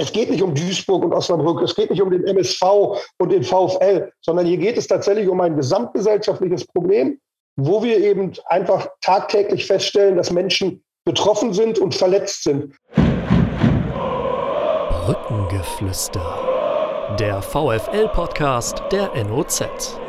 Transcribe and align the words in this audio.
Es 0.00 0.12
geht 0.12 0.30
nicht 0.30 0.42
um 0.42 0.54
Duisburg 0.54 1.04
und 1.04 1.12
Osnabrück, 1.12 1.60
es 1.60 1.74
geht 1.74 1.90
nicht 1.90 2.00
um 2.00 2.10
den 2.10 2.24
MSV 2.24 2.62
und 3.18 3.30
den 3.30 3.44
VfL, 3.44 4.10
sondern 4.22 4.46
hier 4.46 4.56
geht 4.56 4.78
es 4.78 4.86
tatsächlich 4.86 5.28
um 5.28 5.38
ein 5.42 5.56
gesamtgesellschaftliches 5.56 6.66
Problem, 6.68 7.20
wo 7.56 7.82
wir 7.82 7.98
eben 7.98 8.32
einfach 8.46 8.88
tagtäglich 9.02 9.66
feststellen, 9.66 10.16
dass 10.16 10.30
Menschen 10.30 10.82
betroffen 11.04 11.52
sind 11.52 11.78
und 11.78 11.94
verletzt 11.94 12.44
sind. 12.44 12.74
Brückengeflüster. 15.04 17.16
Der 17.18 17.42
VFL-Podcast 17.42 18.82
der 18.90 19.12
NOZ. 19.22 19.99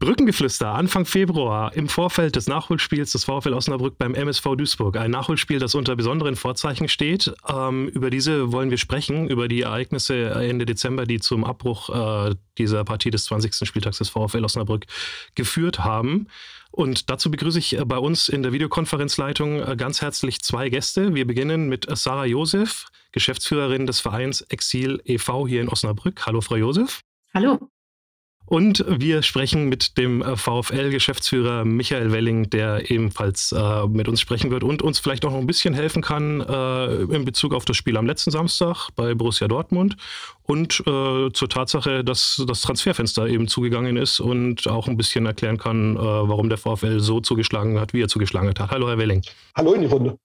Brückengeflüster 0.00 0.74
Anfang 0.74 1.04
Februar 1.04 1.76
im 1.76 1.86
Vorfeld 1.86 2.34
des 2.34 2.48
Nachholspiels 2.48 3.12
des 3.12 3.24
VfL 3.24 3.52
Osnabrück 3.52 3.98
beim 3.98 4.14
MSV 4.14 4.56
Duisburg. 4.56 4.96
Ein 4.96 5.10
Nachholspiel, 5.10 5.58
das 5.58 5.74
unter 5.74 5.94
besonderen 5.94 6.36
Vorzeichen 6.36 6.88
steht. 6.88 7.34
Ähm, 7.46 7.86
über 7.88 8.08
diese 8.08 8.50
wollen 8.50 8.70
wir 8.70 8.78
sprechen, 8.78 9.28
über 9.28 9.46
die 9.46 9.60
Ereignisse 9.60 10.30
Ende 10.30 10.64
Dezember, 10.64 11.04
die 11.04 11.20
zum 11.20 11.44
Abbruch 11.44 11.90
äh, 12.30 12.34
dieser 12.56 12.82
Partie 12.84 13.10
des 13.10 13.24
20. 13.26 13.68
Spieltags 13.68 13.98
des 13.98 14.08
VfL 14.08 14.42
Osnabrück 14.42 14.86
geführt 15.34 15.80
haben. 15.80 16.28
Und 16.70 17.10
dazu 17.10 17.30
begrüße 17.30 17.58
ich 17.58 17.78
äh, 17.78 17.84
bei 17.84 17.98
uns 17.98 18.30
in 18.30 18.42
der 18.42 18.54
Videokonferenzleitung 18.54 19.60
äh, 19.60 19.76
ganz 19.76 20.00
herzlich 20.00 20.40
zwei 20.40 20.70
Gäste. 20.70 21.14
Wir 21.14 21.26
beginnen 21.26 21.68
mit 21.68 21.86
Sarah 21.94 22.24
Josef, 22.24 22.86
Geschäftsführerin 23.12 23.84
des 23.84 24.00
Vereins 24.00 24.40
Exil 24.40 25.02
e.V. 25.04 25.46
hier 25.46 25.60
in 25.60 25.68
Osnabrück. 25.68 26.24
Hallo, 26.24 26.40
Frau 26.40 26.56
Josef. 26.56 27.02
Hallo. 27.34 27.68
Und 28.50 28.84
wir 28.88 29.22
sprechen 29.22 29.68
mit 29.68 29.96
dem 29.96 30.22
äh, 30.22 30.36
VfL-Geschäftsführer 30.36 31.64
Michael 31.64 32.10
Welling, 32.10 32.50
der 32.50 32.90
ebenfalls 32.90 33.52
äh, 33.52 33.86
mit 33.86 34.08
uns 34.08 34.20
sprechen 34.20 34.50
wird 34.50 34.64
und 34.64 34.82
uns 34.82 34.98
vielleicht 34.98 35.24
auch 35.24 35.30
noch 35.30 35.38
ein 35.38 35.46
bisschen 35.46 35.72
helfen 35.72 36.02
kann 36.02 36.40
äh, 36.40 36.94
in 37.14 37.24
Bezug 37.24 37.54
auf 37.54 37.64
das 37.64 37.76
Spiel 37.76 37.96
am 37.96 38.06
letzten 38.06 38.32
Samstag 38.32 38.88
bei 38.96 39.14
Borussia 39.14 39.46
Dortmund 39.46 39.96
und 40.42 40.80
äh, 40.80 41.30
zur 41.32 41.48
Tatsache, 41.48 42.02
dass 42.02 42.42
das 42.44 42.62
Transferfenster 42.62 43.28
eben 43.28 43.46
zugegangen 43.46 43.96
ist 43.96 44.18
und 44.18 44.66
auch 44.66 44.88
ein 44.88 44.96
bisschen 44.96 45.26
erklären 45.26 45.56
kann, 45.56 45.94
äh, 45.94 46.00
warum 46.00 46.48
der 46.48 46.58
VfL 46.58 46.98
so 46.98 47.20
zugeschlagen 47.20 47.78
hat, 47.78 47.92
wie 47.92 48.02
er 48.02 48.08
zugeschlagen 48.08 48.48
hat. 48.48 48.58
Hallo, 48.72 48.88
Herr 48.88 48.98
Welling. 48.98 49.22
Hallo 49.54 49.74
in 49.74 49.82
die 49.82 49.86
Runde. 49.86 50.18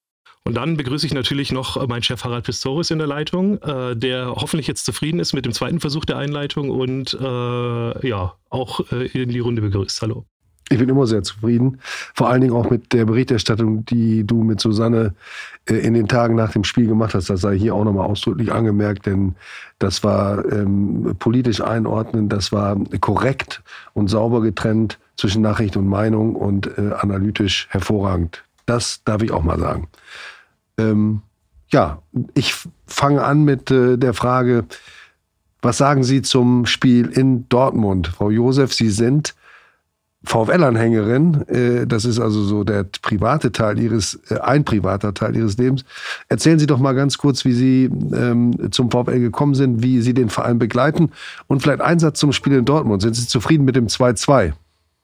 Und 0.47 0.53
dann 0.53 0.77
begrüße 0.77 1.07
ich 1.07 1.13
natürlich 1.13 1.51
noch 1.51 1.75
äh, 1.75 1.87
meinen 1.87 2.03
Chef 2.03 2.23
Harald 2.23 2.45
Pistorius 2.45 2.91
in 2.91 2.99
der 2.99 3.07
Leitung, 3.07 3.59
äh, 3.63 3.95
der 3.95 4.27
hoffentlich 4.35 4.67
jetzt 4.67 4.85
zufrieden 4.85 5.19
ist 5.19 5.33
mit 5.33 5.43
dem 5.43 5.53
zweiten 5.53 5.79
Versuch 5.79 6.05
der 6.05 6.17
Einleitung 6.17 6.69
und 6.69 7.17
äh, 7.19 8.07
ja, 8.07 8.35
auch 8.51 8.79
äh, 8.91 9.07
in 9.07 9.29
die 9.29 9.39
Runde 9.39 9.63
begrüßt. 9.63 10.03
Hallo. 10.03 10.25
Ich 10.69 10.77
bin 10.77 10.87
immer 10.89 11.07
sehr 11.07 11.23
zufrieden. 11.23 11.79
Vor 12.13 12.29
allen 12.29 12.41
Dingen 12.41 12.53
auch 12.53 12.69
mit 12.69 12.93
der 12.93 13.05
Berichterstattung, 13.05 13.85
die 13.85 14.23
du 14.25 14.43
mit 14.43 14.59
Susanne 14.59 15.15
äh, 15.67 15.75
in 15.75 15.95
den 15.95 16.07
Tagen 16.07 16.35
nach 16.35 16.51
dem 16.51 16.63
Spiel 16.63 16.85
gemacht 16.85 17.15
hast. 17.15 17.29
Das 17.31 17.41
sei 17.41 17.57
hier 17.57 17.73
auch 17.73 17.83
nochmal 17.83 18.05
ausdrücklich 18.05 18.51
angemerkt, 18.51 19.07
denn 19.07 19.35
das 19.79 20.03
war 20.03 20.45
ähm, 20.51 21.15
politisch 21.17 21.61
einordnen, 21.61 22.29
das 22.29 22.51
war 22.51 22.77
korrekt 23.01 23.63
und 23.93 24.09
sauber 24.09 24.41
getrennt 24.41 24.99
zwischen 25.17 25.41
Nachricht 25.41 25.75
und 25.75 25.87
Meinung 25.87 26.35
und 26.35 26.67
äh, 26.77 26.91
analytisch 26.99 27.67
hervorragend. 27.71 28.43
Das 28.67 29.03
darf 29.05 29.23
ich 29.23 29.31
auch 29.31 29.43
mal 29.43 29.59
sagen. 29.59 29.87
Ähm, 30.77 31.21
ja, 31.69 32.01
ich 32.33 32.55
fange 32.85 33.23
an 33.23 33.43
mit 33.43 33.71
äh, 33.71 33.97
der 33.97 34.13
Frage, 34.13 34.65
was 35.61 35.77
sagen 35.77 36.03
Sie 36.03 36.21
zum 36.21 36.65
Spiel 36.65 37.07
in 37.07 37.49
Dortmund? 37.49 38.07
Frau 38.07 38.29
Josef, 38.29 38.73
Sie 38.73 38.89
sind 38.89 39.33
VfL-Anhängerin. 40.25 41.47
Äh, 41.47 41.87
das 41.87 42.05
ist 42.05 42.19
also 42.19 42.43
so 42.43 42.63
der 42.63 42.85
private 43.01 43.51
Teil 43.51 43.79
Ihres, 43.79 44.19
äh, 44.29 44.39
ein 44.39 44.65
privater 44.65 45.13
Teil 45.13 45.35
Ihres 45.35 45.57
Lebens. 45.57 45.85
Erzählen 46.29 46.59
Sie 46.59 46.67
doch 46.67 46.79
mal 46.79 46.93
ganz 46.93 47.17
kurz, 47.17 47.45
wie 47.45 47.53
Sie 47.53 47.85
ähm, 47.85 48.71
zum 48.71 48.91
VfL 48.91 49.19
gekommen 49.19 49.55
sind, 49.55 49.83
wie 49.83 50.01
Sie 50.01 50.13
den 50.13 50.29
Verein 50.29 50.59
begleiten 50.59 51.11
und 51.47 51.61
vielleicht 51.61 51.81
Einsatz 51.81 52.19
zum 52.19 52.31
Spiel 52.31 52.53
in 52.53 52.65
Dortmund. 52.65 53.01
Sind 53.01 53.15
Sie 53.15 53.27
zufrieden 53.27 53.65
mit 53.65 53.75
dem 53.75 53.87
2-2? 53.87 54.53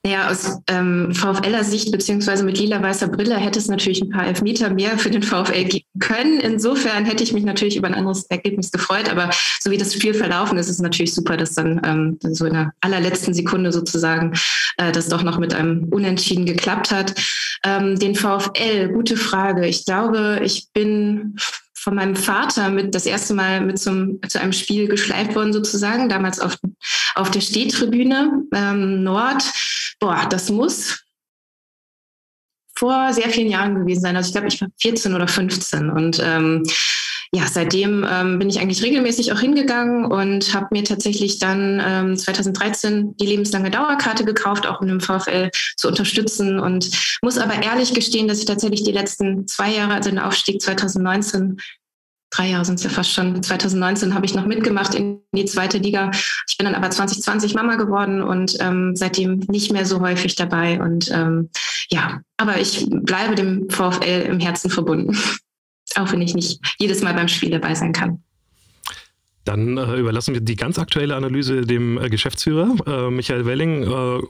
Ja, 0.04 0.30
aus 0.30 0.58
ähm, 0.66 1.14
VfLer 1.14 1.62
Sicht 1.62 1.92
beziehungsweise 1.92 2.42
mit 2.42 2.58
lila-weißer 2.58 3.06
Brille 3.06 3.36
hätte 3.36 3.60
es 3.60 3.68
natürlich 3.68 4.02
ein 4.02 4.10
paar 4.10 4.26
Elfmeter 4.26 4.68
mehr 4.68 4.98
für 4.98 5.10
den 5.10 5.22
VfL 5.22 5.64
geben 5.64 5.86
können. 6.00 6.40
Insofern 6.40 7.04
hätte 7.04 7.22
ich 7.22 7.32
mich 7.32 7.44
natürlich 7.44 7.76
über 7.76 7.86
ein 7.86 7.94
anderes 7.94 8.24
Ergebnis 8.24 8.72
gefreut. 8.72 9.08
Aber 9.08 9.30
so 9.60 9.70
wie 9.70 9.78
das 9.78 9.94
Spiel 9.94 10.12
verlaufen 10.12 10.58
ist, 10.58 10.66
ist 10.66 10.76
es 10.76 10.82
natürlich 10.82 11.14
super, 11.14 11.36
dass 11.36 11.54
dann 11.54 11.80
ähm, 11.84 12.18
so 12.34 12.46
in 12.46 12.54
der 12.54 12.72
allerletzten 12.80 13.32
Sekunde 13.32 13.70
sozusagen 13.70 14.32
äh, 14.76 14.90
das 14.90 15.08
doch 15.08 15.22
noch 15.22 15.38
mit 15.38 15.54
einem 15.54 15.84
Unentschieden 15.92 16.46
geklappt 16.46 16.90
hat. 16.90 17.14
Ähm, 17.64 17.96
den 17.96 18.16
VfL, 18.16 18.88
gute 18.92 19.16
Frage. 19.16 19.68
Ich 19.68 19.84
glaube, 19.84 20.40
ich 20.42 20.66
bin 20.72 21.36
von 21.82 21.96
meinem 21.96 22.14
Vater 22.14 22.70
mit 22.70 22.94
das 22.94 23.06
erste 23.06 23.34
Mal 23.34 23.60
mit 23.60 23.78
zum, 23.78 24.20
zu 24.28 24.40
einem 24.40 24.52
Spiel 24.52 24.86
geschleift 24.86 25.34
worden 25.34 25.52
sozusagen, 25.52 26.08
damals 26.08 26.38
auf, 26.38 26.56
auf 27.16 27.30
der 27.30 27.40
Stehtribüne 27.40 28.44
ähm, 28.54 29.02
Nord. 29.02 29.42
Boah, 29.98 30.26
das 30.30 30.48
muss 30.48 31.04
vor 32.76 33.12
sehr 33.12 33.30
vielen 33.30 33.50
Jahren 33.50 33.74
gewesen 33.74 34.00
sein. 34.00 34.16
Also 34.16 34.28
ich 34.28 34.32
glaube, 34.32 34.48
ich 34.48 34.60
war 34.60 34.68
14 34.80 35.14
oder 35.14 35.26
15 35.26 35.90
und 35.90 36.20
ähm, 36.24 36.62
ja, 37.34 37.46
seitdem 37.46 38.06
ähm, 38.08 38.38
bin 38.38 38.50
ich 38.50 38.60
eigentlich 38.60 38.82
regelmäßig 38.82 39.32
auch 39.32 39.40
hingegangen 39.40 40.04
und 40.04 40.52
habe 40.54 40.68
mir 40.70 40.84
tatsächlich 40.84 41.38
dann 41.38 41.82
ähm, 41.82 42.16
2013 42.16 43.16
die 43.16 43.24
lebenslange 43.24 43.70
Dauerkarte 43.70 44.26
gekauft, 44.26 44.66
auch 44.66 44.82
um 44.82 44.88
den 44.88 45.00
VfL 45.00 45.50
zu 45.78 45.88
unterstützen. 45.88 46.60
Und 46.60 46.90
muss 47.22 47.38
aber 47.38 47.62
ehrlich 47.62 47.94
gestehen, 47.94 48.28
dass 48.28 48.40
ich 48.40 48.44
tatsächlich 48.44 48.82
die 48.82 48.92
letzten 48.92 49.46
zwei 49.48 49.72
Jahre, 49.72 49.94
also 49.94 50.10
den 50.10 50.18
Aufstieg 50.18 50.60
2019, 50.60 51.56
drei 52.28 52.48
Jahre 52.48 52.66
sind 52.66 52.74
es 52.74 52.84
ja 52.84 52.90
fast 52.90 53.12
schon, 53.12 53.42
2019 53.42 54.14
habe 54.14 54.26
ich 54.26 54.34
noch 54.34 54.44
mitgemacht 54.44 54.94
in 54.94 55.20
die 55.34 55.46
zweite 55.46 55.78
Liga. 55.78 56.10
Ich 56.46 56.58
bin 56.58 56.66
dann 56.66 56.74
aber 56.74 56.90
2020 56.90 57.54
Mama 57.54 57.76
geworden 57.76 58.22
und 58.22 58.58
ähm, 58.60 58.94
seitdem 58.94 59.38
nicht 59.48 59.72
mehr 59.72 59.86
so 59.86 60.00
häufig 60.00 60.34
dabei. 60.34 60.82
Und 60.82 61.10
ähm, 61.10 61.48
ja, 61.88 62.20
aber 62.36 62.60
ich 62.60 62.86
bleibe 62.90 63.36
dem 63.36 63.70
VfL 63.70 64.26
im 64.28 64.38
Herzen 64.38 64.68
verbunden 64.68 65.16
auch 65.98 66.12
wenn 66.12 66.22
ich 66.22 66.34
nicht 66.34 66.60
jedes 66.78 67.02
Mal 67.02 67.14
beim 67.14 67.28
Spiel 67.28 67.50
dabei 67.50 67.74
sein 67.74 67.92
kann. 67.92 68.22
Dann 69.44 69.76
äh, 69.76 69.96
überlassen 69.96 70.34
wir 70.34 70.40
die 70.40 70.54
ganz 70.54 70.78
aktuelle 70.78 71.16
Analyse 71.16 71.62
dem 71.62 71.98
äh, 71.98 72.08
Geschäftsführer, 72.08 72.76
äh, 72.86 73.10
Michael 73.10 73.44
Welling. 73.44 73.82
Äh, 73.82 74.20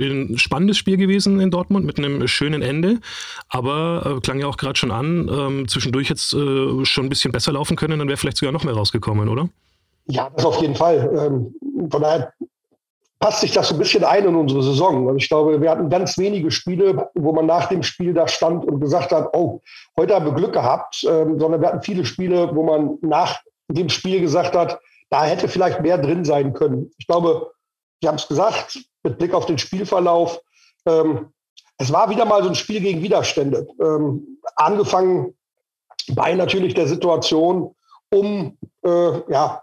ein 0.00 0.38
spannendes 0.38 0.76
Spiel 0.76 0.96
gewesen 0.96 1.40
in 1.40 1.50
Dortmund 1.50 1.84
mit 1.84 1.98
einem 1.98 2.28
schönen 2.28 2.62
Ende, 2.62 3.00
aber 3.48 4.18
äh, 4.18 4.20
klang 4.20 4.38
ja 4.38 4.46
auch 4.46 4.56
gerade 4.56 4.78
schon 4.78 4.92
an, 4.92 5.28
ähm, 5.28 5.66
zwischendurch 5.66 6.08
jetzt 6.08 6.34
äh, 6.34 6.84
schon 6.84 7.06
ein 7.06 7.08
bisschen 7.08 7.32
besser 7.32 7.52
laufen 7.52 7.76
können, 7.76 7.98
dann 7.98 8.06
wäre 8.06 8.16
vielleicht 8.16 8.36
sogar 8.36 8.52
noch 8.52 8.62
mehr 8.62 8.74
rausgekommen, 8.74 9.28
oder? 9.28 9.48
Ja, 10.06 10.30
das 10.36 10.44
auf 10.44 10.60
jeden 10.62 10.76
Fall. 10.76 11.10
Ähm, 11.18 11.90
von 11.90 12.00
daher 12.00 12.32
passt 13.18 13.40
sich 13.40 13.52
das 13.52 13.68
so 13.68 13.74
ein 13.74 13.78
bisschen 13.78 14.04
ein 14.04 14.24
in 14.24 14.36
unsere 14.36 14.62
Saison. 14.62 15.06
Also 15.08 15.16
ich 15.16 15.28
glaube, 15.28 15.60
wir 15.60 15.70
hatten 15.70 15.90
ganz 15.90 16.16
wenige 16.18 16.50
Spiele, 16.50 17.10
wo 17.14 17.32
man 17.32 17.46
nach 17.46 17.68
dem 17.68 17.82
Spiel 17.82 18.14
da 18.14 18.28
stand 18.28 18.64
und 18.64 18.80
gesagt 18.80 19.12
hat, 19.12 19.28
oh, 19.34 19.60
heute 19.96 20.14
haben 20.14 20.26
wir 20.26 20.32
Glück 20.32 20.52
gehabt, 20.52 21.04
ähm, 21.04 21.38
sondern 21.38 21.60
wir 21.60 21.68
hatten 21.68 21.82
viele 21.82 22.04
Spiele, 22.04 22.54
wo 22.54 22.62
man 22.62 22.98
nach 23.00 23.40
dem 23.68 23.88
Spiel 23.88 24.20
gesagt 24.20 24.56
hat, 24.56 24.78
da 25.10 25.24
hätte 25.24 25.48
vielleicht 25.48 25.80
mehr 25.80 25.98
drin 25.98 26.24
sein 26.24 26.52
können. 26.52 26.90
Ich 26.98 27.06
glaube, 27.06 27.50
Sie 28.00 28.08
haben 28.08 28.16
es 28.16 28.28
gesagt, 28.28 28.78
mit 29.02 29.18
Blick 29.18 29.34
auf 29.34 29.46
den 29.46 29.58
Spielverlauf, 29.58 30.40
ähm, 30.86 31.32
es 31.78 31.92
war 31.92 32.10
wieder 32.10 32.24
mal 32.24 32.42
so 32.42 32.48
ein 32.48 32.54
Spiel 32.54 32.80
gegen 32.80 33.02
Widerstände. 33.02 33.66
Ähm, 33.80 34.38
angefangen 34.56 35.34
bei 36.14 36.34
natürlich 36.34 36.74
der 36.74 36.86
Situation 36.86 37.74
um 38.10 38.56
äh, 38.84 39.32
ja, 39.32 39.62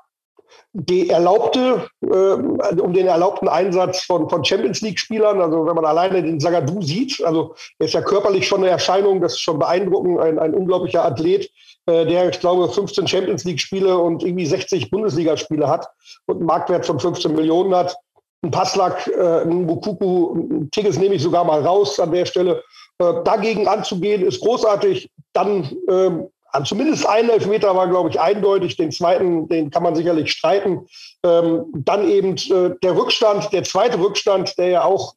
die 0.74 1.10
erlaubte, 1.10 1.88
äh, 2.02 2.08
um 2.08 2.94
den 2.94 3.08
erlaubten 3.08 3.48
Einsatz 3.48 4.04
von, 4.04 4.30
von 4.30 4.44
Champions 4.44 4.82
League-Spielern. 4.82 5.42
Also 5.42 5.66
wenn 5.66 5.76
man 5.76 5.86
alleine 5.86 6.22
den 6.22 6.40
Sagadu 6.40 6.82
sieht, 6.82 7.24
also 7.24 7.56
er 7.80 7.86
ist 7.86 7.94
ja 7.94 8.02
körperlich 8.02 8.48
schon 8.48 8.62
eine 8.62 8.70
Erscheinung, 8.70 9.22
das 9.22 9.34
ist 9.34 9.42
schon 9.42 9.60
beeindruckend, 9.60 10.20
ein, 10.20 10.40
ein 10.40 10.54
unglaublicher 10.54 11.06
Athlet, 11.06 11.50
äh, 11.86 12.06
der, 12.06 12.30
ich 12.30 12.40
glaube, 12.40 12.70
15 12.70 13.08
Champions 13.08 13.44
League-Spiele 13.44 13.98
und 13.98 14.24
irgendwie 14.24 14.46
60 14.46 14.90
Bundesligaspiele 14.92 15.68
hat 15.68 15.88
und 16.26 16.38
einen 16.38 16.46
Marktwert 16.46 16.86
von 16.86 17.00
15 17.00 17.34
Millionen 17.34 17.74
hat. 17.76 17.96
Ein 18.44 18.52
Passlack, 18.52 19.08
äh, 19.08 19.42
ein 19.42 19.66
Bukuku, 19.66 20.36
ein 20.36 20.72
Tigges 20.72 21.00
nehme 21.00 21.16
ich 21.16 21.22
sogar 21.22 21.46
mal 21.46 21.66
raus 21.66 22.00
an 22.00 22.12
der 22.12 22.26
Stelle. 22.26 22.64
Äh, 23.00 23.24
dagegen 23.24 23.68
anzugehen, 23.68 24.26
ist 24.26 24.42
großartig. 24.42 25.10
Dann 25.34 25.70
ähm, 25.90 26.28
zumindest 26.64 27.06
ein 27.06 27.30
Elfmeter 27.30 27.76
war, 27.76 27.88
glaube 27.88 28.10
ich, 28.10 28.20
eindeutig. 28.20 28.78
Den 28.78 28.92
zweiten, 28.92 29.48
den 29.50 29.72
kann 29.72 29.84
man 29.84 29.96
sicherlich 29.96 30.32
streiten. 30.32 30.88
Ähm, 31.24 31.66
dann 31.74 32.08
eben 32.08 32.36
äh, 32.36 32.76
der 32.82 32.96
Rückstand, 32.96 33.52
der 33.52 33.64
zweite 33.64 34.00
Rückstand, 34.00 34.58
der 34.58 34.70
ja 34.70 34.84
auch, 34.84 35.16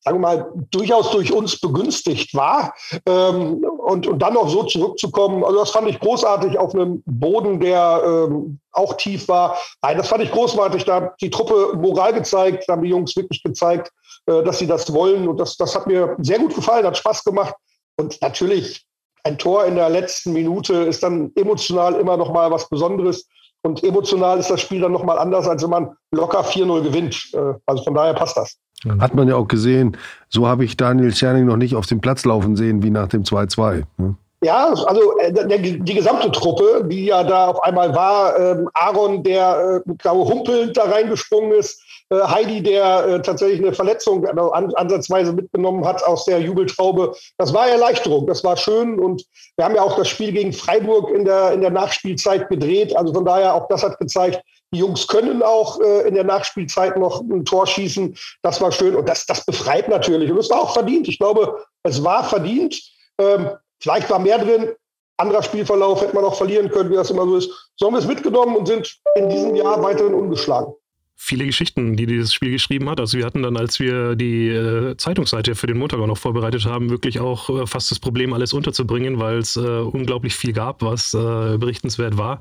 sagen 0.00 0.18
wir 0.18 0.20
mal, 0.20 0.52
durchaus 0.70 1.10
durch 1.10 1.32
uns 1.32 1.60
begünstigt 1.60 2.34
war. 2.34 2.74
Ähm, 3.06 3.64
und, 3.64 4.06
und 4.06 4.18
dann 4.20 4.34
noch 4.34 4.48
so 4.48 4.62
zurückzukommen, 4.62 5.44
also 5.44 5.58
das 5.58 5.70
fand 5.70 5.88
ich 5.88 6.00
großartig 6.00 6.58
auf 6.58 6.74
einem 6.74 7.02
Boden, 7.04 7.60
der 7.60 8.02
ähm, 8.04 8.60
auch 8.70 8.94
tief 8.94 9.26
war. 9.28 9.58
Nein, 9.82 9.98
das 9.98 10.08
fand 10.08 10.22
ich 10.22 10.30
großartig. 10.30 10.84
Da 10.84 10.94
hat 10.96 11.20
die 11.20 11.30
Truppe 11.30 11.76
Moral 11.76 12.14
gezeigt, 12.14 12.64
da 12.66 12.74
haben 12.74 12.82
die 12.82 12.90
Jungs 12.90 13.16
wirklich 13.16 13.42
gezeigt, 13.42 13.90
äh, 14.26 14.42
dass 14.44 14.58
sie 14.58 14.66
das 14.66 14.92
wollen. 14.92 15.26
Und 15.26 15.38
das, 15.38 15.56
das 15.56 15.74
hat 15.74 15.86
mir 15.86 16.16
sehr 16.20 16.38
gut 16.38 16.54
gefallen, 16.54 16.86
hat 16.86 16.96
Spaß 16.96 17.24
gemacht. 17.24 17.54
Und 17.98 18.20
natürlich 18.22 18.85
ein 19.26 19.38
Tor 19.38 19.64
in 19.64 19.74
der 19.74 19.90
letzten 19.90 20.32
Minute 20.32 20.74
ist 20.74 21.02
dann 21.02 21.32
emotional 21.34 21.94
immer 21.96 22.16
noch 22.16 22.32
mal 22.32 22.50
was 22.50 22.68
Besonderes. 22.68 23.26
Und 23.62 23.82
emotional 23.82 24.38
ist 24.38 24.50
das 24.50 24.60
Spiel 24.60 24.80
dann 24.80 24.92
noch 24.92 25.02
mal 25.02 25.18
anders, 25.18 25.48
als 25.48 25.62
wenn 25.64 25.70
man 25.70 25.90
locker 26.12 26.42
4-0 26.42 26.82
gewinnt. 26.82 27.30
Äh, 27.34 27.54
also 27.66 27.82
von 27.82 27.94
daher 27.94 28.14
passt 28.14 28.36
das. 28.36 28.56
Hat 29.00 29.14
man 29.14 29.26
ja 29.26 29.34
auch 29.34 29.48
gesehen. 29.48 29.96
So 30.28 30.46
habe 30.46 30.64
ich 30.64 30.76
Daniel 30.76 31.12
Scherning 31.12 31.46
noch 31.46 31.56
nicht 31.56 31.74
auf 31.74 31.86
dem 31.86 32.00
Platz 32.00 32.24
laufen 32.24 32.54
sehen 32.56 32.82
wie 32.82 32.90
nach 32.90 33.08
dem 33.08 33.24
2-2. 33.24 33.82
Ne? 33.96 34.14
Ja, 34.42 34.68
also 34.68 35.18
äh, 35.18 35.32
der, 35.32 35.58
die 35.58 35.94
gesamte 35.94 36.30
Truppe, 36.30 36.86
die 36.88 37.06
ja 37.06 37.24
da 37.24 37.48
auf 37.48 37.62
einmal 37.64 37.94
war, 37.94 38.38
ähm, 38.38 38.68
Aaron, 38.74 39.24
der, 39.24 39.82
äh, 39.86 39.92
glaube 39.98 40.32
humpelnd 40.32 40.76
da 40.76 40.84
reingesprungen 40.84 41.52
ist, 41.52 41.82
Heidi, 42.12 42.62
der 42.62 43.06
äh, 43.06 43.22
tatsächlich 43.22 43.60
eine 43.60 43.72
Verletzung 43.72 44.24
an, 44.26 44.72
ansatzweise 44.74 45.32
mitgenommen 45.32 45.84
hat 45.84 46.04
aus 46.04 46.24
der 46.24 46.40
Jubeltraube. 46.40 47.16
Das 47.36 47.52
war 47.52 47.68
Erleichterung, 47.68 48.26
das 48.26 48.44
war 48.44 48.56
schön 48.56 49.00
und 49.00 49.24
wir 49.56 49.64
haben 49.64 49.74
ja 49.74 49.82
auch 49.82 49.96
das 49.96 50.08
Spiel 50.08 50.32
gegen 50.32 50.52
Freiburg 50.52 51.10
in 51.10 51.24
der, 51.24 51.52
in 51.52 51.62
der 51.62 51.70
Nachspielzeit 51.70 52.48
gedreht. 52.48 52.96
Also 52.96 53.12
von 53.12 53.24
daher, 53.24 53.54
auch 53.54 53.66
das 53.68 53.82
hat 53.82 53.98
gezeigt, 53.98 54.40
die 54.72 54.78
Jungs 54.78 55.08
können 55.08 55.42
auch 55.42 55.80
äh, 55.80 56.06
in 56.06 56.14
der 56.14 56.24
Nachspielzeit 56.24 56.96
noch 56.96 57.20
ein 57.22 57.44
Tor 57.44 57.66
schießen. 57.66 58.16
Das 58.42 58.60
war 58.60 58.70
schön 58.70 58.94
und 58.94 59.08
das, 59.08 59.26
das 59.26 59.44
befreit 59.44 59.88
natürlich. 59.88 60.30
Und 60.30 60.38
es 60.38 60.50
war 60.50 60.60
auch 60.60 60.74
verdient. 60.74 61.08
Ich 61.08 61.18
glaube, 61.18 61.64
es 61.82 62.04
war 62.04 62.22
verdient. 62.22 62.80
Ähm, 63.20 63.50
vielleicht 63.80 64.08
war 64.10 64.20
mehr 64.20 64.38
drin. 64.38 64.72
Anderer 65.18 65.42
Spielverlauf 65.42 66.02
hätte 66.02 66.14
man 66.14 66.24
auch 66.24 66.34
verlieren 66.34 66.70
können, 66.70 66.90
wie 66.90 66.96
das 66.96 67.10
immer 67.10 67.24
so 67.24 67.36
ist. 67.36 67.50
So 67.76 67.86
haben 67.86 67.94
wir 67.94 68.00
es 68.00 68.06
mitgenommen 68.06 68.54
und 68.54 68.66
sind 68.66 68.96
in 69.16 69.28
diesem 69.28 69.56
Jahr 69.56 69.82
weiterhin 69.82 70.14
ungeschlagen 70.14 70.74
viele 71.18 71.46
Geschichten, 71.46 71.96
die 71.96 72.04
dieses 72.04 72.32
Spiel 72.32 72.50
geschrieben 72.50 72.90
hat. 72.90 73.00
Also 73.00 73.16
wir 73.16 73.24
hatten 73.24 73.42
dann, 73.42 73.56
als 73.56 73.80
wir 73.80 74.14
die 74.16 74.48
äh, 74.48 74.96
Zeitungsseite 74.98 75.54
für 75.54 75.66
den 75.66 75.78
Montag 75.78 75.98
auch 75.98 76.06
noch 76.06 76.18
vorbereitet 76.18 76.66
haben, 76.66 76.90
wirklich 76.90 77.20
auch 77.20 77.48
äh, 77.48 77.66
fast 77.66 77.90
das 77.90 77.98
Problem, 77.98 78.34
alles 78.34 78.52
unterzubringen, 78.52 79.18
weil 79.18 79.38
es 79.38 79.56
äh, 79.56 79.60
unglaublich 79.60 80.36
viel 80.36 80.52
gab, 80.52 80.82
was 80.82 81.14
äh, 81.14 81.56
berichtenswert 81.56 82.18
war. 82.18 82.38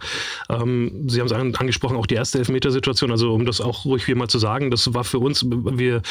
Ähm, 0.49 1.05
Sie 1.07 1.21
haben 1.21 1.27
es 1.27 1.31
an, 1.31 1.55
angesprochen, 1.55 1.95
auch 1.95 2.05
die 2.05 2.15
erste 2.15 2.37
Elfmetersituation. 2.37 3.11
Also 3.11 3.33
um 3.33 3.45
das 3.45 3.61
auch 3.61 3.85
ruhig 3.85 4.07
wieder 4.07 4.17
mal 4.17 4.27
zu 4.27 4.39
sagen, 4.39 4.69
das 4.69 4.93
war 4.93 5.05
für 5.05 5.19
uns, 5.19 5.45
wir, 5.49 6.01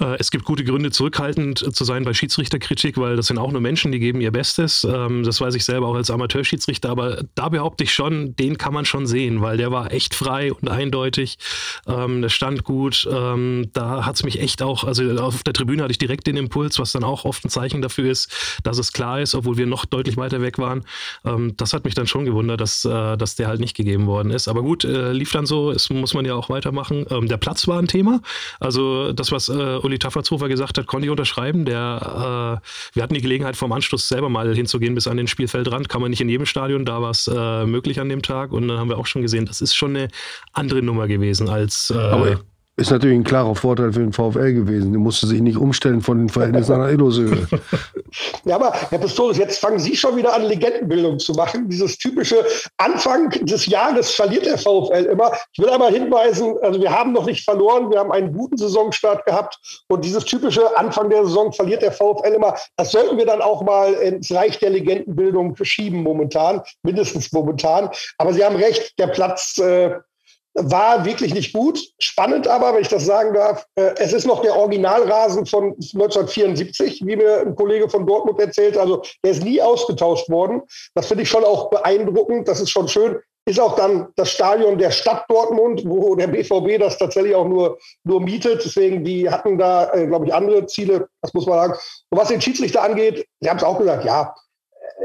äh, 0.00 0.16
es 0.18 0.32
gibt 0.32 0.44
gute 0.44 0.64
Gründe, 0.64 0.90
zurückhaltend 0.90 1.58
zu 1.74 1.84
sein 1.84 2.04
bei 2.04 2.12
Schiedsrichterkritik, 2.12 2.98
weil 2.98 3.14
das 3.14 3.28
sind 3.28 3.38
auch 3.38 3.52
nur 3.52 3.60
Menschen, 3.60 3.92
die 3.92 4.00
geben 4.00 4.20
ihr 4.20 4.32
Bestes. 4.32 4.84
Ähm, 4.84 5.22
das 5.22 5.40
weiß 5.40 5.54
ich 5.54 5.64
selber 5.64 5.86
auch 5.86 5.94
als 5.94 6.10
Amateurschiedsrichter, 6.10 6.90
aber 6.90 7.22
da 7.36 7.48
behaupte 7.48 7.84
ich 7.84 7.92
schon, 7.92 8.34
den 8.34 8.58
kann 8.58 8.74
man 8.74 8.84
schon 8.84 9.06
sehen, 9.06 9.42
weil 9.42 9.56
der 9.58 9.70
war 9.70 9.92
echt 9.92 10.16
frei 10.16 10.52
und 10.52 10.68
eindeutig. 10.68 11.38
Ähm, 11.86 11.99
ähm, 12.04 12.22
das 12.22 12.32
stand 12.32 12.64
gut. 12.64 13.08
Ähm, 13.10 13.70
da 13.72 14.04
hat 14.04 14.16
es 14.16 14.22
mich 14.22 14.40
echt 14.40 14.62
auch, 14.62 14.84
also 14.84 15.02
auf 15.18 15.42
der 15.42 15.54
Tribüne 15.54 15.82
hatte 15.82 15.92
ich 15.92 15.98
direkt 15.98 16.26
den 16.26 16.36
Impuls, 16.36 16.78
was 16.78 16.92
dann 16.92 17.04
auch 17.04 17.24
oft 17.24 17.44
ein 17.44 17.50
Zeichen 17.50 17.82
dafür 17.82 18.10
ist, 18.10 18.60
dass 18.62 18.78
es 18.78 18.92
klar 18.92 19.20
ist, 19.20 19.34
obwohl 19.34 19.56
wir 19.56 19.66
noch 19.66 19.84
deutlich 19.84 20.16
weiter 20.16 20.40
weg 20.42 20.58
waren. 20.58 20.84
Ähm, 21.24 21.54
das 21.56 21.72
hat 21.72 21.84
mich 21.84 21.94
dann 21.94 22.06
schon 22.06 22.24
gewundert, 22.24 22.60
dass, 22.60 22.84
äh, 22.84 23.16
dass 23.16 23.36
der 23.36 23.48
halt 23.48 23.60
nicht 23.60 23.76
gegeben 23.76 24.06
worden 24.06 24.30
ist. 24.30 24.48
Aber 24.48 24.62
gut, 24.62 24.84
äh, 24.84 25.12
lief 25.12 25.32
dann 25.32 25.46
so, 25.46 25.70
es 25.70 25.90
muss 25.90 26.14
man 26.14 26.24
ja 26.24 26.34
auch 26.34 26.48
weitermachen. 26.48 27.06
Ähm, 27.10 27.28
der 27.28 27.36
Platz 27.36 27.66
war 27.68 27.78
ein 27.78 27.88
Thema. 27.88 28.20
Also 28.58 29.12
das, 29.12 29.32
was 29.32 29.48
äh, 29.48 29.52
Uli 29.52 29.98
Taffertshofer 29.98 30.48
gesagt 30.48 30.78
hat, 30.78 30.86
konnte 30.86 31.06
ich 31.06 31.10
unterschreiben. 31.10 31.64
Der, 31.64 32.60
äh, 32.62 32.94
wir 32.94 33.02
hatten 33.02 33.14
die 33.14 33.20
Gelegenheit 33.20 33.56
vom 33.56 33.72
Anschluss 33.72 34.08
selber 34.08 34.28
mal 34.28 34.54
hinzugehen 34.54 34.94
bis 34.94 35.06
an 35.06 35.16
den 35.16 35.26
Spielfeldrand. 35.26 35.88
Kann 35.88 36.00
man 36.00 36.10
nicht 36.10 36.20
in 36.20 36.28
jedem 36.28 36.46
Stadion, 36.46 36.84
da 36.84 37.02
war 37.02 37.10
es 37.10 37.28
äh, 37.28 37.66
möglich 37.66 38.00
an 38.00 38.08
dem 38.08 38.22
Tag. 38.22 38.52
Und 38.52 38.68
dann 38.68 38.78
haben 38.78 38.88
wir 38.88 38.98
auch 38.98 39.06
schon 39.06 39.22
gesehen, 39.22 39.46
das 39.46 39.60
ist 39.60 39.74
schon 39.74 39.96
eine 39.96 40.08
andere 40.52 40.82
Nummer 40.82 41.08
gewesen 41.08 41.48
als 41.48 41.89
äh, 41.90 41.98
Aber 41.98 42.40
ist 42.80 42.90
natürlich 42.90 43.16
ein 43.16 43.24
klarer 43.24 43.54
Vorteil 43.54 43.92
für 43.92 44.00
den 44.00 44.12
VfL 44.12 44.54
gewesen. 44.54 44.92
Der 44.92 45.00
musste 45.00 45.26
sich 45.26 45.42
nicht 45.42 45.58
umstellen 45.58 46.00
von 46.00 46.18
den 46.18 46.28
Verhältnissen 46.30 46.72
an 46.72 46.80
der 46.80 46.90
Illusion. 46.90 47.46
Ja, 48.44 48.56
aber 48.56 48.72
Herr 48.88 48.98
Pistorius, 48.98 49.36
jetzt 49.36 49.60
fangen 49.60 49.78
Sie 49.78 49.94
schon 49.94 50.16
wieder 50.16 50.34
an, 50.34 50.44
Legendenbildung 50.44 51.18
zu 51.18 51.32
machen. 51.32 51.68
Dieses 51.68 51.98
typische 51.98 52.44
Anfang 52.78 53.30
des 53.30 53.66
Jahres 53.66 54.10
verliert 54.10 54.46
der 54.46 54.58
VfL 54.58 55.06
immer. 55.12 55.30
Ich 55.52 55.62
will 55.62 55.68
einmal 55.68 55.92
hinweisen, 55.92 56.56
also 56.62 56.80
wir 56.80 56.90
haben 56.90 57.12
noch 57.12 57.26
nicht 57.26 57.44
verloren, 57.44 57.90
wir 57.90 57.98
haben 57.98 58.10
einen 58.10 58.32
guten 58.32 58.56
Saisonstart 58.56 59.26
gehabt 59.26 59.58
und 59.88 60.04
dieses 60.04 60.24
typische 60.24 60.76
Anfang 60.76 61.10
der 61.10 61.24
Saison 61.24 61.52
verliert 61.52 61.82
der 61.82 61.92
VfL 61.92 62.32
immer. 62.34 62.56
Das 62.76 62.90
sollten 62.90 63.16
wir 63.18 63.26
dann 63.26 63.42
auch 63.42 63.62
mal 63.62 63.92
ins 63.92 64.32
Reich 64.32 64.58
der 64.58 64.70
Legendenbildung 64.70 65.54
verschieben 65.54 66.02
momentan, 66.02 66.62
mindestens 66.82 67.30
momentan. 67.30 67.90
Aber 68.18 68.32
Sie 68.32 68.44
haben 68.44 68.56
recht, 68.56 68.98
der 68.98 69.08
Platz 69.08 69.58
äh, 69.58 69.92
war 70.62 71.04
wirklich 71.04 71.34
nicht 71.34 71.52
gut. 71.52 71.80
Spannend 71.98 72.46
aber, 72.46 72.74
wenn 72.74 72.82
ich 72.82 72.88
das 72.88 73.04
sagen 73.04 73.34
darf, 73.34 73.66
äh, 73.76 73.94
es 73.96 74.12
ist 74.12 74.26
noch 74.26 74.42
der 74.42 74.56
Originalrasen 74.56 75.46
von 75.46 75.74
1974, 75.74 77.02
wie 77.06 77.16
mir 77.16 77.40
ein 77.40 77.56
Kollege 77.56 77.88
von 77.88 78.06
Dortmund 78.06 78.40
erzählt. 78.40 78.76
Also 78.76 79.02
der 79.24 79.32
ist 79.32 79.44
nie 79.44 79.60
ausgetauscht 79.60 80.28
worden. 80.28 80.62
Das 80.94 81.06
finde 81.06 81.22
ich 81.22 81.30
schon 81.30 81.44
auch 81.44 81.70
beeindruckend. 81.70 82.48
Das 82.48 82.60
ist 82.60 82.70
schon 82.70 82.88
schön. 82.88 83.18
Ist 83.46 83.58
auch 83.58 83.74
dann 83.74 84.08
das 84.16 84.30
Stadion 84.30 84.78
der 84.78 84.90
Stadt 84.90 85.24
Dortmund, 85.28 85.82
wo 85.86 86.14
der 86.14 86.26
BVB 86.26 86.78
das 86.78 86.98
tatsächlich 86.98 87.34
auch 87.34 87.48
nur, 87.48 87.78
nur 88.04 88.20
mietet. 88.20 88.64
Deswegen, 88.64 89.02
die 89.02 89.30
hatten 89.30 89.58
da, 89.58 89.92
äh, 89.92 90.06
glaube 90.06 90.26
ich, 90.26 90.34
andere 90.34 90.66
Ziele. 90.66 91.08
Das 91.22 91.32
muss 91.32 91.46
man 91.46 91.58
sagen. 91.58 91.80
Und 92.10 92.18
was 92.18 92.28
den 92.28 92.40
Schiedsrichter 92.40 92.82
angeht, 92.82 93.26
Sie 93.40 93.48
haben 93.48 93.56
es 93.56 93.64
auch 93.64 93.78
gesagt, 93.78 94.04
ja, 94.04 94.34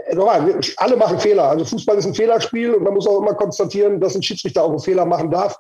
äh, 0.08 0.16
nochmal, 0.16 0.60
alle 0.78 0.98
machen 0.98 1.20
Fehler. 1.20 1.50
Also 1.50 1.66
Fußball 1.66 1.98
ist 1.98 2.06
ein 2.06 2.16
Fehlerspiel 2.16 2.74
und 2.74 2.84
man 2.84 2.94
muss 2.94 3.08
auch 3.08 3.20
immer 3.20 3.34
konstatieren, 3.34 4.00
dass 4.00 4.16
ein 4.16 4.24
Schiedsrichter 4.24 4.64
auch 4.64 4.70
einen 4.70 4.80
Fehler 4.80 5.06
machen 5.06 5.32
darf. 5.32 5.58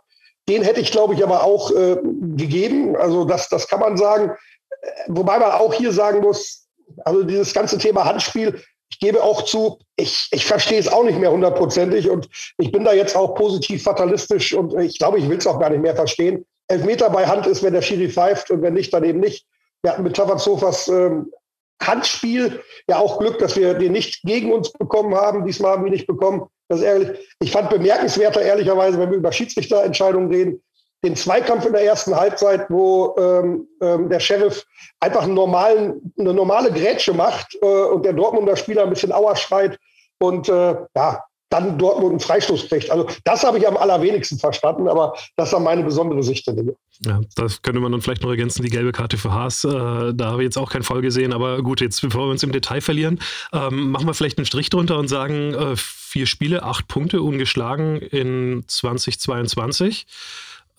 Den 0.48 0.62
hätte 0.62 0.80
ich, 0.80 0.92
glaube 0.92 1.14
ich, 1.14 1.24
aber 1.24 1.44
auch 1.44 1.72
äh, 1.72 1.98
gegeben. 2.36 2.96
Also 2.96 3.26
das, 3.26 3.50
das 3.50 3.68
kann 3.68 3.80
man 3.80 3.98
sagen. 3.98 4.32
Äh, 4.82 4.88
wobei 5.08 5.40
man 5.40 5.52
auch 5.52 5.74
hier 5.74 5.92
sagen 5.92 6.22
muss, 6.22 6.68
also 7.04 7.24
dieses 7.24 7.54
ganze 7.54 7.78
Thema 7.78 8.06
Handspiel, 8.06 8.62
ich 8.92 9.00
gebe 9.00 9.24
auch 9.24 9.42
zu, 9.42 9.80
ich, 9.96 10.28
ich 10.32 10.46
verstehe 10.46 10.80
es 10.80 10.88
auch 10.88 11.04
nicht 11.04 11.20
mehr 11.20 11.32
hundertprozentig 11.32 12.10
und 12.10 12.30
ich 12.58 12.72
bin 12.72 12.84
da 12.84 12.94
jetzt 12.94 13.16
auch 13.16 13.36
positiv 13.36 13.84
fatalistisch 13.84 14.54
und 14.54 14.80
ich 14.80 15.00
glaube, 15.00 15.18
ich 15.18 15.28
will 15.28 15.38
es 15.38 15.48
auch 15.48 15.60
gar 15.60 15.70
nicht 15.70 15.82
mehr 15.82 15.96
verstehen. 15.96 16.46
Elfmeter 16.68 17.10
bei 17.10 17.26
Hand 17.26 17.46
ist, 17.48 17.64
wenn 17.64 17.74
der 17.74 17.82
Schiri 17.82 18.10
pfeift 18.10 18.52
und 18.52 18.62
wenn 18.62 18.74
nicht, 18.74 18.94
dann 18.94 19.04
eben 19.04 19.20
nicht. 19.20 19.46
Wir 19.82 19.92
hatten 19.92 20.04
mit 20.04 20.16
Tavazofas 20.16 20.88
ähm, 20.88 21.32
Handspiel 21.82 22.64
ja 22.88 22.98
auch 22.98 23.20
Glück, 23.20 23.40
dass 23.40 23.56
wir 23.56 23.74
den 23.74 23.92
nicht 23.92 24.22
gegen 24.24 24.52
uns 24.52 24.72
bekommen 24.72 25.16
haben. 25.16 25.46
Diesmal 25.46 25.74
haben 25.74 25.84
wir 25.84 25.92
nicht 25.92 26.08
bekommen. 26.08 26.48
Das 26.68 26.80
ist 26.80 26.86
ehrlich. 26.86 27.20
Ich 27.40 27.52
fand 27.52 27.70
bemerkenswerter, 27.70 28.42
ehrlicherweise, 28.42 28.98
wenn 29.00 29.12
wir 29.12 29.18
über 29.18 29.32
Schiedsrichterentscheidungen 29.32 30.32
reden, 30.32 30.64
den 31.04 31.16
Zweikampf 31.16 31.66
in 31.66 31.74
der 31.74 31.84
ersten 31.84 32.16
Halbzeit, 32.16 32.66
wo 32.70 33.16
ähm, 33.18 33.68
ähm, 33.82 34.10
der 34.10 34.20
Sheriff 34.20 34.66
einfach 35.00 35.28
normalen, 35.28 36.14
eine 36.18 36.34
normale 36.34 36.72
Grätsche 36.72 37.14
macht 37.14 37.56
äh, 37.62 37.66
und 37.66 38.04
der 38.04 38.14
Dortmunder 38.14 38.56
Spieler 38.56 38.84
ein 38.84 38.90
bisschen 38.90 39.12
Auer 39.12 39.36
schreit. 39.36 39.78
Und 40.20 40.50
äh, 40.50 40.76
ja, 40.96 41.24
dann 41.50 41.78
Dortmund 41.78 42.12
einen 42.12 42.20
Freistoß 42.20 42.68
kriegt. 42.68 42.90
Also 42.90 43.08
das 43.24 43.44
habe 43.44 43.58
ich 43.58 43.68
am 43.68 43.78
allerwenigsten 43.78 44.40
verstanden, 44.40 44.88
aber 44.88 45.14
das 45.36 45.52
war 45.54 45.60
meine 45.60 45.84
besondere 45.84 46.24
Sicht 46.24 46.48
der 46.48 46.56
Dinge. 46.56 46.76
Ja, 47.02 47.22
das 47.36 47.62
könnte 47.62 47.80
man 47.80 47.92
dann 47.92 48.02
vielleicht 48.02 48.24
noch 48.24 48.30
ergänzen, 48.30 48.64
die 48.64 48.70
gelbe 48.70 48.92
Karte 48.92 49.18
für 49.18 49.34
Haas. 49.34 49.64
Äh, 49.64 49.70
da 49.70 50.32
habe 50.32 50.42
ich 50.42 50.46
jetzt 50.46 50.58
auch 50.58 50.72
keinen 50.72 50.84
Fall 50.84 51.02
gesehen, 51.02 51.34
aber 51.34 51.62
gut, 51.62 51.82
jetzt 51.82 52.02
bevor 52.02 52.28
wir 52.28 52.32
uns 52.32 52.44
im 52.44 52.52
Detail 52.52 52.82
verlieren, 52.82 53.20
ähm, 53.54 53.92
machen 53.92 54.08
wir 54.08 54.14
vielleicht 54.14 54.38
einen 54.38 54.46
Strich 54.46 54.70
drunter 54.70 54.98
und 54.98 55.08
sagen, 55.08 55.54
äh, 55.54 55.76
vier 55.76 56.26
Spiele, 56.26 56.64
acht 56.64 56.88
Punkte 56.88 57.22
ungeschlagen 57.22 57.98
in 57.98 58.64
2022. 58.68 60.08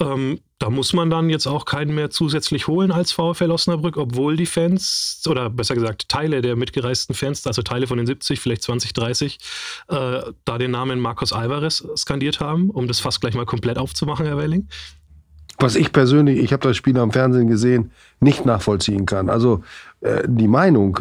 Ähm, 0.01 0.41
da 0.59 0.71
muss 0.71 0.93
man 0.93 1.11
dann 1.11 1.29
jetzt 1.31 1.47
auch 1.47 1.65
keinen 1.65 1.95
mehr 1.95 2.11
zusätzlich 2.11 2.67
holen 2.67 2.91
als 2.91 3.13
VfL 3.13 3.51
Osnabrück, 3.51 3.97
obwohl 3.97 4.37
die 4.37 4.47
Fans, 4.47 5.23
oder 5.29 5.51
besser 5.51 5.75
gesagt 5.75 6.09
Teile 6.09 6.41
der 6.41 6.57
mitgereisten 6.57 7.15
Fans, 7.15 7.47
also 7.47 7.63
Teile 7.63 7.87
von 7.87 7.99
den 7.99 8.07
70, 8.07 8.41
vielleicht 8.41 8.63
20, 8.63 8.93
30, 8.93 9.39
äh, 9.89 10.21
da 10.45 10.59
den 10.59 10.71
Namen 10.71 11.01
Marcos 11.01 11.33
Alvarez 11.33 11.87
skandiert 11.97 12.41
haben, 12.41 12.71
um 12.71 12.89
das 12.89 13.01
fast 13.01 13.21
gleich 13.21 13.35
mal 13.35 13.47
komplett 13.47 13.79
aufzumachen, 13.79 14.27
Herr 14.27 14.39
Welling? 14.39 14.69
Was 15.59 15.77
ich 15.77 15.93
persönlich, 15.93 16.39
ich 16.39 16.53
habe 16.53 16.69
das 16.69 16.77
Spiel 16.77 16.99
am 16.99 17.13
Fernsehen 17.13 17.49
gesehen, 17.49 17.91
nicht 18.21 18.45
nachvollziehen 18.45 19.07
kann. 19.07 19.31
Also 19.31 19.63
äh, 20.03 20.23
die 20.27 20.49
Meinung 20.49 20.99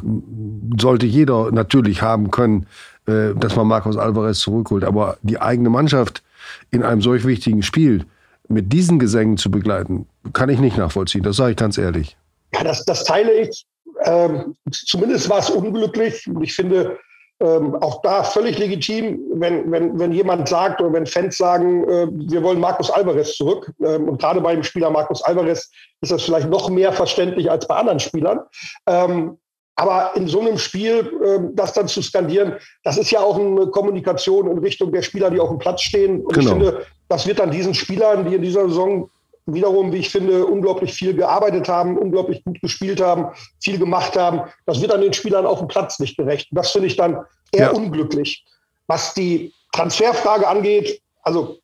sollte 0.79 1.05
jeder 1.05 1.51
natürlich 1.51 2.01
haben 2.01 2.31
können, 2.31 2.65
äh, 3.05 3.33
dass 3.35 3.55
man 3.55 3.67
Marcos 3.67 3.97
Alvarez 3.97 4.39
zurückholt, 4.39 4.85
aber 4.85 5.17
die 5.21 5.41
eigene 5.41 5.69
Mannschaft 5.69 6.23
in 6.71 6.83
einem 6.83 7.01
solch 7.01 7.25
wichtigen 7.25 7.63
Spiel, 7.63 8.05
mit 8.47 8.71
diesen 8.71 8.99
Gesängen 8.99 9.37
zu 9.37 9.51
begleiten, 9.51 10.07
kann 10.33 10.49
ich 10.49 10.59
nicht 10.59 10.77
nachvollziehen. 10.77 11.23
Das 11.23 11.37
sage 11.37 11.51
ich 11.51 11.57
ganz 11.57 11.77
ehrlich. 11.77 12.17
Ja, 12.53 12.63
das, 12.63 12.85
das 12.85 13.03
teile 13.03 13.31
ich. 13.31 13.65
Ähm, 14.03 14.55
zumindest 14.71 15.29
war 15.29 15.39
es 15.39 15.49
unglücklich. 15.49 16.27
Und 16.27 16.43
ich 16.43 16.53
finde 16.53 16.97
ähm, 17.41 17.75
auch 17.75 18.01
da 18.01 18.23
völlig 18.23 18.57
legitim, 18.57 19.19
wenn, 19.33 19.69
wenn, 19.71 19.99
wenn 19.99 20.11
jemand 20.11 20.47
sagt 20.47 20.79
oder 20.79 20.93
wenn 20.93 21.05
Fans 21.05 21.37
sagen, 21.37 21.83
äh, 21.83 22.07
wir 22.11 22.43
wollen 22.43 22.59
Markus 22.59 22.89
Alvarez 22.89 23.35
zurück. 23.35 23.71
Ähm, 23.83 24.07
und 24.09 24.21
gerade 24.21 24.41
beim 24.41 24.63
Spieler 24.63 24.89
Markus 24.89 25.21
Alvarez 25.21 25.69
ist 26.01 26.11
das 26.11 26.23
vielleicht 26.23 26.49
noch 26.49 26.69
mehr 26.69 26.93
verständlich 26.93 27.51
als 27.51 27.67
bei 27.67 27.75
anderen 27.75 27.99
Spielern. 27.99 28.39
Ähm, 28.87 29.37
aber 29.77 30.11
in 30.15 30.27
so 30.27 30.39
einem 30.39 30.57
Spiel, 30.57 31.11
ähm, 31.25 31.51
das 31.53 31.73
dann 31.73 31.89
zu 31.89 32.01
skandieren, 32.01 32.53
das 32.83 32.97
ist 32.97 33.11
ja 33.11 33.19
auch 33.19 33.37
eine 33.37 33.67
Kommunikation 33.67 34.49
in 34.49 34.59
Richtung 34.59 34.91
der 34.93 35.01
Spieler, 35.01 35.29
die 35.29 35.39
auf 35.39 35.49
dem 35.49 35.59
Platz 35.59 35.81
stehen. 35.81 36.21
Und 36.21 36.33
genau. 36.33 36.45
ich 36.45 36.49
finde, 36.49 36.85
das 37.07 37.27
wird 37.27 37.39
dann 37.39 37.51
diesen 37.51 37.73
Spielern, 37.73 38.27
die 38.27 38.35
in 38.35 38.41
dieser 38.41 38.67
Saison 38.67 39.09
wiederum, 39.45 39.91
wie 39.91 39.97
ich 39.97 40.09
finde, 40.09 40.45
unglaublich 40.45 40.93
viel 40.93 41.13
gearbeitet 41.13 41.69
haben, 41.69 41.97
unglaublich 41.97 42.43
gut 42.43 42.59
gespielt 42.61 42.99
haben, 42.99 43.27
viel 43.61 43.77
gemacht 43.77 44.17
haben. 44.17 44.41
Das 44.65 44.81
wird 44.81 44.91
an 44.91 45.01
den 45.01 45.13
Spielern 45.13 45.45
auf 45.45 45.59
dem 45.59 45.67
Platz 45.67 45.99
nicht 45.99 46.17
gerecht. 46.17 46.47
Das 46.51 46.71
finde 46.71 46.87
ich 46.87 46.95
dann 46.95 47.25
eher 47.51 47.67
ja. 47.67 47.71
unglücklich. 47.71 48.43
Was 48.87 49.13
die 49.13 49.53
Transferfrage 49.71 50.47
angeht, 50.47 51.01
also 51.21 51.59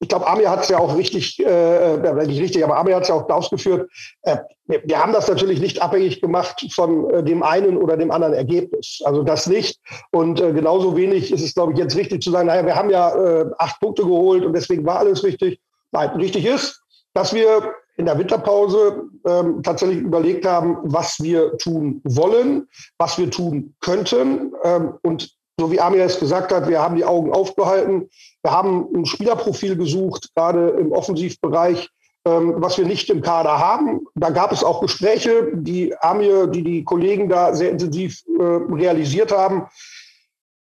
ich 0.00 0.08
glaube, 0.08 0.26
Amir 0.26 0.50
hat 0.50 0.62
es 0.62 0.68
ja 0.68 0.78
auch 0.78 0.96
richtig, 0.96 1.38
äh, 1.38 1.94
äh, 1.94 2.26
nicht 2.26 2.40
richtig, 2.40 2.62
aber 2.62 2.76
Amir 2.76 2.96
hat 2.96 3.04
es 3.04 3.08
ja 3.08 3.14
auch 3.14 3.28
ausgeführt. 3.30 3.90
Äh, 4.22 4.38
wir, 4.66 4.82
wir, 4.84 4.98
haben 4.98 5.12
das 5.12 5.26
natürlich 5.28 5.60
nicht 5.60 5.80
abhängig 5.80 6.20
gemacht 6.20 6.66
von 6.74 7.08
äh, 7.10 7.22
dem 7.22 7.42
einen 7.42 7.78
oder 7.78 7.96
dem 7.96 8.10
anderen 8.10 8.34
Ergebnis. 8.34 9.00
Also 9.04 9.22
das 9.22 9.46
nicht. 9.46 9.80
Und 10.10 10.40
äh, 10.40 10.52
genauso 10.52 10.96
wenig 10.96 11.32
ist 11.32 11.42
es, 11.42 11.54
glaube 11.54 11.72
ich, 11.72 11.78
jetzt 11.78 11.96
richtig 11.96 12.22
zu 12.22 12.30
sagen, 12.30 12.48
naja, 12.48 12.66
wir 12.66 12.76
haben 12.76 12.90
ja 12.90 13.14
äh, 13.14 13.46
acht 13.58 13.80
Punkte 13.80 14.02
geholt 14.02 14.44
und 14.44 14.52
deswegen 14.52 14.84
war 14.84 14.98
alles 14.98 15.24
richtig. 15.24 15.60
Nein, 15.92 16.10
richtig 16.10 16.44
ist, 16.44 16.82
dass 17.14 17.32
wir 17.32 17.74
in 17.96 18.04
der 18.04 18.18
Winterpause 18.18 19.04
ähm, 19.26 19.62
tatsächlich 19.62 20.00
überlegt 20.00 20.44
haben, 20.44 20.76
was 20.82 21.22
wir 21.22 21.56
tun 21.56 22.02
wollen, 22.04 22.68
was 22.98 23.16
wir 23.16 23.30
tun 23.30 23.74
könnten. 23.80 24.52
Ähm, 24.62 24.94
und 25.02 25.34
so 25.58 25.70
wie 25.70 25.80
Amir 25.80 26.04
es 26.04 26.20
gesagt 26.20 26.52
hat, 26.52 26.68
wir 26.68 26.82
haben 26.82 26.96
die 26.96 27.04
Augen 27.04 27.32
aufgehalten. 27.32 28.10
Wir 28.46 28.52
haben 28.52 28.86
ein 28.94 29.06
Spielerprofil 29.06 29.74
gesucht, 29.74 30.30
gerade 30.36 30.68
im 30.78 30.92
Offensivbereich, 30.92 31.90
ähm, 32.24 32.54
was 32.58 32.78
wir 32.78 32.84
nicht 32.84 33.10
im 33.10 33.20
Kader 33.20 33.58
haben. 33.58 34.06
Da 34.14 34.30
gab 34.30 34.52
es 34.52 34.62
auch 34.62 34.80
Gespräche, 34.80 35.48
die 35.52 35.92
Amir, 35.98 36.46
die 36.46 36.62
die 36.62 36.84
Kollegen 36.84 37.28
da 37.28 37.52
sehr 37.56 37.70
intensiv 37.70 38.22
äh, 38.38 38.42
realisiert 38.72 39.32
haben. 39.32 39.66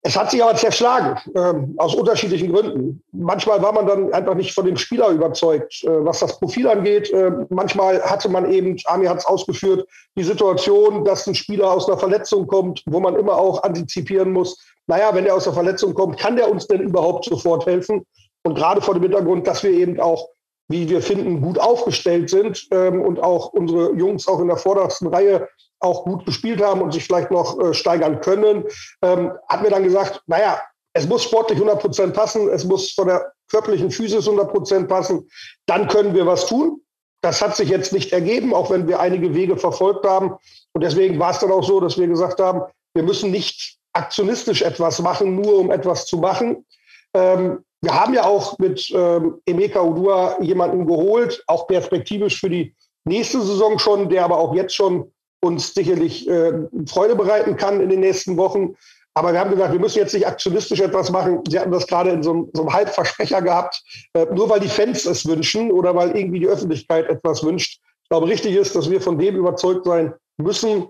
Es 0.03 0.15
hat 0.15 0.31
sich 0.31 0.41
aber 0.41 0.55
zerschlagen, 0.55 1.19
äh, 1.33 1.53
aus 1.75 1.95
unterschiedlichen 1.95 2.53
Gründen. 2.53 3.03
Manchmal 3.11 3.61
war 3.61 3.73
man 3.73 3.87
dann 3.87 4.13
einfach 4.13 4.35
nicht 4.35 4.53
von 4.53 4.65
dem 4.65 4.77
Spieler 4.77 5.09
überzeugt, 5.09 5.83
äh, 5.83 6.05
was 6.05 6.19
das 6.19 6.39
Profil 6.39 6.69
angeht. 6.69 7.11
Äh, 7.11 7.31
manchmal 7.49 8.01
hatte 8.03 8.29
man 8.29 8.49
eben, 8.49 8.77
Ami 8.85 9.07
hat 9.07 9.17
es 9.17 9.25
ausgeführt, 9.25 9.85
die 10.15 10.23
Situation, 10.23 11.03
dass 11.03 11.27
ein 11.27 11.35
Spieler 11.35 11.71
aus 11.71 11.89
einer 11.89 11.97
Verletzung 11.97 12.47
kommt, 12.47 12.83
wo 12.85 13.01
man 13.01 13.17
immer 13.17 13.35
auch 13.35 13.63
antizipieren 13.63 14.31
muss, 14.31 14.63
naja, 14.87 15.13
wenn 15.13 15.25
er 15.25 15.35
aus 15.35 15.45
der 15.45 15.53
Verletzung 15.53 15.93
kommt, 15.93 16.19
kann 16.19 16.35
der 16.35 16.49
uns 16.49 16.67
denn 16.67 16.81
überhaupt 16.81 17.25
sofort 17.25 17.65
helfen? 17.65 18.05
Und 18.43 18.55
gerade 18.55 18.81
vor 18.81 18.93
dem 18.93 19.03
Hintergrund, 19.03 19.47
dass 19.47 19.63
wir 19.63 19.71
eben 19.71 19.99
auch, 19.99 20.29
wie 20.67 20.89
wir 20.89 21.01
finden, 21.01 21.41
gut 21.41 21.59
aufgestellt 21.59 22.29
sind 22.29 22.67
ähm, 22.71 23.01
und 23.01 23.19
auch 23.19 23.53
unsere 23.53 23.93
Jungs 23.93 24.27
auch 24.27 24.39
in 24.39 24.47
der 24.47 24.57
vordersten 24.57 25.07
Reihe 25.07 25.47
auch 25.79 26.03
gut 26.03 26.25
gespielt 26.25 26.61
haben 26.61 26.81
und 26.81 26.93
sich 26.93 27.03
vielleicht 27.03 27.31
noch 27.31 27.59
äh, 27.59 27.73
steigern 27.73 28.21
können, 28.21 28.65
ähm, 29.01 29.31
hat 29.47 29.61
mir 29.61 29.69
dann 29.69 29.83
gesagt, 29.83 30.21
naja, 30.27 30.61
es 30.93 31.07
muss 31.07 31.23
sportlich 31.23 31.57
100 31.57 31.79
Prozent 31.79 32.13
passen, 32.13 32.49
es 32.49 32.63
muss 32.63 32.91
von 32.91 33.07
der 33.07 33.33
körperlichen 33.49 33.91
Physis 33.91 34.27
100 34.27 34.51
Prozent 34.51 34.87
passen, 34.87 35.27
dann 35.65 35.87
können 35.87 36.13
wir 36.13 36.25
was 36.25 36.45
tun. 36.45 36.81
Das 37.21 37.41
hat 37.41 37.55
sich 37.55 37.69
jetzt 37.69 37.91
nicht 37.91 38.13
ergeben, 38.13 38.53
auch 38.53 38.69
wenn 38.69 38.87
wir 38.87 38.99
einige 38.99 39.33
Wege 39.33 39.57
verfolgt 39.57 40.05
haben. 40.05 40.35
Und 40.73 40.83
deswegen 40.83 41.19
war 41.19 41.31
es 41.31 41.39
dann 41.39 41.51
auch 41.51 41.63
so, 41.63 41.79
dass 41.79 41.97
wir 41.97 42.07
gesagt 42.07 42.39
haben, 42.39 42.61
wir 42.93 43.03
müssen 43.03 43.31
nicht 43.31 43.77
aktionistisch 43.95 44.61
etwas 44.61 45.01
machen, 45.01 45.35
nur 45.35 45.59
um 45.59 45.71
etwas 45.71 46.05
zu 46.05 46.17
machen. 46.17 46.65
Ähm, 47.13 47.59
wir 47.81 47.93
haben 47.93 48.13
ja 48.13 48.25
auch 48.25 48.57
mit 48.57 48.91
ähm, 48.93 49.39
Emeka 49.45 49.81
Udua 49.81 50.41
jemanden 50.41 50.85
geholt, 50.85 51.43
auch 51.47 51.67
perspektivisch 51.67 52.39
für 52.39 52.49
die 52.49 52.75
nächste 53.05 53.41
Saison 53.41 53.77
schon, 53.79 54.09
der 54.09 54.25
aber 54.25 54.37
auch 54.37 54.55
jetzt 54.55 54.75
schon 54.75 55.11
uns 55.41 55.73
sicherlich 55.73 56.27
äh, 56.27 56.53
Freude 56.87 57.15
bereiten 57.15 57.55
kann 57.55 57.79
in 57.79 57.89
den 57.89 57.99
nächsten 57.99 58.37
Wochen. 58.37 58.75
Aber 59.13 59.31
wir 59.31 59.39
haben 59.39 59.51
gesagt, 59.51 59.71
wir 59.71 59.79
müssen 59.79 59.99
jetzt 59.99 60.13
nicht 60.13 60.27
aktionistisch 60.27 60.81
etwas 60.81 61.09
machen. 61.09 61.41
Sie 61.47 61.57
hatten 61.57 61.71
das 61.71 61.87
gerade 61.87 62.09
in 62.09 62.23
so 62.23 62.31
einem, 62.31 62.49
so 62.53 62.63
einem 62.63 62.73
Halbversprecher 62.73 63.41
gehabt, 63.41 63.81
äh, 64.13 64.25
nur 64.33 64.49
weil 64.49 64.59
die 64.59 64.67
Fans 64.67 65.05
es 65.05 65.25
wünschen 65.25 65.71
oder 65.71 65.95
weil 65.95 66.17
irgendwie 66.17 66.39
die 66.39 66.47
Öffentlichkeit 66.47 67.07
etwas 67.07 67.43
wünscht. 67.43 67.79
Ich 68.03 68.09
glaube, 68.09 68.27
richtig 68.27 68.55
ist, 68.55 68.75
dass 68.75 68.89
wir 68.89 68.99
von 68.99 69.17
dem 69.17 69.35
überzeugt 69.35 69.85
sein 69.85 70.13
müssen, 70.37 70.87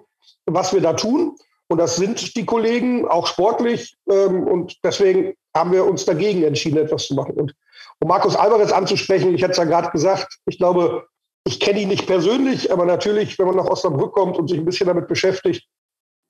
was 0.48 0.74
wir 0.74 0.82
da 0.82 0.94
tun. 0.94 1.36
Und 1.68 1.80
das 1.80 1.96
sind 1.96 2.36
die 2.36 2.46
Kollegen, 2.46 3.08
auch 3.08 3.28
sportlich. 3.28 3.96
Ähm, 4.10 4.44
und 4.44 4.78
deswegen 4.84 5.34
haben 5.56 5.72
wir 5.72 5.86
uns 5.86 6.06
dagegen 6.06 6.44
entschieden, 6.44 6.78
etwas 6.78 7.08
zu 7.08 7.16
machen. 7.16 7.36
Und 7.36 7.56
um 8.00 8.08
Markus 8.08 8.36
Alvarez 8.36 8.72
anzusprechen, 8.72 9.34
ich 9.34 9.42
hatte 9.42 9.52
es 9.52 9.58
ja 9.58 9.64
gerade 9.64 9.90
gesagt, 9.90 10.38
ich 10.46 10.58
glaube, 10.58 11.08
ich 11.48 11.60
kenne 11.60 11.80
ihn 11.80 11.90
nicht 11.90 12.08
persönlich, 12.08 12.72
aber 12.72 12.86
natürlich, 12.86 13.38
wenn 13.40 13.48
man 13.48 13.56
nach 13.56 13.68
Osnabrück 13.68 14.14
kommt 14.14 14.38
und 14.38 14.48
sich 14.48 14.58
ein 14.58 14.66
bisschen 14.66 14.88
damit 14.88 15.08
beschäftigt, 15.08 15.68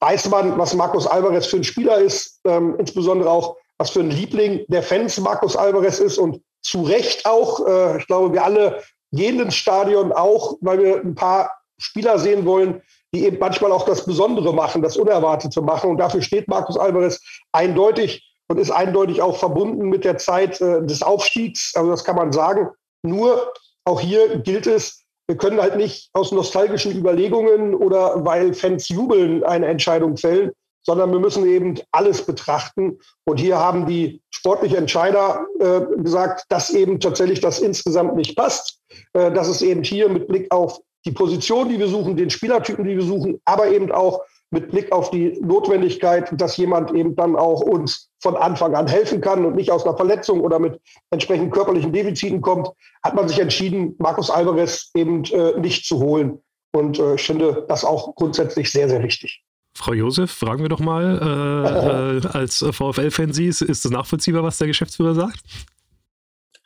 weiß 0.01 0.30
man, 0.30 0.58
was 0.58 0.74
Markus 0.74 1.08
Alvarez 1.08 1.48
für 1.48 1.58
ein 1.58 1.63
Spieler 1.63 1.98
ist, 1.98 2.39
ähm, 2.46 2.75
insbesondere 2.77 3.30
auch, 3.30 3.56
was 3.77 3.89
für 3.89 4.01
ein 4.01 4.12
Liebling 4.12 4.65
der 4.68 4.84
Fans 4.84 5.20
Markus 5.20 5.56
Alvarez 5.56 6.00
ist 6.00 6.18
und 6.18 6.42
zu 6.62 6.84
Recht 6.84 7.25
auch. 7.25 7.65
Äh, 7.65 8.00
ich 8.00 8.08
glaube, 8.08 8.34
wir 8.34 8.44
alle 8.44 8.84
gehen 9.12 9.39
ins 9.39 9.56
Stadion 9.56 10.12
auch, 10.12 10.58
weil 10.62 10.84
wir 10.84 10.98
ein 10.98 11.15
paar 11.15 11.51
Spieler 11.77 12.20
sehen 12.20 12.46
wollen, 12.46 12.82
die 13.15 13.24
eben 13.24 13.39
manchmal 13.39 13.72
auch 13.72 13.86
das 13.86 14.05
Besondere 14.05 14.53
machen, 14.53 14.81
das 14.81 14.98
Unerwartete 14.98 15.62
machen. 15.62 15.89
Und 15.91 15.98
dafür 15.98 16.22
steht 16.22 16.50
Markus 16.50 16.77
Alvarez 16.77 17.22
eindeutig 17.53 18.29
und 18.50 18.60
ist 18.60 18.72
eindeutig 18.72 19.22
auch 19.22 19.38
verbunden 19.38 19.88
mit 19.88 20.03
der 20.03 20.17
Zeit 20.17 20.60
äh, 20.60 20.86
des 20.86 21.01
Aufstiegs. 21.01 21.74
Also 21.75 21.89
das 21.89 22.03
kann 22.03 22.17
man 22.17 22.34
sagen. 22.34 22.69
Nur 23.03 23.53
auch 23.86 24.01
hier 24.01 24.39
gilt 24.39 24.67
es, 24.67 25.03
wir 25.27 25.38
können 25.38 25.62
halt 25.62 25.77
nicht 25.77 26.10
aus 26.13 26.31
nostalgischen 26.31 26.95
Überlegungen 26.95 27.74
oder 27.74 28.25
weil 28.25 28.53
Fans 28.53 28.89
jubeln 28.89 29.43
eine 29.43 29.67
Entscheidung 29.67 30.17
fällen, 30.17 30.51
sondern 30.84 31.12
wir 31.12 31.19
müssen 31.19 31.48
eben 31.48 31.79
alles 31.91 32.22
betrachten. 32.24 33.00
Und 33.24 33.38
hier 33.39 33.57
haben 33.57 33.86
die 33.86 34.22
sportlichen 34.29 34.77
Entscheider 34.77 35.45
äh, 35.60 35.81
gesagt, 36.01 36.43
dass 36.50 36.69
eben 36.69 37.00
tatsächlich 37.00 37.39
das 37.39 37.60
insgesamt 37.60 38.15
nicht 38.15 38.36
passt, 38.36 38.79
äh, 39.13 39.31
dass 39.31 39.48
es 39.48 39.62
eben 39.62 39.84
hier 39.84 40.10
mit 40.10 40.27
Blick 40.27 40.51
auf 40.51 40.79
die 41.05 41.12
Position, 41.12 41.69
die 41.69 41.79
wir 41.79 41.88
suchen, 41.88 42.15
den 42.15 42.29
Spielertypen, 42.29 42.85
die 42.85 42.95
wir 42.95 43.03
suchen, 43.03 43.39
aber 43.45 43.67
eben 43.67 43.91
auch 43.91 44.21
mit 44.51 44.71
Blick 44.71 44.91
auf 44.91 45.12
die 45.12 45.38
Notwendigkeit, 45.41 46.29
dass 46.39 46.57
jemand 46.57 46.93
eben 46.93 47.15
dann 47.15 47.35
auch 47.35 47.62
uns 47.62 48.09
von 48.19 48.35
Anfang 48.35 48.75
an 48.75 48.88
helfen 48.88 49.21
kann 49.21 49.45
und 49.45 49.55
nicht 49.55 49.71
aus 49.71 49.85
einer 49.85 49.97
Verletzung 49.97 50.39
oder 50.39 50.59
mit 50.59 50.79
entsprechenden 51.12 51.51
körperlichen 51.51 51.91
Defiziten 51.91 52.41
kommt, 52.41 52.69
hat 53.03 53.15
man 53.15 53.27
sich 53.27 53.39
entschieden, 53.39 53.95
Markus 53.97 54.29
Alvarez 54.29 54.91
eben 54.95 55.24
äh, 55.25 55.59
nicht 55.59 55.85
zu 55.85 56.00
holen. 56.00 56.39
Und 56.71 57.00
äh, 57.00 57.15
ich 57.15 57.24
finde 57.24 57.65
das 57.67 57.83
auch 57.83 58.15
grundsätzlich 58.15 58.71
sehr, 58.71 58.88
sehr 58.89 59.03
wichtig. 59.03 59.43
Frau 59.74 59.93
Josef, 59.93 60.31
fragen 60.31 60.62
wir 60.62 60.69
doch 60.69 60.79
mal, 60.79 61.19
äh, 61.21 62.25
äh 62.25 62.27
als 62.27 62.59
VfL-Fan 62.59 63.33
Sie, 63.33 63.47
ist 63.47 63.62
es 63.62 63.83
nachvollziehbar, 63.85 64.43
was 64.43 64.57
der 64.57 64.67
Geschäftsführer 64.67 65.15
sagt? 65.15 65.39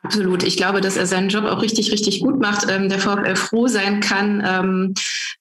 Absolut. 0.02 0.44
Ich 0.44 0.56
glaube, 0.56 0.80
dass 0.80 0.96
er 0.96 1.06
seinen 1.06 1.28
Job 1.28 1.44
auch 1.44 1.62
richtig, 1.62 1.92
richtig 1.92 2.22
gut 2.22 2.40
macht. 2.40 2.68
Ähm, 2.70 2.88
der 2.88 3.00
VfL 3.00 3.36
froh 3.36 3.68
sein 3.68 4.00
kann, 4.00 4.42
ähm, 4.48 4.94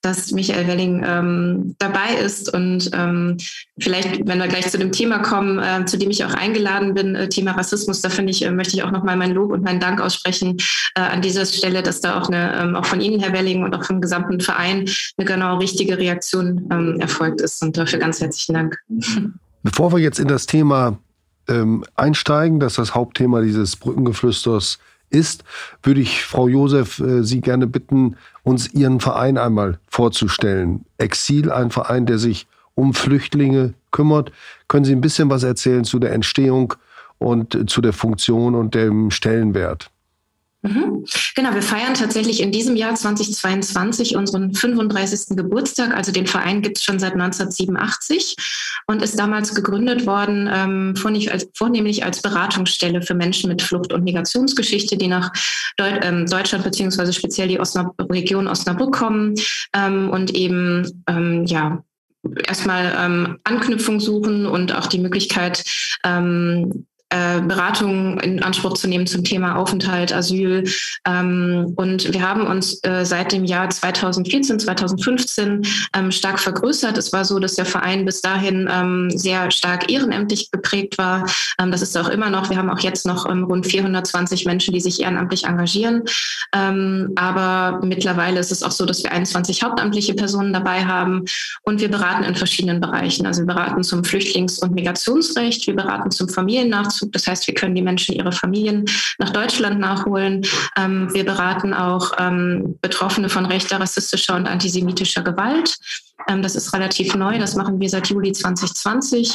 dass 0.03 0.33
Michael 0.33 0.67
Welling 0.67 1.05
ähm, 1.07 1.77
dabei 1.79 2.17
ist. 2.25 2.53
Und 2.53 2.91
ähm, 2.93 3.37
vielleicht, 3.79 4.27
wenn 4.27 4.39
wir 4.39 4.49
gleich 4.49 4.69
zu 4.69 4.77
dem 4.77 4.91
Thema 4.91 5.21
kommen, 5.21 5.61
äh, 5.61 5.85
zu 5.85 5.97
dem 5.97 6.11
ich 6.11 6.25
auch 6.25 6.35
eingeladen 6.35 6.95
bin, 6.95 7.15
äh, 7.15 7.29
Thema 7.29 7.53
Rassismus, 7.53 8.01
da 8.01 8.09
finde 8.09 8.33
ich, 8.33 8.45
äh, 8.45 8.51
möchte 8.51 8.75
ich 8.75 8.83
auch 8.83 8.91
nochmal 8.91 9.17
mein 9.17 9.33
Lob 9.33 9.53
und 9.53 9.63
meinen 9.63 9.79
Dank 9.79 10.01
aussprechen 10.01 10.57
äh, 10.97 11.03
an 11.03 11.23
dieser 11.23 11.47
Stelle, 11.47 11.85
dass 11.85 12.01
da 12.01 12.21
auch 12.21 12.29
eine, 12.29 12.61
ähm, 12.61 12.75
auch 12.75 12.85
von 12.85 13.01
Ihnen, 13.01 13.21
Herr 13.21 13.33
Welling, 13.33 13.63
und 13.63 13.77
auch 13.77 13.85
vom 13.85 14.01
gesamten 14.01 14.41
Verein 14.41 14.91
eine 15.17 15.25
genau 15.25 15.59
richtige 15.59 15.99
Reaktion 15.99 16.69
ähm, 16.73 16.99
erfolgt 17.01 17.41
ist. 17.41 17.63
Und 17.63 17.77
dafür 17.77 18.01
ganz 18.01 18.21
herzlichen 18.21 18.55
Dank. 18.55 18.77
Bevor 19.63 19.93
wir 19.93 20.01
jetzt 20.01 20.19
in 20.19 20.27
das 20.27 20.47
Thema 20.47 20.99
ähm, 21.49 21.85
einsteigen, 21.97 22.61
dass 22.61 22.75
das 22.75 22.95
Hauptthema 22.95 23.41
dieses 23.41 23.77
Brückengeflüsters 23.77 24.79
ist, 25.11 25.45
würde 25.83 26.01
ich 26.01 26.25
Frau 26.25 26.49
Josef 26.49 27.01
äh, 27.01 27.23
Sie 27.23 27.41
gerne 27.41 27.67
bitten, 27.67 28.17
uns 28.43 28.73
Ihren 28.73 29.01
Verein 29.01 29.39
einmal 29.39 29.79
vorzustellen. 29.89 30.85
Exil, 30.99 31.51
ein 31.51 31.71
Verein, 31.71 32.07
der 32.07 32.19
sich 32.19 32.47
um 32.75 32.95
Flüchtlinge 32.95 33.75
kümmert. 33.91 34.33
Können 34.69 34.85
Sie 34.85 34.93
ein 34.93 35.01
bisschen 35.01 35.31
was 35.31 35.43
erzählen 35.43 35.85
zu 35.85 35.99
der 35.99 36.13
Entstehung 36.13 36.75
und 37.19 37.55
äh, 37.55 37.67
zu 37.67 37.81
der 37.81 37.93
Funktion 37.93 38.55
und 38.55 38.75
dem 38.75 39.11
Stellenwert? 39.11 39.91
Mhm. 40.63 41.05
Genau, 41.37 41.55
wir 41.55 41.63
feiern 41.63 41.95
tatsächlich 41.95 42.41
in 42.41 42.51
diesem 42.51 42.75
Jahr 42.75 42.95
2022 42.95 44.17
unseren 44.17 44.55
35. 44.55 45.37
Geburtstag. 45.37 45.95
Also 45.97 46.11
den 46.11 46.27
Verein 46.27 46.63
gibt 46.63 46.79
es 46.79 46.85
schon 46.85 46.99
seit 46.99 47.13
1987 47.13 48.35
und 48.89 49.01
ist 49.01 49.19
damals 49.19 49.55
gegründet 49.55 50.05
worden, 50.05 50.51
ähm, 50.53 50.97
vornehmlich, 50.97 51.31
als, 51.31 51.49
vornehmlich 51.55 52.05
als 52.05 52.23
Beratungsstelle 52.23 53.03
für 53.03 53.15
Menschen 53.15 53.49
mit 53.49 53.63
Flucht- 53.63 53.93
und 53.93 54.03
Migrationsgeschichte, 54.03 54.97
die 54.97 55.07
nach 55.07 55.33
Deut 55.77 56.01
ähm, 56.03 56.27
Deutschland 56.27 56.65
beziehungsweise 56.65 57.13
speziell 57.13 57.47
die 57.47 57.61
Osnab 57.61 57.95
Region 58.11 58.49
Osnabrück 58.49 58.93
kommen 58.93 59.35
ähm, 59.75 60.11
und 60.11 60.35
eben 60.35 61.05
ähm, 61.07 61.45
ja 61.45 61.85
erstmal 62.47 62.97
ähm, 62.99 63.39
Anknüpfung 63.45 64.01
suchen 64.01 64.47
und 64.47 64.75
auch 64.75 64.87
die 64.87 64.99
Möglichkeit, 64.99 65.63
ähm, 66.05 66.87
äh, 67.11 67.41
Beratungen 67.41 68.21
in 68.21 68.43
Anspruch 68.43 68.75
zu 68.75 68.87
nehmen 68.87 69.07
zum 69.07 69.25
Thema 69.25 69.57
Aufenthalt, 69.57 70.13
Asyl. 70.13 70.65
Ähm, 71.07 71.73
und 71.77 72.13
wir 72.13 72.23
haben 72.23 72.47
uns 72.47 72.81
äh, 72.85 73.05
seit 73.05 73.33
dem 73.33 73.45
Jahr 73.45 73.71
2014, 73.71 74.61
2015 74.61 75.67
ähm, 75.97 76.13
stark 76.13 76.39
vergrößert. 76.39 76.99
Es 76.99 77.13
war 77.13 77.25
so, 77.25 77.39
dass 77.39 77.55
der 77.55 77.65
Verein 77.65 78.05
bis 78.05 78.21
dahin 78.21 78.69
ähm, 78.71 79.11
sehr 79.11 79.51
stark 79.51 79.91
ehrenamtlich 79.91 80.51
geprägt 80.51 80.99
war. 80.99 81.27
Ähm, 81.59 81.71
das 81.71 81.81
ist 81.81 81.97
auch 81.97 82.09
immer 82.09 82.29
noch. 82.29 82.51
Wir 82.51 82.59
haben 82.59 82.69
auch 82.69 82.81
jetzt 82.81 83.07
noch 83.07 83.29
ähm, 83.29 83.45
rund 83.45 83.67
420 83.67 84.45
Menschen, 84.45 84.75
die 84.75 84.81
sich 84.81 85.01
ehrenamtlich 85.01 85.45
engagieren. 85.45 86.03
Ähm, 86.55 87.13
aber 87.17 87.81
mittlerweile 87.83 88.39
ist 88.39 88.53
es 88.53 88.63
auch 88.63 88.71
so, 88.71 88.85
dass 88.85 89.03
wir 89.03 89.13
21 89.13 89.63
hauptamtliche 89.63 90.13
Personen 90.13 90.53
dabei 90.53 90.85
haben 90.85 91.25
und 91.63 91.81
wir 91.81 91.91
beraten 91.91 92.25
in 92.25 92.35
verschiedenen 92.35 92.81
Bereichen. 92.83 93.27
Also 93.27 93.43
wir 93.43 93.47
beraten 93.47 93.83
zum 93.83 94.03
Flüchtlings- 94.03 94.61
und 94.63 94.75
Migrationsrecht, 94.75 95.67
wir 95.67 95.75
beraten 95.75 96.11
zum 96.11 96.29
Familiennachzug. 96.29 96.98
Das 97.07 97.27
heißt, 97.27 97.47
wir 97.47 97.55
können 97.55 97.75
die 97.75 97.83
Menschen 97.83 98.15
ihre 98.15 98.33
Familien 98.33 98.85
nach 99.19 99.31
Deutschland 99.31 99.81
nachholen. 99.81 100.47
Ähm, 100.77 101.13
wir 101.13 101.25
beraten 101.25 101.75
auch 101.75 102.13
ähm, 102.19 102.79
Betroffene 102.81 103.29
von 103.29 103.47
rechter, 103.47 103.81
rassistischer 103.81 104.37
und 104.37 104.47
antisemitischer 104.47 105.23
Gewalt. 105.23 105.77
Ähm, 106.27 106.43
das 106.43 106.57
ist 106.57 106.73
relativ 106.73 107.15
neu. 107.15 107.39
Das 107.39 107.55
machen 107.55 107.81
wir 107.81 107.89
seit 107.89 108.09
Juli 108.09 108.33
2020. 108.33 109.35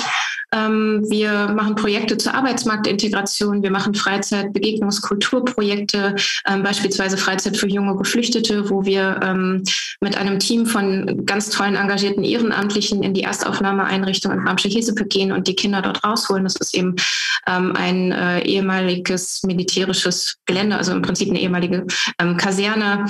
Ähm, 0.54 1.04
wir 1.10 1.48
machen 1.48 1.76
Projekte 1.76 2.18
zur 2.18 2.34
Arbeitsmarktintegration. 2.36 3.64
Wir 3.64 3.72
machen 3.72 3.96
Freizeit-, 3.96 4.54
Begegnungs-, 4.54 5.02
ähm, 6.48 6.64
beispielsweise 6.64 7.18
Freizeit 7.18 7.58
für 7.58 7.68
junge 7.68 7.96
Geflüchtete, 7.96 8.70
wo 8.70 8.86
wir 8.86 9.04
mit 10.02 10.18
einem 10.18 10.40
Team 10.40 10.66
von 10.66 11.26
ganz 11.26 11.50
tollen, 11.50 11.76
engagierten 11.76 12.24
Ehrenamtlichen 12.24 13.04
in 13.04 13.14
die 13.14 13.24
Erstaufnahmeeinrichtung 13.24 14.32
in 14.32 14.44
Bramsche-Hesepe 14.44 15.06
gehen 15.06 15.32
und 15.32 15.48
die 15.48 15.56
Kinder 15.56 15.82
dort 15.82 16.04
rausholen. 16.04 16.44
Das 16.44 16.56
ist 16.56 16.76
eben 16.76 16.96
ein 17.46 18.12
äh, 18.12 18.42
ehemaliges 18.42 19.44
militärisches 19.44 20.38
Gelände, 20.46 20.78
also 20.78 20.92
im 20.92 21.02
Prinzip 21.02 21.30
eine 21.30 21.40
ehemalige 21.40 21.86
Kaserne, 22.38 23.06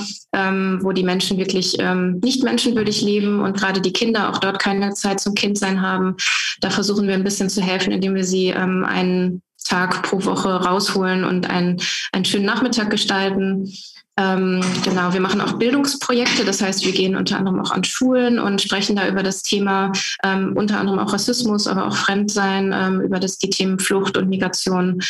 wo 0.82 0.92
die 0.92 1.04
Menschen 1.04 1.38
wirklich 1.38 1.78
nicht 2.22 2.44
menschenwürdig 2.44 3.02
leben 3.02 3.42
und 3.42 3.54
gerade 3.64 3.82
die 3.82 3.94
Kinder 3.94 4.30
auch 4.30 4.40
dort 4.40 4.60
keine 4.60 4.94
Zeit 4.94 5.22
zum 5.22 5.36
Kindsein 5.36 5.82
haben. 5.82 6.18
Da 6.60 6.70
versuchen 6.70 7.08
wir 7.08 7.14
ein 7.14 7.24
bisschen 7.24 7.50
zu 7.50 7.62
helfen, 7.62 7.94
indem 7.94 8.14
wir 8.14 8.26
sie 8.26 8.48
ähm, 8.48 8.84
einen 8.84 9.42
Tag 9.64 10.04
pro 10.04 10.24
Woche 10.26 10.50
rausholen 10.50 11.24
und 11.24 11.50
einen, 11.50 11.82
einen 12.12 12.26
schönen 12.26 12.46
Nachmittag 12.46 12.90
gestalten. 12.90 13.72
Ähm, 14.18 14.62
genau, 14.84 15.14
wir 15.14 15.22
machen 15.22 15.42
auch 15.42 15.54
Bildungsprojekte, 15.54 16.46
das 16.46 16.62
heißt, 16.62 16.86
wir 16.86 16.92
gehen 16.92 17.16
unter 17.16 17.38
anderem 17.38 17.60
auch 17.62 17.72
an 17.72 17.84
Schulen 17.84 18.38
und 18.38 18.62
sprechen 18.62 18.96
da 18.96 19.08
über 19.08 19.24
das 19.24 19.42
Thema, 19.42 19.92
ähm, 20.24 20.54
unter 20.56 20.80
anderem 20.80 21.00
auch 21.00 21.14
Rassismus, 21.14 21.66
aber 21.66 21.88
auch 21.88 21.96
Fremdsein, 21.96 22.72
ähm, 22.76 23.02
über 23.02 23.20
das, 23.20 23.40
die 23.40 23.50
Themen 23.50 23.80
Flucht 23.80 24.18
und 24.18 24.30
Migration. 24.30 25.02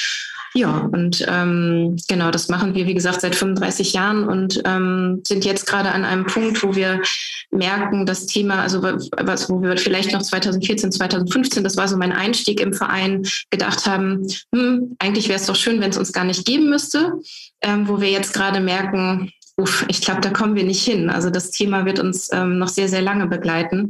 Ja, 0.55 0.87
und 0.91 1.25
ähm, 1.27 1.97
genau, 2.07 2.29
das 2.29 2.47
machen 2.47 2.75
wir, 2.75 2.85
wie 2.85 2.93
gesagt, 2.93 3.21
seit 3.21 3.35
35 3.35 3.93
Jahren 3.93 4.27
und 4.27 4.61
ähm, 4.65 5.21
sind 5.27 5.45
jetzt 5.45 5.65
gerade 5.65 5.91
an 5.91 6.05
einem 6.05 6.25
Punkt, 6.25 6.61
wo 6.61 6.75
wir 6.75 7.01
merken, 7.49 8.05
das 8.05 8.27
Thema, 8.27 8.61
also 8.61 8.83
was, 8.83 9.49
wo 9.49 9.61
wir 9.61 9.77
vielleicht 9.77 10.13
noch 10.13 10.21
2014, 10.21 10.91
2015, 10.91 11.63
das 11.63 11.75
war 11.75 11.87
so 11.87 11.97
mein 11.97 12.11
Einstieg 12.11 12.59
im 12.59 12.73
Verein, 12.73 13.23
gedacht 13.49 13.87
haben, 13.87 14.27
hm, 14.53 14.95
eigentlich 14.99 15.27
wäre 15.27 15.39
es 15.39 15.47
doch 15.47 15.55
schön, 15.55 15.81
wenn 15.81 15.89
es 15.89 15.97
uns 15.97 16.13
gar 16.13 16.23
nicht 16.23 16.45
geben 16.45 16.69
müsste, 16.69 17.13
ähm, 17.61 17.87
wo 17.87 17.99
wir 17.99 18.11
jetzt 18.11 18.33
gerade 18.33 18.59
merken, 18.59 19.31
Uff, 19.55 19.85
ich 19.87 20.01
glaube, 20.01 20.21
da 20.21 20.31
kommen 20.31 20.55
wir 20.55 20.63
nicht 20.63 20.83
hin. 20.83 21.11
Also 21.11 21.29
das 21.29 21.51
Thema 21.51 21.85
wird 21.85 21.99
uns 21.99 22.31
ähm, 22.33 22.57
noch 22.57 22.69
sehr, 22.69 22.89
sehr 22.89 23.03
lange 23.03 23.27
begleiten. 23.27 23.87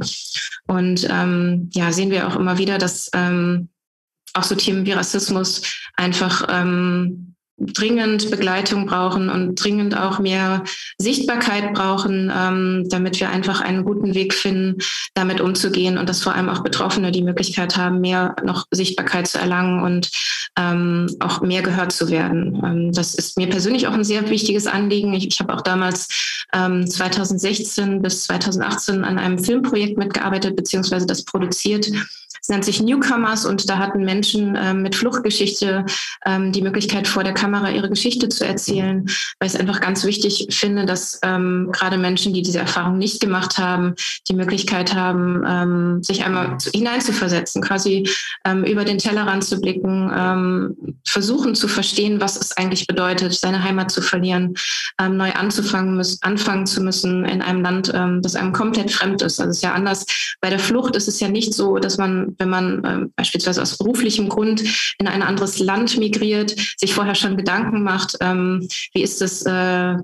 Und 0.68 1.08
ähm, 1.10 1.70
ja, 1.74 1.94
sehen 1.94 2.12
wir 2.12 2.28
auch 2.28 2.36
immer 2.36 2.58
wieder, 2.58 2.78
dass 2.78 3.10
ähm, 3.14 3.70
auch 4.34 4.44
so 4.44 4.56
Themen 4.56 4.86
wie 4.86 4.92
Rassismus 4.92 5.62
einfach 5.96 6.48
ähm, 6.50 7.34
dringend 7.58 8.32
Begleitung 8.32 8.88
brauchen 8.88 9.30
und 9.30 9.56
dringend 9.56 9.98
auch 9.98 10.20
mehr 10.20 10.64
Sichtbarkeit 10.98 11.74
brauchen, 11.74 12.32
ähm, 12.36 12.86
damit 12.90 13.20
wir 13.20 13.30
einfach 13.30 13.62
einen 13.62 13.86
guten 13.86 14.16
Weg 14.16 14.34
finden, 14.34 14.80
damit 15.14 15.40
umzugehen 15.40 15.98
und 15.98 16.10
dass 16.10 16.24
vor 16.24 16.34
allem 16.34 16.50
auch 16.50 16.64
Betroffene 16.64 17.12
die 17.12 17.22
Möglichkeit 17.22 17.78
haben, 17.78 18.02
mehr 18.02 18.36
noch 18.44 18.66
Sichtbarkeit 18.72 19.28
zu 19.28 19.38
erlangen 19.38 19.84
und 19.84 20.10
ähm, 20.58 21.08
auch 21.20 21.42
mehr 21.42 21.62
gehört 21.62 21.92
zu 21.92 22.10
werden. 22.10 22.62
Ähm, 22.64 22.92
das 22.92 23.14
ist 23.14 23.38
mir 23.38 23.48
persönlich 23.48 23.88
auch 23.88 23.94
ein 23.94 24.04
sehr 24.04 24.30
wichtiges 24.30 24.68
Anliegen. 24.68 25.14
Ich, 25.14 25.28
ich 25.28 25.40
habe 25.40 25.54
auch 25.54 25.62
damals 25.62 26.08
2016 26.52 27.84
ähm, 27.84 28.02
bis 28.02 28.26
2018 28.26 29.04
an 29.04 29.18
einem 29.18 29.40
Filmprojekt 29.40 29.98
mitgearbeitet, 29.98 30.56
beziehungsweise 30.56 31.08
das 31.08 31.26
produziert 31.26 31.90
es 32.44 32.50
nennt 32.50 32.66
sich 32.66 32.82
Newcomers 32.82 33.46
und 33.46 33.70
da 33.70 33.78
hatten 33.78 34.04
Menschen 34.04 34.58
ähm, 34.62 34.82
mit 34.82 34.98
Fluchtgeschichte 34.98 35.86
ähm, 36.26 36.52
die 36.52 36.62
Möglichkeit, 36.62 37.08
vor 37.08 37.24
der 37.24 37.34
Kamera 37.34 37.72
ihre 37.72 37.90
Geschichte 37.90 38.28
zu 38.28 38.46
erzählen, 38.46 39.06
weil 39.40 39.48
ich 39.48 39.54
es 39.54 39.60
einfach 39.60 39.80
ganz 39.80 40.04
wichtig 40.04 40.48
finde, 40.50 40.86
dass 40.86 41.22
ähm, 41.24 41.70
gerade 41.72 41.98
Menschen, 41.98 42.34
die 42.34 42.42
diese 42.42 42.60
Erfahrung 42.60 42.98
nicht 42.98 43.22
gemacht 43.22 43.58
haben, 43.58 43.96
die 44.28 44.34
Möglichkeit 44.34 44.94
haben, 44.94 45.42
ähm, 45.48 46.04
sich 46.04 46.26
einmal 46.26 46.58
hineinzuversetzen, 46.74 47.62
quasi 47.62 48.10
ähm, 48.44 48.66
über 48.66 48.84
den 48.84 48.98
Tellerrand 48.98 49.46
zu 49.46 49.62
blicken, 49.62 50.12
ähm, 50.14 50.76
versuchen 51.08 51.56
zu 51.56 51.70
verstehen, 51.70 52.20
was 52.20 52.36
es 52.36 52.58
eigentlich 52.58 52.88
bedeutet, 52.88 53.34
seine 53.36 53.64
Heimat 53.64 53.90
zu 53.90 54.02
verlieren, 54.02 54.56
neu 55.02 55.32
anzufangen, 55.32 55.96
müssen, 55.96 56.20
anfangen 56.22 56.66
zu 56.66 56.82
müssen 56.82 57.26
in 57.26 57.42
einem 57.42 57.62
Land, 57.62 57.94
das 58.22 58.36
einem 58.36 58.54
komplett 58.54 58.92
fremd 58.92 59.22
ist. 59.22 59.40
Also 59.40 59.52
es 59.52 59.58
ist 59.58 59.64
ja 59.64 59.74
anders. 59.74 60.06
Bei 60.40 60.50
der 60.50 60.60
Flucht 60.60 60.96
ist 60.96 61.08
es 61.08 61.20
ja 61.20 61.30
nicht 61.30 61.54
so, 61.54 61.78
dass 61.78 61.98
man 61.98 62.33
wenn 62.38 62.50
man 62.50 62.84
äh, 62.84 63.06
beispielsweise 63.16 63.62
aus 63.62 63.78
beruflichem 63.78 64.30
Grund 64.30 64.64
in 64.98 65.08
ein 65.08 65.22
anderes 65.22 65.60
Land 65.60 65.98
migriert, 65.98 66.56
sich 66.78 66.94
vorher 66.94 67.16
schon 67.16 67.38
Gedanken 67.38 67.84
macht, 67.84 68.18
ähm, 68.22 68.68
wie 68.94 69.04
ist 69.04 69.22
es 69.22 69.44
äh, 69.46 69.96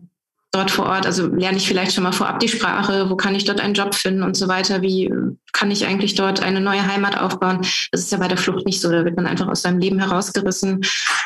dort 0.52 0.72
vor 0.72 0.88
Ort, 0.88 1.06
also 1.06 1.28
lerne 1.28 1.58
ich 1.58 1.68
vielleicht 1.68 1.94
schon 1.94 2.04
mal 2.04 2.12
vorab 2.12 2.40
die 2.40 2.48
Sprache, 2.48 3.10
wo 3.10 3.16
kann 3.16 3.36
ich 3.36 3.46
dort 3.46 3.62
einen 3.62 3.76
Job 3.76 3.94
finden 3.94 4.24
und 4.24 4.36
so 4.36 4.48
weiter, 4.48 4.82
wie 4.82 5.12
kann 5.54 5.70
ich 5.70 5.86
eigentlich 5.86 6.16
dort 6.16 6.42
eine 6.42 6.60
neue 6.60 6.86
Heimat 6.88 7.20
aufbauen. 7.20 7.62
Das 7.92 8.02
ist 8.02 8.12
ja 8.12 8.18
bei 8.18 8.28
der 8.28 8.38
Flucht 8.38 8.66
nicht 8.66 8.82
so, 8.82 8.92
da 8.92 9.06
wird 9.06 9.16
man 9.16 9.28
einfach 9.28 9.48
aus 9.48 9.62
seinem 9.62 9.80
Leben 9.80 10.00
herausgerissen 10.00 10.82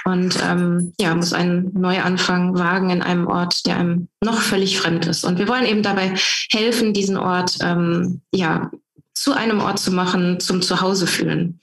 und 0.05 0.37
ähm, 0.43 0.93
ja, 0.99 1.15
muss 1.15 1.31
einen 1.31 1.71
Neuanfang 1.73 2.57
wagen 2.57 2.89
in 2.89 3.01
einem 3.01 3.27
Ort, 3.27 3.65
der 3.65 3.77
einem 3.77 4.09
noch 4.21 4.41
völlig 4.41 4.77
fremd 4.77 5.05
ist. 5.07 5.23
Und 5.23 5.39
wir 5.39 5.47
wollen 5.47 5.65
eben 5.65 5.83
dabei 5.83 6.13
helfen, 6.51 6.93
diesen 6.93 7.17
Ort 7.17 7.57
ähm, 7.61 8.21
ja, 8.33 8.71
zu 9.13 9.33
einem 9.33 9.61
Ort 9.61 9.79
zu 9.79 9.91
machen, 9.91 10.39
zum 10.39 10.61
Zuhause 10.61 11.07
fühlen. 11.07 11.59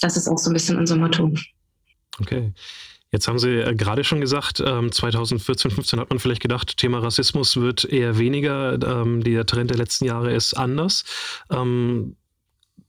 Das 0.00 0.16
ist 0.16 0.28
auch 0.28 0.38
so 0.38 0.50
ein 0.50 0.54
bisschen 0.54 0.78
unser 0.78 0.96
Motto. 0.96 1.32
Okay. 2.20 2.52
Jetzt 3.12 3.28
haben 3.28 3.38
Sie 3.38 3.50
äh, 3.50 3.74
gerade 3.74 4.04
schon 4.04 4.22
gesagt, 4.22 4.56
2014, 4.56 5.70
ähm, 5.70 5.74
15 5.74 6.00
hat 6.00 6.08
man 6.08 6.18
vielleicht 6.18 6.40
gedacht, 6.40 6.78
Thema 6.78 6.98
Rassismus 6.98 7.58
wird 7.58 7.84
eher 7.84 8.18
weniger. 8.18 8.72
Ähm, 8.82 9.22
der 9.22 9.44
Trend 9.44 9.70
der 9.70 9.76
letzten 9.76 10.06
Jahre 10.06 10.32
ist 10.32 10.54
anders. 10.54 11.04
Ähm, 11.50 12.16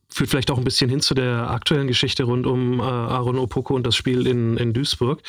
führt 0.10 0.30
vielleicht 0.30 0.52
auch 0.52 0.58
ein 0.58 0.64
bisschen 0.64 0.90
hin 0.90 1.02
zu 1.02 1.14
der 1.14 1.50
aktuellen 1.50 1.88
Geschichte 1.88 2.24
rund 2.24 2.48
um 2.48 2.80
äh, 2.80 2.84
Aaron 2.84 3.38
Opoko 3.38 3.76
und 3.76 3.86
das 3.86 3.96
Spiel 3.96 4.26
in, 4.28 4.58
in 4.58 4.72
Duisburg. 4.72 5.22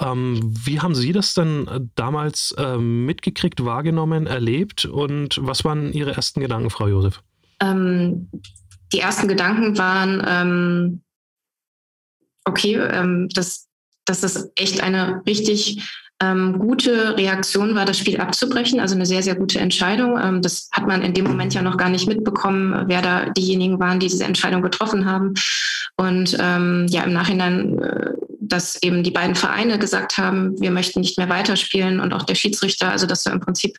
wie 0.00 0.80
haben 0.80 0.94
Sie 0.94 1.12
das 1.12 1.34
dann 1.34 1.90
damals 1.96 2.54
mitgekriegt, 2.78 3.64
wahrgenommen, 3.64 4.28
erlebt 4.28 4.84
und 4.84 5.40
was 5.42 5.64
waren 5.64 5.92
Ihre 5.92 6.12
ersten 6.12 6.40
Gedanken, 6.40 6.70
Frau 6.70 6.86
Josef? 6.86 7.22
Ähm, 7.60 8.28
die 8.92 9.00
ersten 9.00 9.28
Gedanken 9.28 9.78
waren, 9.78 10.24
ähm, 10.26 11.02
okay, 12.44 12.74
ähm, 12.74 13.28
dass, 13.30 13.68
dass 14.04 14.20
das 14.20 14.50
echt 14.56 14.82
eine 14.82 15.22
richtig 15.26 15.88
ähm, 16.22 16.58
gute 16.58 17.16
Reaktion 17.16 17.74
war, 17.74 17.86
das 17.86 17.98
Spiel 17.98 18.20
abzubrechen. 18.20 18.78
Also 18.78 18.94
eine 18.94 19.06
sehr, 19.06 19.22
sehr 19.22 19.34
gute 19.34 19.58
Entscheidung. 19.58 20.18
Ähm, 20.22 20.42
das 20.42 20.68
hat 20.72 20.86
man 20.86 21.02
in 21.02 21.14
dem 21.14 21.24
Moment 21.24 21.54
ja 21.54 21.62
noch 21.62 21.76
gar 21.76 21.88
nicht 21.88 22.06
mitbekommen, 22.06 22.84
wer 22.88 23.00
da 23.00 23.30
diejenigen 23.30 23.80
waren, 23.80 24.00
die 24.00 24.08
diese 24.08 24.24
Entscheidung 24.24 24.62
getroffen 24.62 25.06
haben. 25.06 25.34
Und 25.96 26.36
ähm, 26.40 26.86
ja, 26.88 27.04
im 27.04 27.12
Nachhinein, 27.12 27.78
äh, 27.78 28.12
dass 28.40 28.82
eben 28.82 29.02
die 29.02 29.10
beiden 29.10 29.34
Vereine 29.34 29.78
gesagt 29.78 30.18
haben, 30.18 30.60
wir 30.60 30.70
möchten 30.70 31.00
nicht 31.00 31.16
mehr 31.16 31.28
weiterspielen 31.28 32.00
und 32.00 32.12
auch 32.12 32.24
der 32.24 32.34
Schiedsrichter, 32.34 32.90
also 32.90 33.06
dass 33.06 33.22
da 33.22 33.32
im 33.32 33.40
Prinzip 33.40 33.78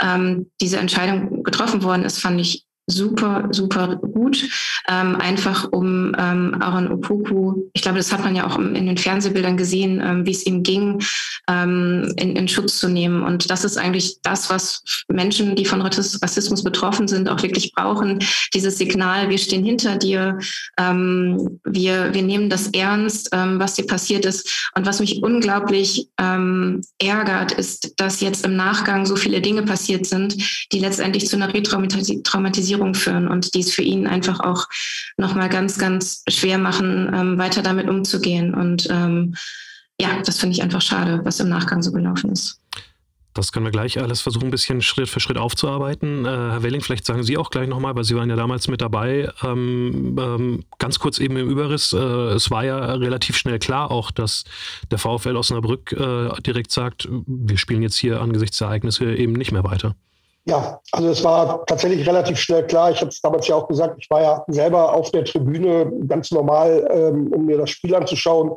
ähm, 0.00 0.50
diese 0.60 0.78
Entscheidung 0.78 1.42
getroffen 1.42 1.82
worden 1.82 2.04
ist, 2.04 2.18
fand 2.18 2.40
ich 2.40 2.64
super, 2.86 3.48
super 3.50 3.96
gut. 3.96 4.48
Ähm, 4.88 5.16
einfach 5.16 5.72
um 5.72 6.14
ähm, 6.18 6.56
Aaron 6.60 6.92
Opoku, 6.92 7.64
ich 7.72 7.82
glaube, 7.82 7.98
das 7.98 8.12
hat 8.12 8.22
man 8.22 8.36
ja 8.36 8.46
auch 8.46 8.58
in 8.58 8.86
den 8.86 8.98
Fernsehbildern 8.98 9.56
gesehen, 9.56 10.02
ähm, 10.04 10.26
wie 10.26 10.32
es 10.32 10.44
ihm 10.44 10.62
ging, 10.62 11.02
ähm, 11.48 12.12
in, 12.16 12.36
in 12.36 12.48
Schutz 12.48 12.78
zu 12.78 12.88
nehmen. 12.88 13.22
Und 13.22 13.50
das 13.50 13.64
ist 13.64 13.78
eigentlich 13.78 14.18
das, 14.22 14.50
was 14.50 14.82
Menschen, 15.08 15.56
die 15.56 15.64
von 15.64 15.80
Rassismus 15.80 16.62
betroffen 16.62 17.08
sind, 17.08 17.28
auch 17.28 17.42
wirklich 17.42 17.72
brauchen. 17.72 18.18
Dieses 18.52 18.76
Signal, 18.76 19.30
wir 19.30 19.38
stehen 19.38 19.64
hinter 19.64 19.96
dir, 19.96 20.38
ähm, 20.78 21.60
wir, 21.64 22.12
wir 22.12 22.22
nehmen 22.22 22.50
das 22.50 22.68
ernst, 22.68 23.30
ähm, 23.32 23.58
was 23.58 23.74
dir 23.74 23.86
passiert 23.86 24.26
ist. 24.26 24.70
Und 24.76 24.86
was 24.86 25.00
mich 25.00 25.22
unglaublich 25.22 26.08
ärgert, 26.16 27.52
ist, 27.52 27.94
dass 27.96 28.20
jetzt 28.20 28.44
im 28.44 28.56
Nachgang 28.56 29.06
so 29.06 29.16
viele 29.16 29.40
Dinge 29.40 29.62
passiert 29.62 30.06
sind, 30.06 30.36
die 30.72 30.78
letztendlich 30.78 31.28
zu 31.28 31.36
einer 31.36 31.52
Retraumatisierung 31.52 32.73
Traumatisierung 32.74 32.94
führen 32.94 33.28
und 33.28 33.54
die 33.54 33.60
es 33.60 33.72
für 33.72 33.82
ihn 33.82 34.06
einfach 34.06 34.40
auch 34.40 34.66
nochmal 35.16 35.48
ganz, 35.48 35.78
ganz 35.78 36.22
schwer 36.28 36.58
machen, 36.58 37.10
ähm, 37.14 37.38
weiter 37.38 37.62
damit 37.62 37.88
umzugehen. 37.88 38.54
Und 38.54 38.88
ähm, 38.90 39.34
ja, 40.00 40.08
das 40.24 40.38
finde 40.38 40.56
ich 40.56 40.62
einfach 40.62 40.82
schade, 40.82 41.20
was 41.24 41.40
im 41.40 41.48
Nachgang 41.48 41.82
so 41.82 41.92
gelaufen 41.92 42.32
ist. 42.32 42.60
Das 43.36 43.50
können 43.50 43.66
wir 43.66 43.72
gleich 43.72 44.00
alles 44.00 44.20
versuchen, 44.20 44.44
ein 44.44 44.50
bisschen 44.52 44.80
Schritt 44.80 45.08
für 45.08 45.18
Schritt 45.18 45.38
aufzuarbeiten. 45.38 46.24
Äh, 46.24 46.28
Herr 46.28 46.62
Welling, 46.62 46.82
vielleicht 46.82 47.04
sagen 47.04 47.24
Sie 47.24 47.36
auch 47.36 47.50
gleich 47.50 47.68
nochmal, 47.68 47.96
weil 47.96 48.04
Sie 48.04 48.14
waren 48.14 48.30
ja 48.30 48.36
damals 48.36 48.68
mit 48.68 48.80
dabei. 48.80 49.28
Ähm, 49.42 50.16
ähm, 50.20 50.64
ganz 50.78 51.00
kurz 51.00 51.18
eben 51.18 51.36
im 51.36 51.50
Überriss. 51.50 51.92
Äh, 51.92 51.96
es 51.96 52.52
war 52.52 52.64
ja 52.64 52.78
relativ 52.94 53.36
schnell 53.36 53.58
klar 53.58 53.90
auch, 53.90 54.12
dass 54.12 54.44
der 54.92 54.98
VfL 54.98 55.36
Osnabrück 55.36 55.90
äh, 55.92 56.28
direkt 56.42 56.70
sagt, 56.70 57.08
wir 57.26 57.58
spielen 57.58 57.82
jetzt 57.82 57.96
hier 57.96 58.20
angesichts 58.20 58.58
der 58.58 58.68
Ereignisse 58.68 59.12
eben 59.12 59.32
nicht 59.32 59.50
mehr 59.50 59.64
weiter. 59.64 59.96
Ja, 60.46 60.80
also 60.92 61.08
es 61.08 61.24
war 61.24 61.64
tatsächlich 61.64 62.06
relativ 62.06 62.38
schnell 62.38 62.66
klar. 62.66 62.90
Ich 62.90 63.00
habe 63.00 63.08
es 63.08 63.20
damals 63.20 63.48
ja 63.48 63.56
auch 63.56 63.66
gesagt, 63.66 63.96
ich 63.98 64.10
war 64.10 64.22
ja 64.22 64.44
selber 64.48 64.92
auf 64.92 65.10
der 65.10 65.24
Tribüne 65.24 65.90
ganz 66.06 66.30
normal, 66.30 66.86
ähm, 66.90 67.32
um 67.32 67.46
mir 67.46 67.56
das 67.56 67.70
Spiel 67.70 67.94
anzuschauen. 67.94 68.52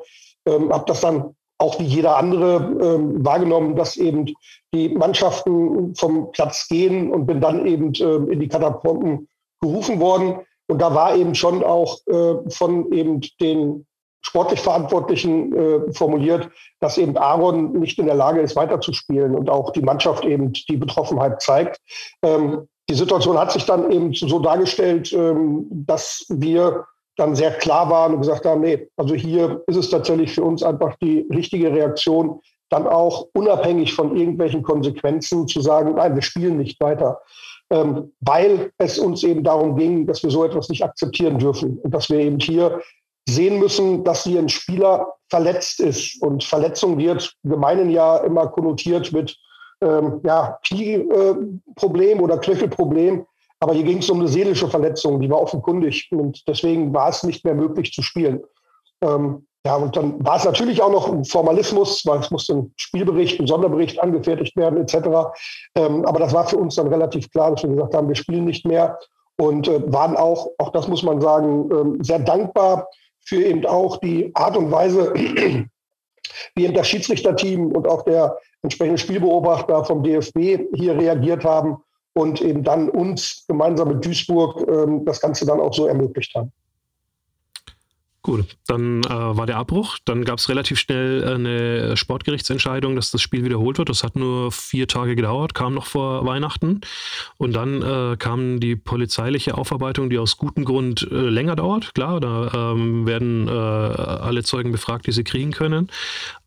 Ähm, 0.45 0.71
habe 0.73 0.83
das 0.87 0.99
dann 0.99 1.35
auch 1.59 1.79
wie 1.79 1.85
jeder 1.85 2.17
andere 2.17 2.55
ähm, 2.81 3.25
wahrgenommen, 3.25 3.75
dass 3.75 3.95
eben 3.95 4.25
die 4.73 4.89
Mannschaften 4.89 5.95
vom 5.95 6.31
Platz 6.31 6.67
gehen 6.67 7.11
und 7.11 7.25
bin 7.25 7.41
dann 7.41 7.65
eben 7.65 7.93
äh, 7.95 8.33
in 8.33 8.39
die 8.39 8.49
Katakomben 8.49 9.29
gerufen 9.61 9.99
worden. 9.99 10.39
Und 10.67 10.81
da 10.81 10.93
war 10.93 11.15
eben 11.15 11.35
schon 11.35 11.63
auch 11.63 11.99
äh, 12.07 12.49
von 12.49 12.91
eben 12.91 13.21
den 13.39 13.87
sportlich 14.21 14.59
Verantwortlichen 14.59 15.55
äh, 15.55 15.93
formuliert, 15.93 16.49
dass 16.79 16.97
eben 16.97 17.17
Aaron 17.17 17.73
nicht 17.73 17.97
in 17.99 18.07
der 18.07 18.15
Lage 18.15 18.41
ist, 18.41 18.55
weiterzuspielen 18.55 19.35
und 19.35 19.49
auch 19.49 19.71
die 19.71 19.81
Mannschaft 19.81 20.25
eben 20.25 20.51
die 20.51 20.77
Betroffenheit 20.77 21.41
zeigt. 21.41 21.79
Ähm, 22.23 22.67
die 22.89 22.95
Situation 22.95 23.37
hat 23.37 23.51
sich 23.51 23.65
dann 23.65 23.91
eben 23.91 24.13
so 24.13 24.39
dargestellt, 24.39 25.11
ähm, 25.13 25.67
dass 25.69 26.25
wir 26.29 26.85
dann 27.17 27.35
sehr 27.35 27.51
klar 27.51 27.89
waren 27.89 28.13
und 28.13 28.21
gesagt 28.21 28.45
haben, 28.45 28.61
nee, 28.61 28.87
also 28.95 29.15
hier 29.15 29.63
ist 29.67 29.75
es 29.75 29.89
tatsächlich 29.89 30.33
für 30.33 30.43
uns 30.43 30.63
einfach 30.63 30.95
die 31.01 31.27
richtige 31.33 31.71
Reaktion, 31.71 32.39
dann 32.69 32.87
auch 32.87 33.27
unabhängig 33.33 33.93
von 33.93 34.15
irgendwelchen 34.15 34.61
Konsequenzen 34.61 35.47
zu 35.47 35.61
sagen, 35.61 35.95
nein, 35.95 36.15
wir 36.15 36.21
spielen 36.21 36.57
nicht 36.57 36.79
weiter. 36.79 37.21
Ähm, 37.69 38.13
weil 38.21 38.71
es 38.77 38.97
uns 38.97 39.23
eben 39.23 39.43
darum 39.43 39.75
ging, 39.75 40.05
dass 40.05 40.23
wir 40.23 40.29
so 40.29 40.45
etwas 40.45 40.69
nicht 40.69 40.83
akzeptieren 40.83 41.37
dürfen 41.37 41.79
und 41.79 41.93
dass 41.93 42.09
wir 42.09 42.19
eben 42.19 42.39
hier 42.39 42.81
sehen 43.27 43.59
müssen, 43.59 44.03
dass 44.03 44.23
hier 44.23 44.39
ein 44.39 44.49
Spieler 44.49 45.13
verletzt 45.29 45.79
ist. 45.79 46.21
Und 46.21 46.43
Verletzung 46.43 46.97
wird 46.97 47.33
gemeinen 47.43 47.89
ja 47.89 48.17
immer 48.17 48.47
konnotiert 48.47 49.11
mit 49.11 49.37
ähm, 49.81 50.21
ja, 50.23 50.57
Knieproblem 50.65 52.19
äh, 52.19 52.21
oder 52.21 52.37
Knöchelproblem. 52.37 53.25
Aber 53.59 53.73
hier 53.73 53.83
ging 53.83 53.99
es 53.99 54.09
um 54.09 54.19
eine 54.19 54.27
seelische 54.27 54.67
Verletzung, 54.67 55.19
die 55.19 55.29
war 55.29 55.41
offenkundig. 55.41 56.09
Und 56.11 56.47
deswegen 56.47 56.93
war 56.93 57.09
es 57.09 57.23
nicht 57.23 57.43
mehr 57.43 57.55
möglich 57.55 57.91
zu 57.91 58.01
spielen. 58.01 58.41
Ähm, 59.01 59.45
ja, 59.65 59.75
und 59.75 59.97
dann 59.97 60.23
war 60.25 60.37
es 60.37 60.45
natürlich 60.45 60.81
auch 60.81 60.91
noch 60.91 61.11
ein 61.11 61.25
Formalismus, 61.25 62.05
weil 62.05 62.19
es 62.19 62.31
musste 62.31 62.53
ein 62.53 62.73
Spielbericht, 62.77 63.39
ein 63.39 63.47
Sonderbericht 63.47 63.99
angefertigt 63.99 64.55
werden, 64.55 64.79
etc. 64.79 64.95
Ähm, 65.75 66.05
aber 66.05 66.19
das 66.19 66.33
war 66.33 66.47
für 66.47 66.57
uns 66.57 66.75
dann 66.75 66.87
relativ 66.87 67.29
klar, 67.31 67.51
dass 67.51 67.63
wir 67.63 67.71
gesagt 67.71 67.93
haben, 67.93 68.07
wir 68.07 68.15
spielen 68.15 68.45
nicht 68.45 68.65
mehr 68.65 68.97
und 69.37 69.67
äh, 69.67 69.81
waren 69.91 70.15
auch, 70.15 70.51
auch 70.57 70.71
das 70.71 70.87
muss 70.87 71.03
man 71.03 71.19
sagen, 71.19 71.69
äh, 71.69 72.03
sehr 72.03 72.19
dankbar 72.19 72.87
für 73.27 73.43
eben 73.43 73.65
auch 73.65 73.97
die 73.97 74.31
Art 74.35 74.55
und 74.55 74.71
Weise, 74.71 75.13
wie 76.55 76.63
eben 76.63 76.73
das 76.73 76.87
Schiedsrichterteam 76.87 77.73
und 77.73 77.87
auch 77.87 78.03
der 78.03 78.37
entsprechende 78.63 78.97
Spielbeobachter 78.97 79.83
vom 79.83 80.01
DFB 80.01 80.59
hier 80.73 80.97
reagiert 80.97 81.43
haben 81.43 81.77
und 82.13 82.41
eben 82.41 82.63
dann 82.63 82.89
uns 82.89 83.43
gemeinsam 83.47 83.89
mit 83.89 84.05
Duisburg 84.05 84.65
ähm, 84.67 85.03
das 85.05 85.19
Ganze 85.19 85.45
dann 85.45 85.59
auch 85.59 85.73
so 85.73 85.87
ermöglicht 85.87 86.33
haben. 86.35 86.53
Gut, 88.27 88.43
dann 88.67 89.05
äh, 89.05 89.09
war 89.09 89.45
der 89.45 89.55
Abbruch. 89.55 89.99
Dann 90.03 90.25
gab 90.25 90.39
es 90.39 90.49
relativ 90.49 90.77
schnell 90.79 91.23
eine 91.23 91.95
Sportgerichtsentscheidung, 91.95 92.97
dass 92.97 93.09
das 93.09 93.21
Spiel 93.21 93.45
wiederholt 93.45 93.77
wird. 93.77 93.87
Das 93.87 94.03
hat 94.03 94.17
nur 94.17 94.51
vier 94.51 94.85
Tage 94.89 95.15
gedauert, 95.15 95.53
kam 95.53 95.73
noch 95.73 95.85
vor 95.85 96.25
Weihnachten. 96.25 96.81
Und 97.37 97.53
dann 97.53 97.81
äh, 97.81 98.17
kam 98.17 98.59
die 98.59 98.75
polizeiliche 98.75 99.57
Aufarbeitung, 99.57 100.09
die 100.09 100.19
aus 100.19 100.35
gutem 100.35 100.65
Grund 100.65 101.07
äh, 101.09 101.15
länger 101.15 101.55
dauert. 101.55 101.95
Klar, 101.95 102.19
da 102.19 102.73
ähm, 102.73 103.07
werden 103.07 103.47
äh, 103.47 103.51
alle 103.51 104.43
Zeugen 104.43 104.73
befragt, 104.73 105.07
die 105.07 105.13
sie 105.13 105.23
kriegen 105.23 105.51
können. 105.51 105.89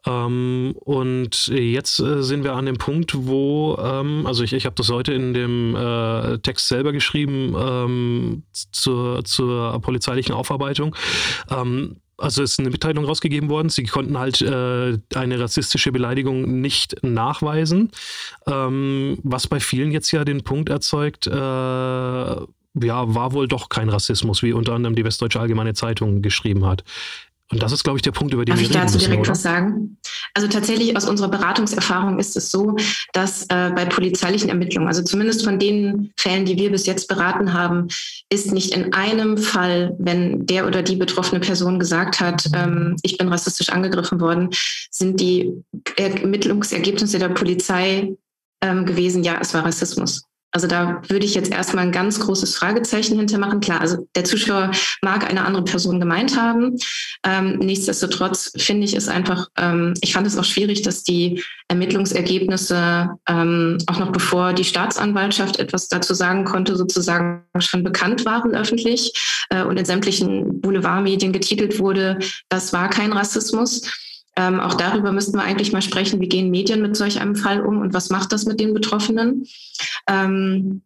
Ähm, 0.06 0.74
und 0.80 1.48
jetzt 1.48 1.98
äh, 2.00 2.22
sind 2.22 2.42
wir 2.44 2.54
an 2.54 2.66
dem 2.66 2.78
Punkt, 2.78 3.14
wo, 3.26 3.78
ähm, 3.82 4.26
also 4.26 4.44
ich, 4.44 4.52
ich 4.52 4.64
habe 4.64 4.74
das 4.76 4.90
heute 4.90 5.12
in 5.12 5.34
dem 5.34 5.76
äh, 5.76 6.38
Text 6.38 6.68
selber 6.68 6.92
geschrieben 6.92 7.54
ähm, 7.58 8.42
zur, 8.72 9.24
zur 9.24 9.78
polizeilichen 9.80 10.34
Aufarbeitung. 10.34 10.96
Ähm, 11.50 11.69
also 12.20 12.42
ist 12.42 12.60
eine 12.60 12.70
Mitteilung 12.70 13.04
rausgegeben 13.04 13.48
worden. 13.48 13.70
Sie 13.70 13.84
konnten 13.84 14.18
halt 14.18 14.40
äh, 14.42 14.98
eine 15.14 15.40
rassistische 15.40 15.90
Beleidigung 15.90 16.60
nicht 16.60 17.02
nachweisen, 17.02 17.90
ähm, 18.46 19.18
was 19.22 19.46
bei 19.46 19.60
vielen 19.60 19.90
jetzt 19.90 20.10
ja 20.10 20.24
den 20.24 20.42
Punkt 20.42 20.68
erzeugt, 20.68 21.26
äh, 21.26 21.30
ja, 21.30 23.14
war 23.14 23.32
wohl 23.32 23.48
doch 23.48 23.68
kein 23.68 23.88
Rassismus, 23.88 24.42
wie 24.42 24.52
unter 24.52 24.74
anderem 24.74 24.94
die 24.94 25.04
Westdeutsche 25.04 25.40
Allgemeine 25.40 25.74
Zeitung 25.74 26.22
geschrieben 26.22 26.66
hat. 26.66 26.84
Und 27.50 27.60
das 27.60 27.72
ist, 27.72 27.82
glaube 27.82 27.98
ich, 27.98 28.02
der 28.02 28.12
Punkt, 28.12 28.32
über 28.32 28.44
den 28.44 28.52
Darf 28.52 28.60
wir 28.60 28.66
ich 28.66 28.72
dazu 28.72 28.98
direkt 28.98 29.22
oder? 29.22 29.30
was 29.30 29.42
sagen? 29.42 29.98
Also 30.34 30.46
tatsächlich 30.46 30.96
aus 30.96 31.08
unserer 31.08 31.28
Beratungserfahrung 31.28 32.20
ist 32.20 32.36
es 32.36 32.50
so, 32.50 32.76
dass 33.12 33.42
äh, 33.48 33.70
bei 33.74 33.86
polizeilichen 33.86 34.48
Ermittlungen, 34.48 34.86
also 34.86 35.02
zumindest 35.02 35.44
von 35.44 35.58
den 35.58 36.12
Fällen, 36.16 36.44
die 36.44 36.56
wir 36.56 36.70
bis 36.70 36.86
jetzt 36.86 37.08
beraten 37.08 37.52
haben, 37.52 37.88
ist 38.28 38.52
nicht 38.52 38.72
in 38.72 38.92
einem 38.94 39.36
Fall, 39.36 39.96
wenn 39.98 40.46
der 40.46 40.66
oder 40.66 40.82
die 40.82 40.94
betroffene 40.94 41.40
Person 41.40 41.80
gesagt 41.80 42.20
hat, 42.20 42.44
ähm, 42.54 42.94
ich 43.02 43.18
bin 43.18 43.28
rassistisch 43.28 43.70
angegriffen 43.70 44.20
worden, 44.20 44.50
sind 44.90 45.20
die 45.20 45.52
Ermittlungsergebnisse 45.96 47.18
der 47.18 47.30
Polizei 47.30 48.14
ähm, 48.62 48.86
gewesen, 48.86 49.24
ja, 49.24 49.38
es 49.40 49.52
war 49.54 49.64
Rassismus. 49.64 50.22
Also 50.52 50.66
da 50.66 51.02
würde 51.08 51.24
ich 51.24 51.34
jetzt 51.34 51.50
erstmal 51.50 51.84
ein 51.84 51.92
ganz 51.92 52.18
großes 52.20 52.56
Fragezeichen 52.56 53.16
hintermachen. 53.16 53.60
Klar, 53.60 53.80
also 53.80 54.08
der 54.16 54.24
Zuschauer 54.24 54.72
mag 55.02 55.28
eine 55.28 55.44
andere 55.44 55.64
Person 55.64 56.00
gemeint 56.00 56.36
haben. 56.36 56.76
Ähm, 57.24 57.58
nichtsdestotrotz 57.58 58.52
finde 58.56 58.84
ich 58.84 58.94
es 58.94 59.08
einfach, 59.08 59.48
ähm, 59.56 59.94
ich 60.00 60.12
fand 60.12 60.26
es 60.26 60.36
auch 60.36 60.44
schwierig, 60.44 60.82
dass 60.82 61.04
die 61.04 61.42
Ermittlungsergebnisse 61.68 63.10
ähm, 63.28 63.78
auch 63.86 63.98
noch 63.98 64.10
bevor 64.10 64.52
die 64.52 64.64
Staatsanwaltschaft 64.64 65.58
etwas 65.58 65.88
dazu 65.88 66.14
sagen 66.14 66.44
konnte, 66.44 66.76
sozusagen 66.76 67.44
schon 67.58 67.84
bekannt 67.84 68.24
waren 68.24 68.54
öffentlich 68.54 69.12
äh, 69.50 69.62
und 69.62 69.76
in 69.76 69.84
sämtlichen 69.84 70.60
Boulevardmedien 70.60 71.32
getitelt 71.32 71.78
wurde, 71.78 72.18
das 72.48 72.72
war 72.72 72.90
kein 72.90 73.12
Rassismus. 73.12 73.82
Ähm, 74.40 74.58
auch 74.58 74.72
darüber 74.72 75.12
müssten 75.12 75.34
wir 75.34 75.42
eigentlich 75.42 75.72
mal 75.72 75.82
sprechen, 75.82 76.18
wie 76.18 76.28
gehen 76.28 76.50
Medien 76.50 76.80
mit 76.80 76.96
solch 76.96 77.20
einem 77.20 77.36
Fall 77.36 77.60
um 77.60 77.78
und 77.78 77.92
was 77.92 78.08
macht 78.08 78.32
das 78.32 78.46
mit 78.46 78.58
den 78.58 78.72
Betroffenen. 78.72 79.46
Ähm, 80.08 80.80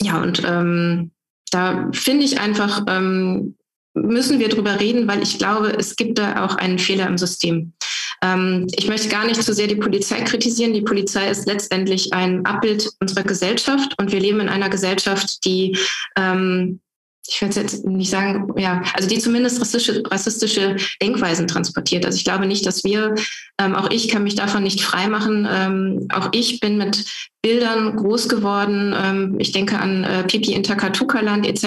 ja, 0.00 0.22
und 0.22 0.42
ähm, 0.46 1.10
da 1.50 1.90
finde 1.92 2.24
ich 2.24 2.40
einfach, 2.40 2.82
ähm, 2.88 3.56
müssen 3.92 4.38
wir 4.38 4.48
drüber 4.48 4.80
reden, 4.80 5.06
weil 5.06 5.22
ich 5.22 5.36
glaube, 5.36 5.74
es 5.78 5.96
gibt 5.96 6.18
da 6.18 6.46
auch 6.46 6.56
einen 6.56 6.78
Fehler 6.78 7.06
im 7.06 7.18
System. 7.18 7.74
Ähm, 8.22 8.68
ich 8.74 8.88
möchte 8.88 9.08
gar 9.08 9.26
nicht 9.26 9.42
zu 9.42 9.52
sehr 9.52 9.66
die 9.66 9.76
Polizei 9.76 10.22
kritisieren. 10.22 10.72
Die 10.72 10.80
Polizei 10.80 11.28
ist 11.28 11.46
letztendlich 11.46 12.10
ein 12.14 12.46
Abbild 12.46 12.88
unserer 13.00 13.24
Gesellschaft 13.24 13.94
und 14.00 14.12
wir 14.12 14.20
leben 14.20 14.40
in 14.40 14.48
einer 14.48 14.70
Gesellschaft, 14.70 15.44
die 15.44 15.76
ähm, 16.16 16.80
ich 17.26 17.40
würde 17.40 17.60
jetzt 17.60 17.86
nicht 17.86 18.10
sagen, 18.10 18.48
ja, 18.56 18.82
also 18.94 19.08
die 19.08 19.18
zumindest 19.18 19.60
rassistische, 19.60 20.02
rassistische 20.10 20.76
Denkweisen 21.00 21.46
transportiert. 21.46 22.04
Also 22.04 22.16
ich 22.16 22.24
glaube 22.24 22.46
nicht, 22.46 22.66
dass 22.66 22.84
wir, 22.84 23.14
ähm, 23.58 23.74
auch 23.74 23.90
ich 23.90 24.08
kann 24.08 24.24
mich 24.24 24.34
davon 24.34 24.62
nicht 24.62 24.82
freimachen. 24.82 25.48
Ähm, 25.50 26.08
auch 26.12 26.28
ich 26.32 26.60
bin 26.60 26.76
mit 26.76 27.04
Bildern 27.40 27.96
groß 27.96 28.28
geworden. 28.28 28.94
Ähm, 28.96 29.36
ich 29.38 29.52
denke 29.52 29.78
an 29.78 30.04
äh, 30.04 30.24
Pipi 30.24 30.52
in 30.52 30.62
Takatuka-Land 30.62 31.46
etc. 31.46 31.64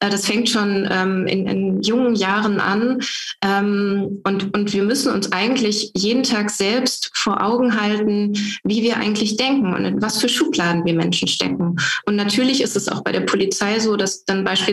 Äh, 0.00 0.10
das 0.10 0.26
fängt 0.26 0.48
schon 0.48 0.88
ähm, 0.90 1.26
in, 1.26 1.46
in, 1.46 1.82
jungen 1.82 2.14
Jahren 2.14 2.60
an. 2.60 2.98
Ähm, 3.42 4.20
und, 4.24 4.54
und 4.54 4.72
wir 4.72 4.82
müssen 4.82 5.12
uns 5.12 5.32
eigentlich 5.32 5.92
jeden 5.94 6.22
Tag 6.22 6.50
selbst 6.50 7.10
vor 7.14 7.42
Augen 7.42 7.80
halten, 7.80 8.34
wie 8.64 8.82
wir 8.82 8.96
eigentlich 8.96 9.36
denken 9.36 9.74
und 9.74 9.84
in 9.84 10.02
was 10.02 10.20
für 10.20 10.28
Schubladen 10.28 10.84
wir 10.84 10.94
Menschen 10.94 11.28
stecken. 11.28 11.76
Und 12.06 12.16
natürlich 12.16 12.62
ist 12.62 12.76
es 12.76 12.88
auch 12.88 13.02
bei 13.02 13.12
der 13.12 13.20
Polizei 13.20 13.78
so, 13.78 13.96
dass 13.96 14.24
dann 14.24 14.44
beispielsweise 14.44 14.69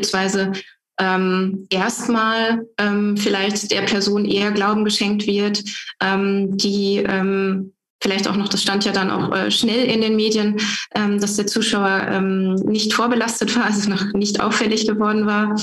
ähm, 1.00 1.68
erstmal 1.70 2.66
ähm, 2.78 3.18
vielleicht 3.18 3.72
der 3.72 3.82
Person 3.82 4.26
eher 4.26 4.52
Glauben 4.52 4.84
geschenkt 4.84 5.28
wird, 5.28 5.64
ähm, 6.02 6.58
die 6.58 6.98
ähm, 6.98 7.74
vielleicht 8.02 8.28
auch 8.28 8.36
noch, 8.36 8.50
das 8.50 8.62
stand 8.62 8.86
ja 8.86 8.92
dann 8.92 9.12
auch 9.12 9.36
äh, 9.36 9.52
schnell 9.52 9.86
in 9.86 10.02
den 10.02 10.16
Medien, 10.16 10.58
ähm, 10.96 11.20
dass 11.20 11.36
der 11.36 11.48
Zuschauer 11.48 12.08
ähm, 12.10 12.56
nicht 12.56 12.94
vorbelastet 12.94 13.56
war, 13.56 13.66
also 13.66 13.90
noch 13.90 14.14
nicht 14.14 14.40
auffällig 14.40 14.88
geworden 14.88 15.26
war, 15.26 15.56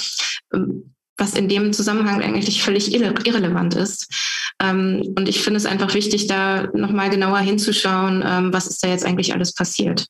ähm, 0.52 0.94
was 1.16 1.34
in 1.34 1.48
dem 1.48 1.72
Zusammenhang 1.72 2.22
eigentlich 2.22 2.62
völlig 2.62 2.92
irre 2.92 3.14
irrelevant 3.24 3.74
ist. 3.74 4.12
Ähm, 4.60 5.14
und 5.16 5.28
ich 5.28 5.42
finde 5.42 5.58
es 5.58 5.66
einfach 5.66 5.94
wichtig, 5.94 6.26
da 6.26 6.68
nochmal 6.74 7.10
genauer 7.10 7.38
hinzuschauen, 7.38 8.22
ähm, 8.26 8.52
was 8.52 8.66
ist 8.66 8.82
da 8.82 8.88
jetzt 8.88 9.04
eigentlich 9.04 9.32
alles 9.32 9.52
passiert. 9.54 10.06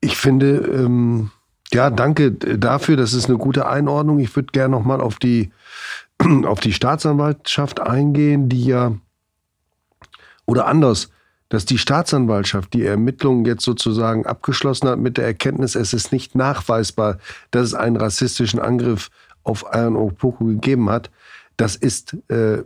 Ich 0.00 0.16
finde, 0.16 0.68
ähm, 0.72 1.30
Ja, 1.72 1.90
danke 1.90 2.32
dafür. 2.32 2.96
Das 2.96 3.12
ist 3.12 3.28
eine 3.28 3.38
gute 3.38 3.66
Einordnung. 3.66 4.18
Ich 4.18 4.34
würde 4.36 4.52
gerne 4.52 4.70
nochmal 4.70 5.00
auf 5.00 5.18
die, 5.18 5.50
auf 6.44 6.60
die 6.60 6.72
Staatsanwaltschaft 6.72 7.80
eingehen, 7.80 8.48
die 8.48 8.64
ja, 8.66 8.92
oder 10.46 10.66
anders, 10.66 11.10
dass 11.48 11.64
die 11.64 11.78
Staatsanwaltschaft 11.78 12.72
die 12.72 12.84
Ermittlungen 12.84 13.44
jetzt 13.44 13.64
sozusagen 13.64 14.26
abgeschlossen 14.26 14.88
hat 14.88 14.98
mit 14.98 15.16
der 15.16 15.26
Erkenntnis, 15.26 15.74
es 15.74 15.92
ist 15.92 16.12
nicht 16.12 16.34
nachweisbar, 16.34 17.18
dass 17.50 17.66
es 17.68 17.74
einen 17.74 17.96
rassistischen 17.96 18.60
Angriff 18.60 19.10
auf 19.44 19.72
Ayan 19.72 19.96
Opoku 19.96 20.44
gegeben 20.44 20.90
hat. 20.90 21.10
Das 21.56 21.74
ist 21.74 22.16
äh, 22.28 22.58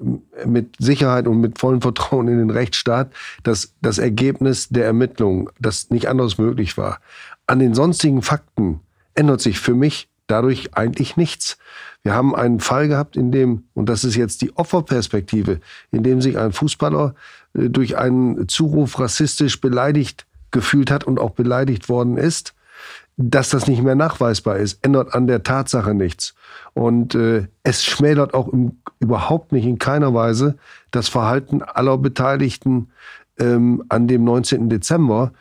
mit 0.45 0.75
Sicherheit 0.79 1.29
und 1.29 1.41
mit 1.41 1.59
vollem 1.59 1.81
Vertrauen 1.81 2.27
in 2.27 2.39
den 2.39 2.51
Rechtsstaat 2.51 3.13
das, 3.45 3.75
das 3.83 3.99
Ergebnis 3.99 4.69
der 4.69 4.87
Ermittlungen, 4.87 5.49
das 5.61 5.91
nicht 5.91 6.09
anders 6.09 6.39
möglich 6.39 6.77
war. 6.77 7.01
An 7.47 7.61
den 7.61 7.75
sonstigen 7.75 8.23
Fakten 8.23 8.81
ändert 9.15 9.41
sich 9.41 9.61
für 9.61 9.75
mich 9.75 10.09
dadurch 10.31 10.75
eigentlich 10.75 11.17
nichts. 11.17 11.59
Wir 12.03 12.15
haben 12.15 12.35
einen 12.35 12.61
Fall 12.61 12.89
gehabt, 12.89 13.17
in 13.17 13.33
dem, 13.33 13.65
und 13.75 13.89
das 13.89 14.05
ist 14.05 14.17
jetzt 14.17 14.43
die 14.43 14.57
Opferperspektive, 14.57 15.61
in 15.91 16.03
dem 16.03 16.21
sich 16.23 16.39
ein 16.39 16.53
Fußballer 16.53 17.15
äh, 17.55 17.69
durch 17.69 17.99
einen 17.99 18.49
Zuruf 18.49 18.99
rassistisch 18.99 19.61
beleidigt 19.61 20.27
gefühlt 20.51 20.91
hat 20.91 21.05
und 21.05 21.21
auch 21.21 21.31
beleidigt 21.31 21.89
worden 21.89 22.17
ist. 22.17 22.55
Dass 23.17 23.51
das 23.51 23.67
nicht 23.67 23.83
mehr 23.83 23.97
nachweisbar 23.97 24.57
ist, 24.57 24.85
ändert 24.85 25.15
an 25.15 25.27
der 25.27 25.43
Tatsache 25.43 25.95
nichts. 25.95 26.35
Und 26.73 27.15
äh, 27.15 27.49
es 27.63 27.85
schmälert 27.85 28.33
auch 28.33 28.49
im, 28.49 28.79
überhaupt 28.99 29.53
nicht 29.53 29.67
in 29.67 29.79
keiner 29.79 30.15
Weise 30.15 30.57
das 30.91 31.09
Verhalten 31.09 31.63
aller 31.63 31.99
Beteiligten 31.99 32.89
ähm, 33.39 33.85
an 33.91 34.09
dem 34.09 34.25
19. 34.25 34.71
Dezember, 34.71 35.33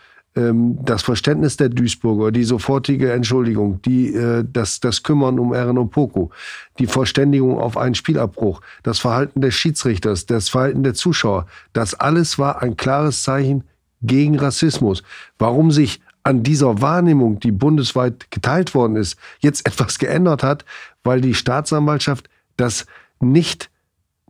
das 0.84 1.02
Verständnis 1.02 1.58
der 1.58 1.69
Duisburger, 1.69 2.32
die 2.32 2.43
sofortige 2.43 3.12
Entschuldigung, 3.12 3.82
die, 3.82 4.13
äh, 4.13 4.45
das, 4.52 4.80
das 4.80 5.04
Kümmern 5.04 5.39
um 5.39 5.52
und 5.52 5.89
Poko, 5.89 6.32
die 6.78 6.88
Verständigung 6.88 7.60
auf 7.60 7.78
einen 7.78 7.95
Spielabbruch, 7.95 8.62
das 8.84 8.99
Verhalten 8.99 9.41
des 9.41 9.56
Schiedsrichters, 9.56 10.25
das 10.25 10.49
Verhalten 10.49 10.84
der 10.84 10.93
Zuschauer, 10.93 11.45
das 11.73 11.93
alles 11.93 12.39
war 12.39 12.62
ein 12.62 12.78
klares 12.78 13.23
Zeichen 13.23 13.63
gegen 14.02 14.38
Rassismus. 14.38 15.04
Warum 15.38 15.71
sich 15.71 16.02
an 16.23 16.43
dieser 16.43 16.82
Wahrnehmung, 16.82 17.39
die 17.39 17.52
bundesweit 17.52 18.30
geteilt 18.32 18.75
worden 18.75 18.95
ist, 18.95 19.17
jetzt 19.39 19.65
etwas 19.65 19.99
geändert 19.99 20.43
hat, 20.43 20.65
weil 21.04 21.21
die 21.21 21.34
Staatsanwaltschaft 21.34 22.30
das 22.58 22.86
nicht 23.19 23.69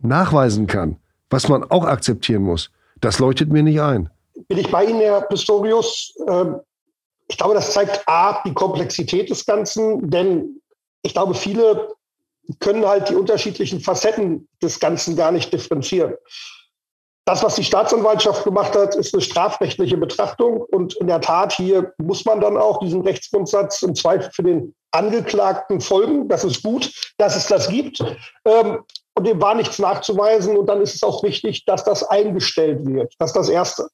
nachweisen 0.02 0.66
kann, 0.66 0.96
was 1.28 1.48
man 1.48 1.62
auch 1.64 1.84
akzeptieren 1.84 2.42
muss. 2.42 2.70
Das 3.00 3.18
leuchtet 3.18 3.50
mir 3.50 3.62
nicht 3.62 3.80
ein 3.80 4.10
bin 4.50 4.58
ich 4.58 4.70
bei 4.70 4.84
Ihnen, 4.84 5.00
Herr 5.00 5.22
Pistorius. 5.22 6.12
Ähm, 6.28 6.60
ich 7.28 7.38
glaube, 7.38 7.54
das 7.54 7.72
zeigt 7.72 8.02
A, 8.08 8.42
die 8.44 8.52
Komplexität 8.52 9.30
des 9.30 9.46
Ganzen, 9.46 10.10
denn 10.10 10.60
ich 11.02 11.12
glaube, 11.12 11.34
viele 11.34 11.94
können 12.58 12.84
halt 12.84 13.08
die 13.08 13.14
unterschiedlichen 13.14 13.80
Facetten 13.80 14.48
des 14.60 14.80
Ganzen 14.80 15.14
gar 15.14 15.30
nicht 15.30 15.52
differenzieren. 15.52 16.14
Das, 17.26 17.44
was 17.44 17.54
die 17.54 17.64
Staatsanwaltschaft 17.64 18.42
gemacht 18.42 18.74
hat, 18.74 18.96
ist 18.96 19.14
eine 19.14 19.22
strafrechtliche 19.22 19.96
Betrachtung. 19.96 20.62
Und 20.62 20.96
in 20.96 21.06
der 21.06 21.20
Tat, 21.20 21.52
hier 21.52 21.94
muss 21.98 22.24
man 22.24 22.40
dann 22.40 22.56
auch 22.56 22.80
diesen 22.80 23.02
Rechtsgrundsatz 23.02 23.82
im 23.82 23.94
Zweifel 23.94 24.32
für 24.32 24.42
den 24.42 24.74
Angeklagten 24.90 25.80
folgen. 25.80 26.28
Das 26.28 26.42
ist 26.42 26.64
gut, 26.64 26.92
dass 27.18 27.36
es 27.36 27.46
das 27.46 27.68
gibt. 27.68 28.02
Ähm, 28.44 28.80
und 29.14 29.26
dem 29.28 29.40
war 29.40 29.54
nichts 29.54 29.78
nachzuweisen. 29.78 30.56
Und 30.56 30.66
dann 30.66 30.82
ist 30.82 30.96
es 30.96 31.04
auch 31.04 31.22
wichtig, 31.22 31.64
dass 31.66 31.84
das 31.84 32.02
eingestellt 32.02 32.84
wird. 32.84 33.14
Das 33.20 33.30
ist 33.30 33.36
das 33.36 33.48
Erste. 33.48 33.88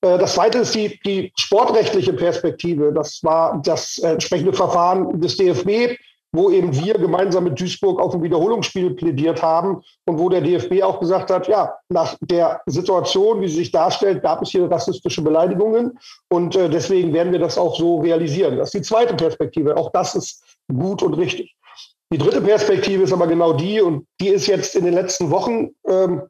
Äh, 0.00 0.18
das 0.18 0.34
zweite 0.34 0.58
ist 0.58 0.74
die, 0.74 0.98
die 1.04 1.32
sportrechtliche 1.36 2.12
Perspektive. 2.12 2.92
Das 2.92 3.22
war 3.22 3.60
das 3.64 3.98
entsprechende 3.98 4.52
Verfahren 4.52 5.20
des 5.20 5.36
DFB, 5.36 5.98
wo 6.32 6.50
eben 6.50 6.74
wir 6.74 6.94
gemeinsam 6.94 7.44
mit 7.44 7.58
Duisburg 7.58 8.00
auf 8.00 8.14
ein 8.14 8.22
Wiederholungsspiel 8.22 8.90
plädiert 8.94 9.42
haben 9.42 9.82
und 10.06 10.18
wo 10.18 10.28
der 10.28 10.42
DFB 10.42 10.82
auch 10.82 11.00
gesagt 11.00 11.30
hat, 11.30 11.48
ja, 11.48 11.74
nach 11.88 12.16
der 12.20 12.60
Situation, 12.66 13.40
wie 13.40 13.48
sie 13.48 13.56
sich 13.56 13.70
darstellt, 13.70 14.22
gab 14.22 14.42
es 14.42 14.50
hier 14.50 14.70
rassistische 14.70 15.22
Beleidigungen 15.22 15.98
und 16.28 16.54
äh, 16.54 16.68
deswegen 16.68 17.12
werden 17.14 17.32
wir 17.32 17.38
das 17.38 17.56
auch 17.56 17.76
so 17.76 18.00
realisieren. 18.00 18.58
Das 18.58 18.68
ist 18.68 18.74
die 18.74 18.82
zweite 18.82 19.14
Perspektive. 19.14 19.76
Auch 19.76 19.90
das 19.92 20.14
ist 20.14 20.44
gut 20.70 21.02
und 21.02 21.14
richtig. 21.14 21.54
Die 22.12 22.18
dritte 22.18 22.40
Perspektive 22.40 23.02
ist 23.02 23.12
aber 23.12 23.26
genau 23.26 23.52
die 23.54 23.80
und 23.80 24.06
die 24.20 24.28
ist 24.28 24.46
jetzt 24.46 24.74
in 24.74 24.84
den 24.84 24.94
letzten 24.94 25.30
Wochen 25.30 25.70
ähm, 25.86 26.22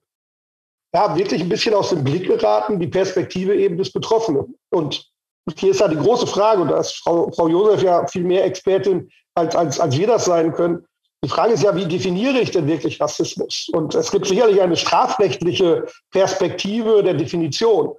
ja, 0.95 1.17
wirklich 1.17 1.43
ein 1.43 1.49
bisschen 1.49 1.75
aus 1.75 1.91
dem 1.91 2.05
Blick 2.05 2.27
geraten, 2.27 2.81
die 2.81 2.87
Perspektive 2.87 3.55
eben 3.55 3.77
des 3.77 3.93
Betroffenen. 3.93 4.55
Und 4.71 5.07
hier 5.57 5.71
ist 5.71 5.81
ja 5.81 5.89
die 5.89 5.97
große 5.97 6.27
Frage, 6.27 6.63
und 6.63 6.69
da 6.69 6.79
ist 6.79 6.93
Frau, 6.93 7.31
Frau 7.33 7.49
Josef 7.49 7.83
ja 7.83 8.07
viel 8.07 8.25
mehr 8.25 8.45
Expertin, 8.45 9.11
als, 9.35 9.55
als, 9.55 9.81
als 9.81 9.97
wir 9.97 10.07
das 10.07 10.25
sein 10.25 10.53
können. 10.53 10.85
Die 11.25 11.29
Frage 11.29 11.53
ist 11.53 11.63
ja, 11.63 11.75
wie 11.75 11.87
definiere 11.87 12.39
ich 12.39 12.53
denn 12.53 12.67
wirklich 12.67 13.01
Rassismus? 13.01 13.69
Und 13.73 13.95
es 13.95 14.11
gibt 14.11 14.27
sicherlich 14.27 14.61
eine 14.61 14.77
strafrechtliche 14.77 15.87
Perspektive 16.13 17.03
der 17.03 17.15
Definition. 17.15 17.95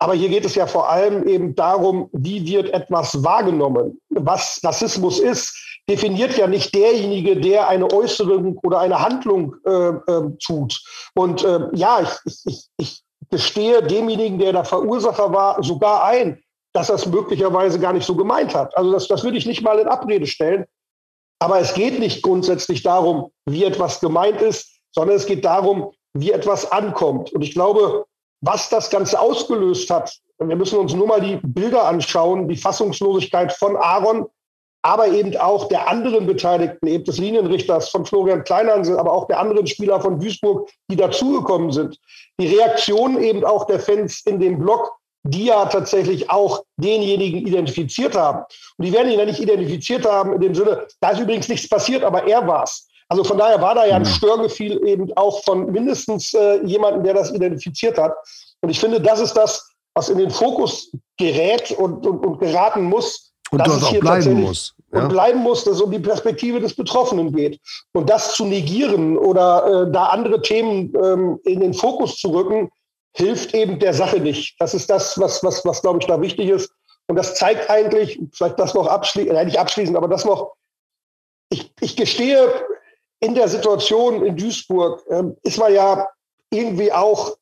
Aber 0.00 0.14
hier 0.14 0.28
geht 0.28 0.44
es 0.44 0.56
ja 0.56 0.66
vor 0.66 0.90
allem 0.90 1.26
eben 1.26 1.54
darum, 1.54 2.08
wie 2.12 2.44
wird 2.46 2.70
etwas 2.70 3.22
wahrgenommen, 3.22 4.00
was 4.10 4.60
Rassismus 4.62 5.20
ist 5.20 5.56
definiert 5.88 6.36
ja 6.36 6.46
nicht 6.46 6.74
derjenige, 6.74 7.36
der 7.36 7.68
eine 7.68 7.90
Äußerung 7.92 8.58
oder 8.62 8.80
eine 8.80 9.00
Handlung 9.00 9.56
äh, 9.66 9.70
äh, 9.70 10.30
tut. 10.42 10.82
Und 11.14 11.44
äh, 11.44 11.68
ja, 11.74 12.00
ich, 12.00 12.34
ich, 12.44 12.66
ich 12.78 13.02
gestehe 13.30 13.82
demjenigen, 13.82 14.38
der 14.38 14.52
der 14.52 14.64
Verursacher 14.64 15.32
war, 15.32 15.62
sogar 15.62 16.04
ein, 16.04 16.42
dass 16.72 16.88
es 16.88 17.06
möglicherweise 17.06 17.78
gar 17.78 17.92
nicht 17.92 18.06
so 18.06 18.16
gemeint 18.16 18.54
hat. 18.54 18.76
Also 18.76 18.92
das, 18.92 19.08
das 19.08 19.22
würde 19.22 19.38
ich 19.38 19.46
nicht 19.46 19.62
mal 19.62 19.78
in 19.78 19.88
Abrede 19.88 20.26
stellen. 20.26 20.64
Aber 21.38 21.60
es 21.60 21.74
geht 21.74 21.98
nicht 21.98 22.22
grundsätzlich 22.22 22.82
darum, 22.82 23.30
wie 23.46 23.64
etwas 23.64 24.00
gemeint 24.00 24.40
ist, 24.40 24.80
sondern 24.92 25.16
es 25.16 25.26
geht 25.26 25.44
darum, 25.44 25.92
wie 26.14 26.30
etwas 26.30 26.70
ankommt. 26.70 27.32
Und 27.32 27.42
ich 27.42 27.52
glaube, 27.52 28.06
was 28.40 28.68
das 28.68 28.90
Ganze 28.90 29.20
ausgelöst 29.20 29.90
hat, 29.90 30.16
wir 30.38 30.56
müssen 30.56 30.78
uns 30.78 30.94
nur 30.94 31.06
mal 31.06 31.20
die 31.20 31.38
Bilder 31.42 31.84
anschauen, 31.84 32.48
die 32.48 32.56
Fassungslosigkeit 32.56 33.52
von 33.52 33.76
Aaron, 33.76 34.26
aber 34.84 35.08
eben 35.08 35.34
auch 35.38 35.68
der 35.68 35.88
anderen 35.88 36.26
Beteiligten, 36.26 36.86
eben 36.86 37.04
des 37.04 37.16
Linienrichters 37.16 37.88
von 37.88 38.04
Florian 38.04 38.44
Kleinhansel, 38.44 38.98
aber 38.98 39.12
auch 39.12 39.26
der 39.26 39.40
anderen 39.40 39.66
Spieler 39.66 39.98
von 39.98 40.20
Duisburg, 40.20 40.68
die 40.90 40.96
dazugekommen 40.96 41.72
sind. 41.72 41.98
Die 42.38 42.54
Reaktion 42.54 43.20
eben 43.22 43.44
auch 43.46 43.64
der 43.64 43.80
Fans 43.80 44.20
in 44.26 44.38
dem 44.38 44.58
Block, 44.58 44.92
die 45.22 45.46
ja 45.46 45.64
tatsächlich 45.64 46.28
auch 46.28 46.64
denjenigen 46.76 47.46
identifiziert 47.46 48.14
haben. 48.14 48.44
Und 48.76 48.84
die 48.84 48.92
werden 48.92 49.10
ihn 49.10 49.18
ja 49.18 49.24
nicht 49.24 49.40
identifiziert 49.40 50.04
haben 50.04 50.34
in 50.34 50.40
dem 50.42 50.54
Sinne, 50.54 50.86
da 51.00 51.10
ist 51.10 51.20
übrigens 51.20 51.48
nichts 51.48 51.66
passiert, 51.66 52.04
aber 52.04 52.26
er 52.26 52.46
war's. 52.46 52.86
Also 53.08 53.24
von 53.24 53.38
daher 53.38 53.62
war 53.62 53.74
da 53.74 53.86
ja 53.86 53.96
ein. 53.96 54.04
Störgefühl 54.04 54.86
eben 54.86 55.10
auch 55.16 55.42
von 55.44 55.72
mindestens 55.72 56.34
äh, 56.34 56.62
jemandem, 56.66 57.04
der 57.04 57.14
das 57.14 57.32
identifiziert 57.32 57.96
hat. 57.96 58.14
Und 58.60 58.68
ich 58.68 58.78
finde, 58.78 59.00
das 59.00 59.20
ist 59.20 59.32
das, 59.32 59.66
was 59.94 60.10
in 60.10 60.18
den 60.18 60.30
Fokus 60.30 60.90
gerät 61.16 61.70
und, 61.70 62.06
und, 62.06 62.26
und 62.26 62.38
geraten 62.38 62.84
muss, 62.84 63.33
und 63.50 63.66
dort 63.66 63.82
auch 63.82 64.00
bleiben 64.00 64.40
muss. 64.40 64.74
Ja? 64.92 65.02
Und 65.02 65.08
bleiben 65.08 65.40
muss, 65.40 65.64
dass 65.64 65.76
es 65.76 65.80
um 65.80 65.90
die 65.90 65.98
Perspektive 65.98 66.60
des 66.60 66.74
Betroffenen 66.74 67.32
geht. 67.32 67.60
Und 67.92 68.08
das 68.08 68.34
zu 68.34 68.44
negieren 68.44 69.16
oder 69.16 69.86
äh, 69.86 69.92
da 69.92 70.06
andere 70.06 70.40
Themen 70.42 70.92
ähm, 71.02 71.40
in 71.44 71.60
den 71.60 71.74
Fokus 71.74 72.16
zu 72.16 72.30
rücken, 72.30 72.70
hilft 73.16 73.54
eben 73.54 73.78
der 73.78 73.94
Sache 73.94 74.20
nicht. 74.20 74.56
Das 74.60 74.74
ist 74.74 74.90
das, 74.90 75.18
was, 75.18 75.42
was, 75.42 75.64
was 75.64 75.82
glaube 75.82 76.00
ich, 76.00 76.06
da 76.06 76.20
wichtig 76.20 76.48
ist. 76.48 76.70
Und 77.06 77.16
das 77.16 77.34
zeigt 77.34 77.68
eigentlich, 77.70 78.20
vielleicht 78.32 78.58
das 78.58 78.74
noch 78.74 78.86
abschließend, 78.86 79.36
äh, 79.36 79.44
nicht 79.44 79.58
abschließend, 79.58 79.96
aber 79.96 80.08
das 80.08 80.24
noch, 80.24 80.54
ich, 81.50 81.70
ich 81.80 81.96
gestehe, 81.96 82.48
in 83.20 83.34
der 83.34 83.48
Situation 83.48 84.24
in 84.24 84.36
Duisburg 84.36 85.02
äh, 85.08 85.22
ist 85.42 85.58
man 85.58 85.72
ja 85.72 86.08
irgendwie 86.50 86.92
auch 86.92 87.36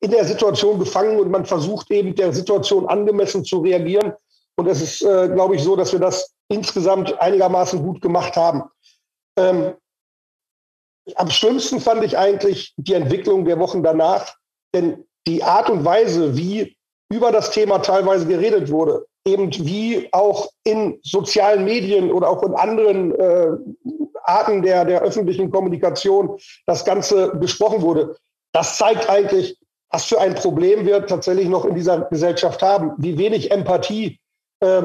in 0.00 0.10
der 0.10 0.24
Situation 0.24 0.78
gefangen 0.78 1.18
und 1.18 1.30
man 1.30 1.46
versucht 1.46 1.90
eben 1.90 2.14
der 2.14 2.32
Situation 2.32 2.86
angemessen 2.86 3.44
zu 3.44 3.60
reagieren. 3.60 4.12
Und 4.56 4.66
es 4.68 4.82
ist, 4.82 5.02
äh, 5.02 5.28
glaube 5.28 5.56
ich, 5.56 5.62
so, 5.62 5.76
dass 5.76 5.92
wir 5.92 6.00
das 6.00 6.32
insgesamt 6.48 7.18
einigermaßen 7.20 7.82
gut 7.82 8.00
gemacht 8.02 8.36
haben. 8.36 8.64
Ähm, 9.38 9.74
am 11.16 11.30
schlimmsten 11.30 11.80
fand 11.80 12.04
ich 12.04 12.16
eigentlich 12.16 12.74
die 12.76 12.94
Entwicklung 12.94 13.44
der 13.44 13.58
Wochen 13.58 13.82
danach, 13.82 14.34
denn 14.74 15.04
die 15.26 15.42
Art 15.42 15.70
und 15.70 15.84
Weise, 15.84 16.36
wie 16.36 16.76
über 17.10 17.32
das 17.32 17.50
Thema 17.50 17.78
teilweise 17.78 18.26
geredet 18.26 18.70
wurde, 18.70 19.06
eben 19.26 19.50
wie 19.66 20.08
auch 20.12 20.50
in 20.64 20.98
sozialen 21.02 21.64
Medien 21.64 22.10
oder 22.10 22.28
auch 22.28 22.42
in 22.42 22.54
anderen 22.54 23.14
äh, 23.14 23.48
Arten 24.24 24.62
der, 24.62 24.84
der 24.84 25.02
öffentlichen 25.02 25.50
Kommunikation 25.50 26.38
das 26.66 26.84
Ganze 26.84 27.34
besprochen 27.34 27.82
wurde, 27.82 28.16
das 28.52 28.76
zeigt 28.76 29.08
eigentlich, 29.08 29.58
was 29.90 30.04
für 30.04 30.20
ein 30.20 30.34
Problem 30.34 30.86
wir 30.86 31.06
tatsächlich 31.06 31.48
noch 31.48 31.64
in 31.64 31.74
dieser 31.74 32.02
Gesellschaft 32.02 32.62
haben, 32.62 32.92
wie 32.96 33.18
wenig 33.18 33.50
Empathie 33.50 34.20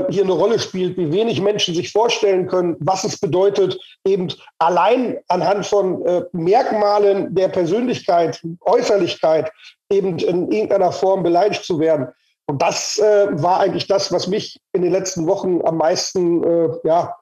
hier 0.10 0.24
eine 0.24 0.32
Rolle 0.32 0.58
spielt, 0.58 0.98
wie 0.98 1.12
wenig 1.12 1.40
Menschen 1.40 1.76
sich 1.76 1.92
vorstellen 1.92 2.48
können, 2.48 2.76
was 2.80 3.04
es 3.04 3.20
bedeutet, 3.20 3.80
eben 4.06 4.28
allein 4.58 5.20
anhand 5.28 5.68
von 5.68 6.04
äh, 6.06 6.24
Merkmalen 6.32 7.36
der 7.36 7.50
Persönlichkeit, 7.50 8.42
Äußerlichkeit, 8.62 9.52
eben 9.92 10.18
in 10.18 10.52
irgendeiner 10.52 10.92
Form 10.92 11.22
beleidigt 11.22 11.64
zu 11.64 11.80
werden. 11.80 12.08
Und 12.48 12.62
das 12.62 12.98
äh, 12.98 13.28
war 13.32 13.60
eigentlich 13.60 13.88
das, 13.88 14.12
was 14.12 14.28
mich 14.28 14.60
in 14.74 14.82
den 14.82 14.92
letzten 14.92 15.28
Wochen 15.28 15.62
am 15.64 15.78
meisten 15.78 16.44
äh, 16.44 16.70
ja, 16.84 17.16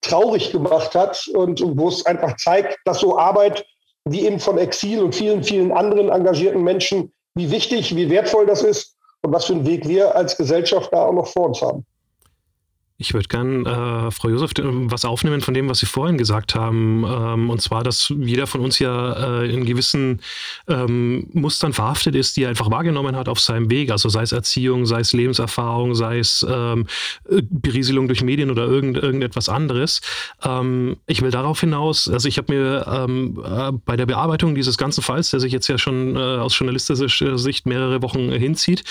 traurig 0.00 0.52
gemacht 0.52 0.94
hat 0.94 1.26
und 1.34 1.62
wo 1.76 1.88
es 1.88 2.06
einfach 2.06 2.36
zeigt, 2.36 2.78
dass 2.84 3.00
so 3.00 3.18
Arbeit 3.18 3.66
wie 4.04 4.24
eben 4.24 4.40
von 4.40 4.56
Exil 4.56 5.02
und 5.02 5.14
vielen, 5.14 5.42
vielen 5.42 5.72
anderen 5.72 6.08
engagierten 6.08 6.62
Menschen, 6.62 7.12
wie 7.34 7.50
wichtig, 7.50 7.94
wie 7.94 8.08
wertvoll 8.08 8.46
das 8.46 8.62
ist 8.62 8.96
und 9.22 9.32
was 9.32 9.46
für 9.46 9.54
einen 9.54 9.66
Weg 9.66 9.86
wir 9.86 10.14
als 10.14 10.36
Gesellschaft 10.36 10.92
da 10.92 11.04
auch 11.04 11.12
noch 11.12 11.26
vor 11.26 11.48
uns 11.48 11.60
haben. 11.60 11.84
Ich 13.00 13.14
würde 13.14 13.28
gern, 13.28 13.64
äh, 13.64 14.10
Frau 14.10 14.28
Josef, 14.28 14.50
was 14.56 15.04
aufnehmen 15.04 15.40
von 15.40 15.54
dem, 15.54 15.68
was 15.68 15.78
Sie 15.78 15.86
vorhin 15.86 16.18
gesagt 16.18 16.56
haben. 16.56 17.04
Ähm, 17.06 17.48
und 17.48 17.62
zwar, 17.62 17.84
dass 17.84 18.12
jeder 18.18 18.48
von 18.48 18.60
uns 18.60 18.80
ja 18.80 19.42
äh, 19.42 19.54
in 19.54 19.64
gewissen 19.64 20.20
ähm, 20.66 21.28
Mustern 21.32 21.72
verhaftet 21.72 22.16
ist, 22.16 22.36
die 22.36 22.42
er 22.42 22.48
einfach 22.48 22.72
wahrgenommen 22.72 23.14
hat 23.14 23.28
auf 23.28 23.38
seinem 23.38 23.70
Weg. 23.70 23.92
Also 23.92 24.08
sei 24.08 24.22
es 24.22 24.32
Erziehung, 24.32 24.84
sei 24.84 24.98
es 24.98 25.12
Lebenserfahrung, 25.12 25.94
sei 25.94 26.18
es 26.18 26.44
ähm, 26.50 26.88
Berieselung 27.28 28.08
durch 28.08 28.24
Medien 28.24 28.50
oder 28.50 28.64
irgend, 28.64 28.98
irgendetwas 28.98 29.48
anderes. 29.48 30.00
Ähm, 30.42 30.96
ich 31.06 31.22
will 31.22 31.30
darauf 31.30 31.60
hinaus, 31.60 32.08
also 32.08 32.26
ich 32.26 32.36
habe 32.36 32.52
mir 32.52 32.84
ähm, 32.92 33.40
äh, 33.46 33.70
bei 33.86 33.96
der 33.96 34.06
Bearbeitung 34.06 34.56
dieses 34.56 34.76
ganzen 34.76 35.02
Falls, 35.02 35.30
der 35.30 35.38
sich 35.38 35.52
jetzt 35.52 35.68
ja 35.68 35.78
schon 35.78 36.16
äh, 36.16 36.18
aus 36.18 36.58
journalistischer 36.58 37.38
Sicht 37.38 37.64
mehrere 37.64 38.02
Wochen 38.02 38.32
hinzieht, 38.32 38.82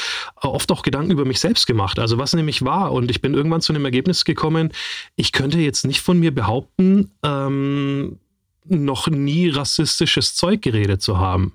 äh, 0.41 0.48
oft 0.48 0.72
auch 0.72 0.82
Gedanken 0.82 1.12
über 1.12 1.26
mich 1.26 1.41
selbst 1.41 1.67
gemacht. 1.67 2.00
Also 2.00 2.17
was 2.17 2.34
nämlich 2.34 2.63
war. 2.63 2.93
Und 2.93 3.12
ich 3.12 3.22
bin 3.22 3.34
irgendwann 3.34 3.60
zu 3.60 3.74
einem 3.74 3.84
Ergebnis 3.84 3.96
Ergebnis 3.97 4.25
gekommen, 4.25 4.71
ich 5.15 5.31
könnte 5.31 5.57
jetzt 5.60 5.86
nicht 5.86 6.01
von 6.01 6.19
mir 6.19 6.33
behaupten, 6.33 7.12
ähm, 7.23 8.19
noch 8.65 9.07
nie 9.07 9.49
rassistisches 9.49 10.36
Zeug 10.36 10.62
geredet 10.62 11.01
zu 11.01 11.17
haben. 11.17 11.53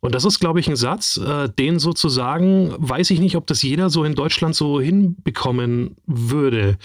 Und 0.00 0.14
das 0.14 0.24
ist, 0.24 0.40
glaube 0.40 0.60
ich, 0.60 0.68
ein 0.68 0.76
Satz, 0.76 1.16
äh, 1.16 1.48
den 1.48 1.78
sozusagen, 1.78 2.74
weiß 2.76 3.10
ich 3.10 3.20
nicht, 3.20 3.36
ob 3.36 3.46
das 3.46 3.62
jeder 3.62 3.88
so 3.88 4.04
in 4.04 4.14
Deutschland 4.14 4.54
so 4.54 4.80
hinbekommen 4.80 5.96
würde. 6.06 6.76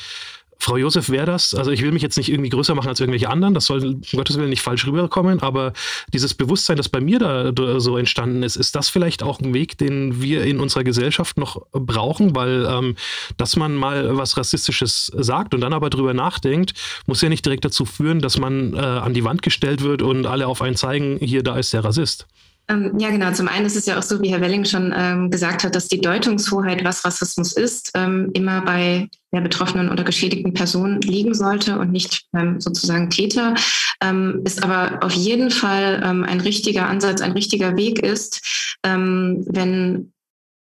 Frau 0.60 0.78
Josef, 0.78 1.10
wäre 1.10 1.26
das, 1.26 1.54
also 1.54 1.72
ich 1.72 1.82
will 1.82 1.91
mich 1.91 2.02
jetzt 2.02 2.17
nicht 2.17 2.30
irgendwie 2.30 2.50
größer 2.50 2.76
machen 2.76 2.89
als 2.89 3.00
irgendwelche 3.00 3.30
anderen, 3.30 3.54
das 3.54 3.65
soll 3.65 3.86
um 3.86 4.02
Gottes 4.13 4.38
Willen 4.38 4.50
nicht 4.50 4.62
falsch 4.62 4.86
rüberkommen, 4.86 5.39
aber 5.41 5.74
dieses 6.13 6.34
Bewusstsein, 6.34 6.78
das 6.78 6.89
bei 6.89 7.00
mir 7.00 7.20
da 7.20 7.80
so 7.80 7.98
entstanden 7.98 8.43
ist, 8.43 8.56
ist 8.56 8.76
das 8.76 8.89
vielleicht 8.89 9.24
auch 9.24 9.39
ein 9.39 9.54
Weg, 9.54 9.78
den 9.78 10.22
wir 10.22 10.43
in 10.43 10.60
unserer 10.60 10.84
Gesellschaft 10.84 11.38
noch 11.38 11.62
brauchen, 11.72 12.36
weil 12.36 12.67
ähm, 12.70 12.96
dass 13.38 13.56
man 13.56 13.76
mal 13.76 14.17
was 14.17 14.38
Rassistisches 14.38 15.12
sagt 15.15 15.54
und 15.54 15.62
dann 15.62 15.74
aber 15.74 15.89
drüber 15.89 16.13
nachdenkt, 16.13 16.74
muss 17.06 17.22
ja 17.22 17.30
nicht 17.30 17.46
direkt 17.46 17.65
dazu 17.65 17.86
führen, 17.86 18.20
dass 18.20 18.38
man 18.38 18.74
äh, 18.74 18.78
an 18.78 19.13
die 19.13 19.24
Wand 19.24 19.41
gestellt 19.41 19.84
wird 19.84 20.02
und 20.02 20.26
alle 20.26 20.48
auf 20.48 20.62
einen 20.62 20.76
zeigen, 20.76 21.17
hier, 21.20 21.43
da 21.43 21.58
ist 21.58 21.74
der 21.74 21.84
Rassist. 21.84 22.28
Ähm, 22.69 22.97
ja, 22.99 23.10
genau. 23.10 23.32
Zum 23.32 23.47
einen 23.47 23.65
ist 23.65 23.77
es 23.77 23.86
ja 23.86 23.97
auch 23.97 24.03
so, 24.03 24.21
wie 24.21 24.30
Herr 24.30 24.41
Welling 24.41 24.65
schon 24.65 24.93
ähm, 24.95 25.32
gesagt 25.32 25.63
hat, 25.63 25.73
dass 25.73 25.88
die 25.88 26.01
Deutungshoheit, 26.01 26.84
was 26.84 27.06
Rassismus 27.06 27.53
ist, 27.53 27.91
ähm, 27.95 28.30
immer 28.34 28.62
bei 28.62 29.08
der 29.32 29.41
betroffenen 29.41 29.89
oder 29.89 30.03
geschädigten 30.03 30.53
Person 30.53 30.99
liegen 31.01 31.34
sollte 31.34 31.80
und 31.80 31.91
nicht 31.91 32.25
beim 32.32 32.60
sozusagen 32.60 33.10
Täter. 33.10 33.56
Ähm, 34.01 34.41
ist 34.45 34.63
aber 34.63 34.99
auf 35.01 35.13
jeden 35.13 35.49
Fall 35.49 36.01
ähm, 36.03 36.23
ein 36.23 36.41
richtiger 36.41 36.88
Ansatz, 36.88 37.21
ein 37.21 37.32
richtiger 37.32 37.77
Weg 37.77 37.99
ist, 37.99 38.75
ähm, 38.84 39.45
wenn 39.47 40.12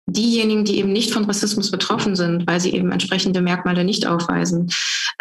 diejenigen, 0.08 0.64
die 0.64 0.78
eben 0.78 0.92
nicht 0.92 1.12
von 1.12 1.26
Rassismus 1.26 1.70
betroffen 1.70 2.16
sind, 2.16 2.48
weil 2.48 2.60
sie 2.60 2.74
eben 2.74 2.92
entsprechende 2.92 3.42
Merkmale 3.42 3.84
nicht 3.84 4.08
aufweisen, 4.08 4.72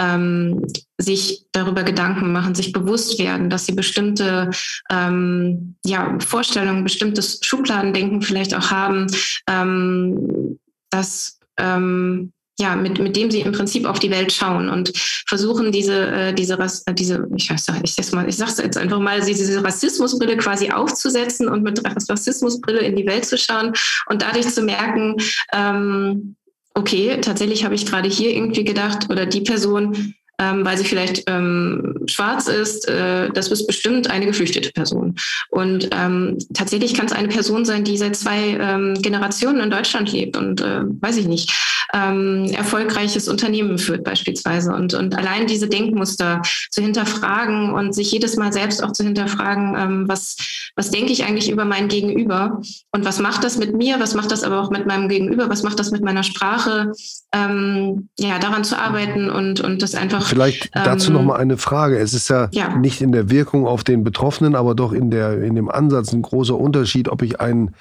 ähm, 0.00 0.64
sich 0.96 1.46
darüber 1.52 1.82
Gedanken 1.82 2.32
machen, 2.32 2.54
sich 2.54 2.72
bewusst 2.72 3.18
werden, 3.18 3.50
dass 3.50 3.66
sie 3.66 3.72
bestimmte 3.72 4.50
ähm, 4.90 5.74
ja, 5.84 6.16
Vorstellungen, 6.20 6.84
bestimmtes 6.84 7.40
Schubladendenken 7.42 8.22
vielleicht 8.22 8.54
auch 8.54 8.70
haben, 8.70 9.08
ähm, 9.48 10.58
dass 10.90 11.40
ähm, 11.58 12.32
ja, 12.58 12.74
mit, 12.74 12.98
mit 12.98 13.16
dem 13.16 13.30
sie 13.30 13.40
im 13.40 13.52
Prinzip 13.52 13.86
auf 13.86 13.98
die 13.98 14.10
Welt 14.10 14.32
schauen 14.32 14.70
und 14.70 14.92
versuchen, 15.26 15.72
diese, 15.72 16.06
äh, 16.06 16.32
diese, 16.32 16.54
äh, 16.54 16.94
diese 16.94 17.28
ich 17.36 17.50
weiß 17.50 17.66
ich 17.82 17.94
sag's 17.94 18.12
mal, 18.12 18.28
ich 18.28 18.36
sag's 18.36 18.58
jetzt 18.58 18.78
einfach 18.78 18.98
mal, 18.98 19.20
diese 19.20 19.62
Rassismusbrille 19.62 20.36
quasi 20.38 20.70
aufzusetzen 20.70 21.48
und 21.48 21.62
mit 21.62 21.82
Rassismusbrille 21.84 22.80
in 22.80 22.96
die 22.96 23.06
Welt 23.06 23.26
zu 23.26 23.36
schauen 23.36 23.72
und 24.08 24.22
dadurch 24.22 24.48
zu 24.48 24.62
merken, 24.62 25.16
ähm, 25.52 26.36
okay, 26.74 27.18
tatsächlich 27.20 27.64
habe 27.64 27.74
ich 27.74 27.86
gerade 27.86 28.08
hier 28.08 28.30
irgendwie 28.30 28.64
gedacht, 28.64 29.10
oder 29.10 29.26
die 29.26 29.40
Person 29.40 30.14
ähm, 30.38 30.64
weil 30.64 30.76
sie 30.76 30.84
vielleicht 30.84 31.24
ähm, 31.28 31.96
schwarz 32.06 32.46
ist, 32.46 32.88
äh, 32.88 33.30
das 33.30 33.48
ist 33.48 33.66
bestimmt 33.66 34.10
eine 34.10 34.26
geflüchtete 34.26 34.70
Person. 34.72 35.14
Und 35.48 35.88
ähm, 35.92 36.38
tatsächlich 36.52 36.94
kann 36.94 37.06
es 37.06 37.12
eine 37.12 37.28
Person 37.28 37.64
sein, 37.64 37.84
die 37.84 37.96
seit 37.96 38.16
zwei 38.16 38.58
ähm, 38.60 38.94
Generationen 39.00 39.60
in 39.60 39.70
Deutschland 39.70 40.12
lebt 40.12 40.36
und 40.36 40.60
äh, 40.60 40.82
weiß 40.84 41.16
ich 41.16 41.26
nicht, 41.26 41.52
ähm, 41.94 42.46
erfolgreiches 42.52 43.28
Unternehmen 43.28 43.78
führt 43.78 44.04
beispielsweise. 44.04 44.74
Und, 44.74 44.94
und 44.94 45.16
allein 45.16 45.46
diese 45.46 45.68
Denkmuster 45.68 46.42
zu 46.70 46.82
hinterfragen 46.82 47.72
und 47.72 47.94
sich 47.94 48.10
jedes 48.10 48.36
Mal 48.36 48.52
selbst 48.52 48.82
auch 48.82 48.92
zu 48.92 49.04
hinterfragen, 49.04 49.74
ähm, 49.78 50.08
was, 50.08 50.36
was 50.74 50.90
denke 50.90 51.12
ich 51.12 51.24
eigentlich 51.24 51.50
über 51.50 51.64
mein 51.64 51.88
Gegenüber 51.88 52.60
und 52.92 53.04
was 53.04 53.20
macht 53.20 53.44
das 53.44 53.56
mit 53.56 53.74
mir, 53.74 54.00
was 54.00 54.14
macht 54.14 54.30
das 54.30 54.42
aber 54.42 54.60
auch 54.60 54.70
mit 54.70 54.86
meinem 54.86 55.08
Gegenüber, 55.08 55.48
was 55.48 55.62
macht 55.62 55.78
das 55.78 55.90
mit 55.90 56.02
meiner 56.02 56.22
Sprache, 56.22 56.92
ja, 57.34 58.38
daran 58.38 58.64
zu 58.64 58.78
arbeiten 58.78 59.28
und, 59.28 59.60
und 59.60 59.82
das 59.82 59.94
einfach. 59.94 60.25
Vielleicht 60.26 60.70
dazu 60.74 61.08
ähm, 61.08 61.14
noch 61.14 61.24
mal 61.24 61.36
eine 61.36 61.56
Frage. 61.56 61.98
Es 61.98 62.14
ist 62.14 62.28
ja, 62.28 62.48
ja, 62.52 62.76
nicht 62.76 63.00
in 63.00 63.12
der 63.12 63.30
Wirkung 63.30 63.66
auf 63.66 63.84
den 63.84 64.04
Betroffenen, 64.04 64.54
aber 64.54 64.74
doch 64.74 64.92
in, 64.92 65.10
der, 65.10 65.42
in 65.42 65.54
dem 65.54 65.70
Ansatz 65.70 66.12
ein 66.12 66.22
großer 66.22 66.56
Unterschied, 66.56 67.08
ob 67.08 67.22
ich 67.22 67.40
einen 67.40 67.74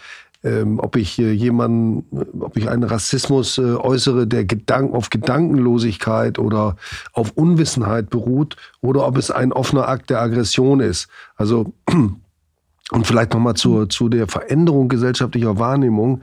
ähm, 0.46 0.80
ob 0.80 0.96
ich 0.96 1.18
äh, 1.18 1.32
jemanden, 1.32 2.06
ob 2.40 2.56
ich 2.56 2.70
einen 2.70 2.84
Rassismus 2.84 3.58
äh, 3.58 3.62
äußere, 3.62 4.28
der 4.28 4.46
Gedank 4.46 4.94
auf 4.94 5.10
Gedankenlosigkeit 5.10 6.38
oder 6.38 6.76
auf 7.14 7.32
Unwissenheit 7.32 8.12
beruht, 8.12 8.56
oder 8.80 9.08
ob 9.08 9.18
es 9.18 9.32
ein 9.32 9.52
offener 9.52 9.88
Akt 9.88 10.12
der 10.12 10.22
Aggression 10.22 10.82
ist. 10.82 11.08
Also 11.36 11.74
und 12.92 13.08
vielleicht 13.08 13.34
noch 13.34 13.40
mal 13.40 13.56
zur, 13.56 13.90
zu 13.90 14.08
der 14.08 14.28
Veränderung 14.28 14.88
gesellschaftlicher 14.88 15.58
Wahrnehmung 15.58 16.22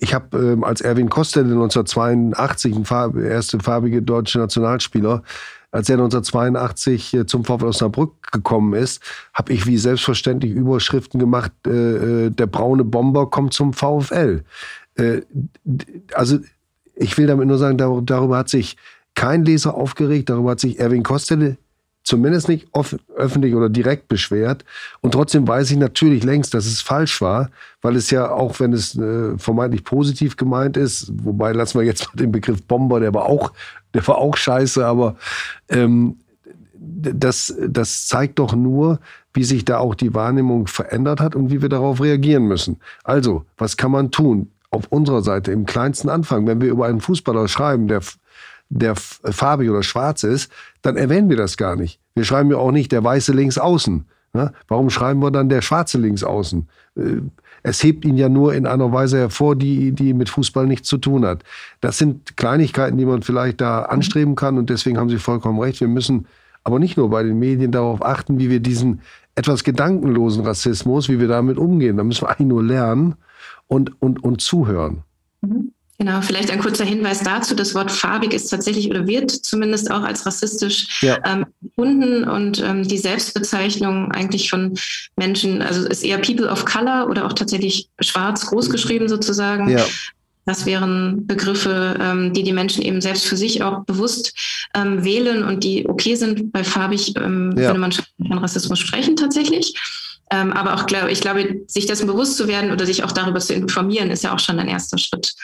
ich 0.00 0.14
habe 0.14 0.36
ähm, 0.38 0.64
als 0.64 0.80
Erwin 0.80 1.08
Kostele 1.08 1.52
1982, 1.52 2.74
ein 2.74 3.24
erste 3.24 3.60
farbige 3.60 4.02
deutsche 4.02 4.38
Nationalspieler, 4.38 5.22
als 5.72 5.88
er 5.88 5.94
1982 5.94 7.14
äh, 7.14 7.26
zum 7.26 7.44
VfL 7.44 7.66
Osnabrück 7.66 8.32
gekommen 8.32 8.74
ist, 8.74 9.02
habe 9.32 9.52
ich 9.52 9.66
wie 9.66 9.76
selbstverständlich 9.76 10.52
Überschriften 10.52 11.20
gemacht, 11.20 11.52
äh, 11.66 12.26
äh 12.26 12.30
der 12.30 12.46
braune 12.46 12.84
Bomber 12.84 13.30
kommt 13.30 13.52
zum 13.52 13.72
VfL. 13.72 14.42
Äh, 14.96 15.20
also 16.14 16.38
ich 16.96 17.16
will 17.16 17.26
damit 17.26 17.46
nur 17.46 17.58
sagen, 17.58 17.78
darüber 17.78 18.38
hat 18.38 18.48
sich 18.48 18.76
kein 19.14 19.44
Leser 19.44 19.74
aufgeregt, 19.74 20.30
darüber 20.30 20.52
hat 20.52 20.60
sich 20.60 20.78
Erwin 20.80 21.02
Kostele 21.02 21.56
zumindest 22.02 22.48
nicht 22.48 22.68
öffentlich 23.16 23.54
oder 23.54 23.68
direkt 23.68 24.08
beschwert. 24.08 24.64
Und 25.00 25.12
trotzdem 25.12 25.46
weiß 25.46 25.70
ich 25.70 25.76
natürlich 25.76 26.24
längst, 26.24 26.54
dass 26.54 26.66
es 26.66 26.80
falsch 26.80 27.20
war, 27.20 27.50
weil 27.82 27.96
es 27.96 28.10
ja 28.10 28.30
auch, 28.30 28.58
wenn 28.60 28.72
es 28.72 28.96
äh, 28.96 29.36
vermeintlich 29.38 29.84
positiv 29.84 30.36
gemeint 30.36 30.76
ist, 30.76 31.12
wobei 31.24 31.52
lassen 31.52 31.78
wir 31.78 31.86
jetzt 31.86 32.06
mal 32.08 32.16
den 32.16 32.32
Begriff 32.32 32.62
Bomber, 32.62 33.00
der 33.00 33.14
war 33.14 33.26
auch, 33.26 33.52
der 33.94 34.06
war 34.06 34.18
auch 34.18 34.36
scheiße, 34.36 34.84
aber 34.84 35.16
ähm, 35.68 36.16
das, 36.74 37.54
das 37.68 38.08
zeigt 38.08 38.38
doch 38.38 38.54
nur, 38.54 39.00
wie 39.34 39.44
sich 39.44 39.64
da 39.64 39.78
auch 39.78 39.94
die 39.94 40.14
Wahrnehmung 40.14 40.66
verändert 40.66 41.20
hat 41.20 41.36
und 41.36 41.50
wie 41.50 41.62
wir 41.62 41.68
darauf 41.68 42.00
reagieren 42.00 42.44
müssen. 42.44 42.78
Also, 43.04 43.44
was 43.58 43.76
kann 43.76 43.90
man 43.90 44.10
tun? 44.10 44.50
Auf 44.70 44.86
unserer 44.88 45.22
Seite 45.22 45.52
im 45.52 45.66
kleinsten 45.66 46.08
Anfang, 46.08 46.46
wenn 46.46 46.60
wir 46.60 46.70
über 46.70 46.86
einen 46.86 47.00
Fußballer 47.00 47.48
schreiben, 47.48 47.88
der 47.88 48.00
der 48.70 48.94
farbig 48.96 49.68
oder 49.68 49.82
schwarz 49.82 50.22
ist, 50.22 50.50
dann 50.80 50.96
erwähnen 50.96 51.28
wir 51.28 51.36
das 51.36 51.56
gar 51.56 51.76
nicht. 51.76 52.00
Wir 52.14 52.24
schreiben 52.24 52.50
ja 52.50 52.56
auch 52.56 52.72
nicht 52.72 52.92
der 52.92 53.04
weiße 53.04 53.32
links 53.32 53.58
außen. 53.58 54.06
Ne? 54.32 54.52
Warum 54.68 54.90
schreiben 54.90 55.20
wir 55.20 55.30
dann 55.30 55.48
der 55.48 55.60
schwarze 55.60 55.98
links 55.98 56.22
außen? 56.22 56.68
Äh, 56.96 57.02
es 57.62 57.82
hebt 57.82 58.04
ihn 58.04 58.16
ja 58.16 58.28
nur 58.28 58.54
in 58.54 58.66
einer 58.66 58.90
Weise 58.92 59.18
hervor, 59.18 59.56
die, 59.56 59.92
die 59.92 60.14
mit 60.14 60.30
Fußball 60.30 60.66
nichts 60.66 60.88
zu 60.88 60.98
tun 60.98 61.26
hat. 61.26 61.42
Das 61.80 61.98
sind 61.98 62.36
Kleinigkeiten, 62.36 62.96
die 62.96 63.04
man 63.04 63.22
vielleicht 63.22 63.60
da 63.60 63.82
anstreben 63.82 64.34
kann 64.34 64.56
und 64.56 64.70
deswegen 64.70 64.96
haben 64.96 65.10
Sie 65.10 65.18
vollkommen 65.18 65.58
recht. 65.60 65.80
Wir 65.80 65.88
müssen 65.88 66.26
aber 66.64 66.78
nicht 66.78 66.96
nur 66.96 67.10
bei 67.10 67.22
den 67.22 67.38
Medien 67.38 67.72
darauf 67.72 68.02
achten, 68.02 68.38
wie 68.38 68.48
wir 68.48 68.60
diesen 68.60 69.00
etwas 69.34 69.64
gedankenlosen 69.64 70.44
Rassismus, 70.44 71.08
wie 71.08 71.18
wir 71.18 71.28
damit 71.28 71.58
umgehen. 71.58 71.96
Da 71.96 72.04
müssen 72.04 72.22
wir 72.22 72.30
eigentlich 72.30 72.48
nur 72.48 72.62
lernen 72.62 73.16
und, 73.66 74.00
und, 74.00 74.22
und 74.22 74.40
zuhören. 74.40 75.02
Mhm. 75.42 75.72
Genau, 76.00 76.22
vielleicht 76.22 76.50
ein 76.50 76.60
kurzer 76.60 76.86
Hinweis 76.86 77.22
dazu. 77.22 77.54
Das 77.54 77.74
Wort 77.74 77.92
farbig 77.92 78.32
ist 78.32 78.48
tatsächlich 78.48 78.88
oder 78.88 79.06
wird 79.06 79.30
zumindest 79.30 79.90
auch 79.90 80.00
als 80.00 80.24
rassistisch 80.24 81.02
ja. 81.02 81.18
ähm, 81.26 81.44
gefunden 81.60 82.24
und 82.24 82.58
ähm, 82.58 82.88
die 82.88 82.96
Selbstbezeichnung 82.96 84.10
eigentlich 84.10 84.48
von 84.48 84.78
Menschen, 85.16 85.60
also 85.60 85.86
ist 85.86 86.02
eher 86.02 86.16
People 86.16 86.48
of 86.48 86.64
Color 86.64 87.08
oder 87.10 87.26
auch 87.26 87.34
tatsächlich 87.34 87.90
schwarz 88.00 88.46
großgeschrieben 88.46 89.10
sozusagen. 89.10 89.68
Ja. 89.68 89.84
Das 90.46 90.64
wären 90.64 91.26
Begriffe, 91.26 91.98
ähm, 92.00 92.32
die 92.32 92.44
die 92.44 92.54
Menschen 92.54 92.82
eben 92.82 93.02
selbst 93.02 93.26
für 93.26 93.36
sich 93.36 93.62
auch 93.62 93.84
bewusst 93.84 94.32
ähm, 94.74 95.04
wählen 95.04 95.44
und 95.44 95.64
die 95.64 95.86
okay 95.86 96.14
sind. 96.14 96.50
Bei 96.50 96.64
farbig 96.64 97.14
ähm, 97.18 97.52
ja. 97.58 97.66
würde 97.66 97.78
man 97.78 97.92
von 97.92 98.38
Rassismus 98.38 98.78
sprechen 98.78 99.16
tatsächlich. 99.16 99.74
Ähm, 100.30 100.54
aber 100.54 100.76
auch, 100.76 100.86
glaube 100.86 101.10
ich 101.10 101.20
glaube, 101.20 101.60
sich 101.66 101.84
dessen 101.84 102.06
bewusst 102.06 102.38
zu 102.38 102.48
werden 102.48 102.70
oder 102.70 102.86
sich 102.86 103.04
auch 103.04 103.12
darüber 103.12 103.40
zu 103.40 103.52
informieren, 103.52 104.10
ist 104.10 104.24
ja 104.24 104.34
auch 104.34 104.38
schon 104.38 104.58
ein 104.58 104.68
erster 104.68 104.96
Schritt. 104.96 105.34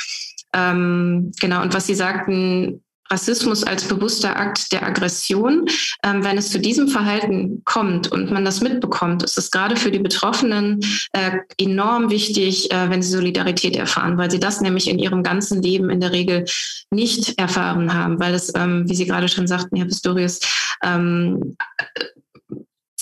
Ähm, 0.55 1.33
genau, 1.41 1.63
und 1.63 1.75
was 1.75 1.87
Sie 1.87 1.95
sagten, 1.95 2.83
Rassismus 3.11 3.65
als 3.65 3.85
bewusster 3.85 4.37
Akt 4.37 4.73
der 4.73 4.85
Aggression. 4.85 5.67
Ähm, 6.03 6.25
wenn 6.25 6.39
es 6.39 6.51
zu 6.51 6.59
diesem 6.59 6.89
Verhalten 6.89 7.63
kommt 7.65 8.11
und 8.11 8.31
man 8.31 8.45
das 8.45 8.61
mitbekommt, 8.61 9.23
ist 9.23 9.39
es 9.39 9.51
gerade 9.51 9.77
für 9.77 9.91
die 9.91 9.99
Betroffenen 9.99 10.81
äh, 11.13 11.39
enorm 11.59 12.11
wichtig, 12.11 12.71
äh, 12.73 12.91
wenn 12.91 13.03
sie 13.03 13.11
Solidarität 13.11 13.77
erfahren, 13.77 14.19
weil 14.19 14.31
sie 14.31 14.41
das 14.41 14.61
nämlich 14.61 14.89
in 14.89 14.99
ihrem 14.99 15.23
ganzen 15.23 15.63
Leben 15.63 15.91
in 15.91 16.01
der 16.01 16.13
Regel 16.13 16.45
nicht 16.91 17.39
erfahren 17.39 17.95
haben, 17.95 18.19
weil 18.21 18.35
es, 18.35 18.53
ähm, 18.55 18.89
wie 18.89 18.95
Sie 18.95 19.07
gerade 19.07 19.29
schon 19.29 19.47
sagten, 19.47 19.77
Herr 19.77 19.87
Pistorius, 19.87 20.41
ähm, 20.83 21.57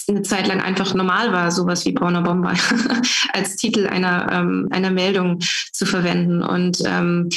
eine 0.09 0.23
Zeit 0.23 0.47
lang 0.47 0.61
einfach 0.61 0.95
normal 0.95 1.33
war, 1.33 1.51
sowas 1.51 1.85
wie 1.85 1.93
Brauner 1.93 2.23
Bomber 2.23 2.55
als 3.33 3.57
Titel 3.57 3.87
einer, 3.87 4.31
ähm, 4.33 4.69
einer 4.71 4.91
Meldung 4.91 5.41
zu 5.73 5.87
verwenden. 5.87 6.43
Und 6.43 6.79
ähm, 6.87 7.29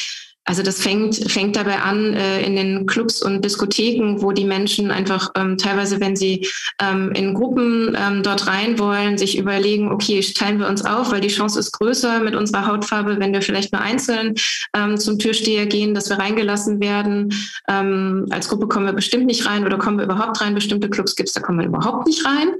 also 0.48 0.64
das 0.64 0.82
fängt, 0.82 1.30
fängt 1.30 1.58
dabei 1.58 1.82
an 1.82 2.14
äh, 2.14 2.42
in 2.42 2.56
den 2.56 2.86
Clubs 2.86 3.22
und 3.22 3.44
Diskotheken, 3.44 4.22
wo 4.22 4.32
die 4.32 4.46
Menschen 4.46 4.92
einfach 4.92 5.30
ähm, 5.36 5.58
teilweise, 5.58 6.00
wenn 6.00 6.16
sie 6.16 6.48
ähm, 6.82 7.12
in 7.12 7.34
Gruppen 7.34 7.98
ähm, 8.00 8.24
dort 8.24 8.48
rein 8.48 8.80
wollen, 8.80 9.18
sich 9.18 9.38
überlegen, 9.38 9.92
okay, 9.92 10.22
teilen 10.22 10.60
wir 10.60 10.70
uns 10.70 10.86
auf, 10.86 11.12
weil 11.12 11.20
die 11.20 11.28
Chance 11.28 11.60
ist 11.60 11.74
größer 11.74 12.22
mit 12.22 12.34
unserer 12.34 12.66
Hautfarbe, 12.66 13.20
wenn 13.20 13.34
wir 13.34 13.42
vielleicht 13.42 13.74
nur 13.74 13.82
einzeln 13.82 14.36
ähm, 14.74 14.98
zum 14.98 15.20
Türsteher 15.20 15.66
gehen, 15.66 15.94
dass 15.94 16.10
wir 16.10 16.18
reingelassen 16.18 16.80
werden. 16.80 17.34
Ähm, 17.68 18.26
als 18.30 18.48
Gruppe 18.48 18.70
kommen 18.70 18.86
wir 18.86 18.94
bestimmt 18.94 19.26
nicht 19.26 19.46
rein 19.46 19.66
oder 19.66 19.78
kommen 19.78 19.98
wir 19.98 20.06
überhaupt 20.06 20.40
rein. 20.40 20.56
Bestimmte 20.56 20.90
Clubs 20.90 21.18
gibt 21.18 21.28
es, 21.28 21.34
da 21.34 21.42
kommen 21.42 21.60
wir 21.60 21.68
überhaupt 21.68 22.08
nicht 22.08 22.26
rein. 22.26 22.54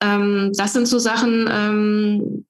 Ähm, 0.00 0.52
das 0.56 0.74
sind 0.74 0.86
so 0.86 1.00
Sachen, 1.00 1.50
ähm, 1.52 2.44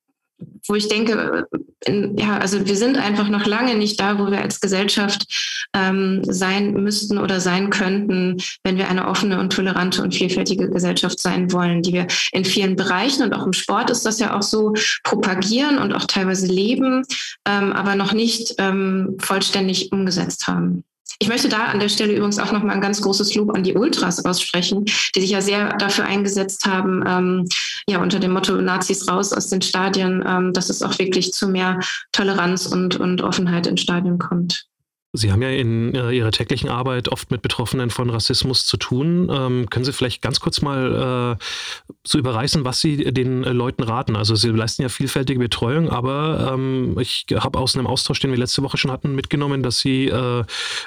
wo 0.67 0.75
ich 0.75 0.89
denke, 0.89 1.47
in, 1.85 2.17
ja, 2.17 2.39
also 2.39 2.67
wir 2.67 2.77
sind 2.77 2.99
einfach 2.99 3.29
noch 3.29 3.47
lange 3.47 3.75
nicht 3.77 4.01
da, 4.01 4.19
wo 4.19 4.31
wir 4.31 4.41
als 4.41 4.61
Gesellschaft 4.61 5.27
ähm, 5.75 6.23
sein 6.25 6.73
müssten 6.73 7.19
oder 7.19 7.41
sein 7.41 7.71
könnten, 7.71 8.37
wenn 8.65 8.77
wir 8.77 8.89
eine 8.89 9.09
offene 9.09 9.39
und 9.39 9.53
tolerante 9.53 10.03
und 10.03 10.15
vielfältige 10.15 10.69
Gesellschaft 10.69 11.21
sein 11.21 11.53
wollen, 11.53 11.83
die 11.83 11.93
wir 11.93 12.07
in 12.33 12.45
vielen 12.45 12.77
Bereichen 12.77 13.23
und 13.23 13.35
auch 13.35 13.47
im 13.47 13.53
Sport 13.53 13.91
ist 13.91 14.05
das 14.05 14.19
ja 14.19 14.37
auch 14.37 14.43
so 14.43 14.75
propagieren 15.05 15.79
und 15.79 15.93
auch 15.93 16.05
teilweise 16.05 16.47
leben, 16.47 17.05
ähm, 17.47 17.73
aber 17.73 17.95
noch 17.95 18.13
nicht 18.13 18.55
ähm, 18.59 19.17
vollständig 19.21 19.93
umgesetzt 19.93 20.49
haben. 20.49 20.85
Ich 21.19 21.29
möchte 21.29 21.49
da 21.49 21.67
an 21.67 21.81
der 21.81 21.89
Stelle 21.89 22.15
übrigens 22.15 22.39
auch 22.39 22.53
nochmal 22.53 22.75
ein 22.75 22.81
ganz 22.81 23.01
großes 23.01 23.35
Lob 23.35 23.55
an 23.55 23.63
die 23.63 23.75
Ultras 23.75 24.25
aussprechen, 24.25 24.85
die 25.15 25.21
sich 25.21 25.31
ja 25.31 25.41
sehr 25.41 25.77
dafür 25.77 26.05
eingesetzt 26.05 26.67
haben, 26.67 27.03
ähm, 27.07 27.49
ja 27.89 28.01
unter 28.01 28.19
dem 28.19 28.33
Motto 28.33 28.61
Nazis 28.61 29.09
raus 29.09 29.33
aus 29.33 29.49
den 29.49 29.63
Stadien, 29.63 30.23
ähm, 30.27 30.53
dass 30.53 30.69
es 30.69 30.83
auch 30.83 30.99
wirklich 30.99 31.33
zu 31.33 31.49
mehr 31.49 31.81
Toleranz 32.13 32.67
und, 32.67 32.97
und 32.97 33.23
Offenheit 33.23 33.67
in 33.67 33.77
Stadien 33.77 34.19
kommt. 34.19 34.67
Sie 35.17 35.33
haben 35.33 35.43
ja 35.43 35.51
in 35.51 35.95
äh, 35.95 36.13
Ihrer 36.13 36.31
täglichen 36.31 36.69
Arbeit 36.69 37.09
oft 37.09 37.31
mit 37.31 37.43
Betroffenen 37.43 37.91
von 37.91 38.11
Rassismus 38.11 38.67
zu 38.67 38.77
tun. 38.77 39.29
Ähm, 39.31 39.71
können 39.71 39.85
Sie 39.85 39.93
vielleicht 39.93 40.23
ganz 40.23 40.41
kurz 40.41 40.63
mal 40.63 41.39
äh, 41.39 41.45
so 42.07 42.19
überreißen, 42.19 42.65
was 42.65 42.81
Sie 42.81 42.97
den 43.13 43.45
äh, 43.45 43.53
Leuten 43.53 43.83
raten? 43.83 44.17
Also 44.17 44.35
Sie 44.35 44.51
leisten 44.51 44.83
ja 44.83 44.89
vielfältige 44.89 45.39
Betreuung, 45.39 45.91
aber 45.91 46.53
ähm, 46.53 46.97
ich 47.01 47.27
habe 47.35 47.59
aus 47.59 47.77
einem 47.77 47.87
Austausch, 47.87 48.21
den 48.21 48.31
wir 48.31 48.39
letzte 48.39 48.63
Woche 48.63 48.77
schon 48.77 48.91
hatten, 48.91 49.15
mitgenommen, 49.15 49.63
dass 49.63 49.81
Sie 49.81 50.09
äh, 50.09 50.45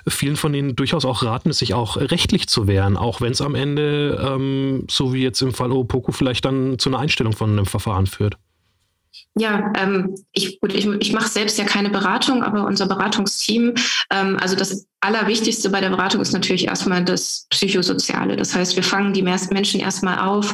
vielen 0.07 0.35
von 0.35 0.53
Ihnen 0.53 0.75
durchaus 0.75 1.05
auch 1.05 1.23
raten, 1.23 1.51
sich 1.53 1.73
auch 1.73 1.97
rechtlich 1.97 2.47
zu 2.47 2.67
wehren, 2.67 2.97
auch 2.97 3.21
wenn 3.21 3.31
es 3.31 3.41
am 3.41 3.55
Ende, 3.55 4.19
ähm, 4.23 4.85
so 4.89 5.13
wie 5.13 5.23
jetzt 5.23 5.41
im 5.41 5.53
Fall 5.53 5.71
Opoku, 5.71 6.11
vielleicht 6.11 6.45
dann 6.45 6.79
zu 6.79 6.89
einer 6.89 6.99
Einstellung 6.99 7.33
von 7.33 7.51
einem 7.51 7.65
Verfahren 7.65 8.07
führt. 8.07 8.37
Ja, 9.39 9.71
ähm, 9.77 10.15
ich, 10.33 10.59
ich, 10.61 10.85
ich 10.85 11.13
mache 11.13 11.29
selbst 11.29 11.57
ja 11.57 11.63
keine 11.63 11.89
Beratung, 11.89 12.43
aber 12.43 12.65
unser 12.65 12.87
Beratungsteam, 12.87 13.73
ähm, 14.11 14.37
also 14.37 14.57
das 14.57 14.85
Allerwichtigste 14.99 15.69
bei 15.69 15.79
der 15.79 15.91
Beratung 15.91 16.19
ist 16.19 16.33
natürlich 16.33 16.67
erstmal 16.67 17.05
das 17.05 17.47
Psychosoziale. 17.49 18.35
Das 18.35 18.53
heißt, 18.53 18.75
wir 18.75 18.83
fangen 18.83 19.13
die 19.13 19.21
Menschen 19.21 19.79
erstmal 19.79 20.19
auf 20.19 20.53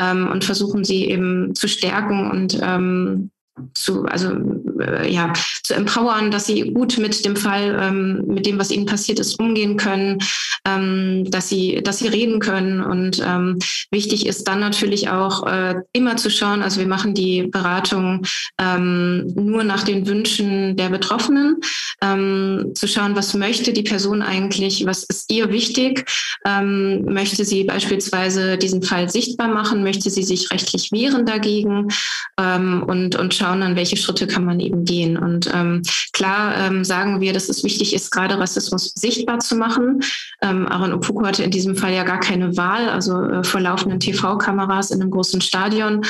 ähm, 0.00 0.28
und 0.32 0.44
versuchen 0.44 0.82
sie 0.82 1.08
eben 1.08 1.54
zu 1.54 1.68
stärken 1.68 2.28
und 2.28 2.58
ähm, 2.60 3.30
zu, 3.72 4.04
also 4.06 4.32
äh, 4.80 5.12
ja, 5.12 5.32
zu 5.62 5.74
empowern, 5.74 6.30
dass 6.30 6.46
sie 6.46 6.72
gut 6.72 6.98
mit 6.98 7.24
dem 7.24 7.36
Fall, 7.36 7.78
ähm, 7.80 8.24
mit 8.26 8.46
dem, 8.46 8.58
was 8.58 8.70
ihnen 8.70 8.86
passiert 8.86 9.20
ist, 9.20 9.38
umgehen 9.38 9.76
können, 9.76 10.18
ähm, 10.66 11.30
dass 11.30 11.48
sie, 11.48 11.80
dass 11.82 11.98
sie 11.98 12.08
reden 12.08 12.40
können. 12.40 12.82
Und 12.82 13.22
ähm, 13.24 13.58
wichtig 13.90 14.26
ist 14.26 14.48
dann 14.48 14.60
natürlich 14.60 15.08
auch 15.08 15.46
äh, 15.46 15.76
immer 15.92 16.16
zu 16.16 16.30
schauen, 16.30 16.62
also 16.62 16.80
wir 16.80 16.88
machen 16.88 17.14
die 17.14 17.44
Beratung 17.44 18.26
ähm, 18.58 19.32
nur 19.34 19.62
nach 19.62 19.84
den 19.84 20.06
Wünschen 20.06 20.76
der 20.76 20.88
Betroffenen, 20.88 21.56
ähm, 22.02 22.72
zu 22.74 22.88
schauen, 22.88 23.14
was 23.14 23.34
möchte 23.34 23.72
die 23.72 23.82
Person 23.82 24.22
eigentlich, 24.22 24.84
was 24.84 25.04
ist 25.04 25.30
ihr 25.30 25.50
wichtig, 25.50 26.10
ähm, 26.44 27.04
möchte 27.04 27.44
sie 27.44 27.64
beispielsweise 27.64 28.58
diesen 28.58 28.82
Fall 28.82 29.08
sichtbar 29.08 29.48
machen, 29.48 29.84
möchte 29.84 30.10
sie 30.10 30.24
sich 30.24 30.50
rechtlich 30.50 30.90
wehren 30.90 31.24
dagegen 31.26 31.88
und, 32.36 33.16
und 33.16 33.34
schauen 33.34 33.43
dann, 33.44 33.76
welche 33.76 33.96
Schritte 33.96 34.26
kann 34.26 34.44
man 34.44 34.60
eben 34.60 34.84
gehen. 34.84 35.16
Und 35.16 35.50
ähm, 35.54 35.82
klar 36.12 36.56
ähm, 36.56 36.84
sagen 36.84 37.20
wir, 37.20 37.32
dass 37.32 37.48
es 37.48 37.64
wichtig 37.64 37.94
ist, 37.94 38.10
gerade 38.10 38.38
Rassismus 38.38 38.92
sichtbar 38.96 39.38
zu 39.40 39.56
machen. 39.56 40.00
Ähm, 40.42 40.66
Aaron 40.66 40.92
Opoku 40.92 41.24
hatte 41.24 41.42
in 41.42 41.50
diesem 41.50 41.76
Fall 41.76 41.92
ja 41.92 42.04
gar 42.04 42.20
keine 42.20 42.56
Wahl, 42.56 42.88
also 42.88 43.22
äh, 43.22 43.44
vor 43.44 43.60
laufenden 43.60 44.00
TV-Kameras 44.00 44.90
in 44.90 45.00
einem 45.00 45.10
großen 45.10 45.40
Stadion. 45.40 46.02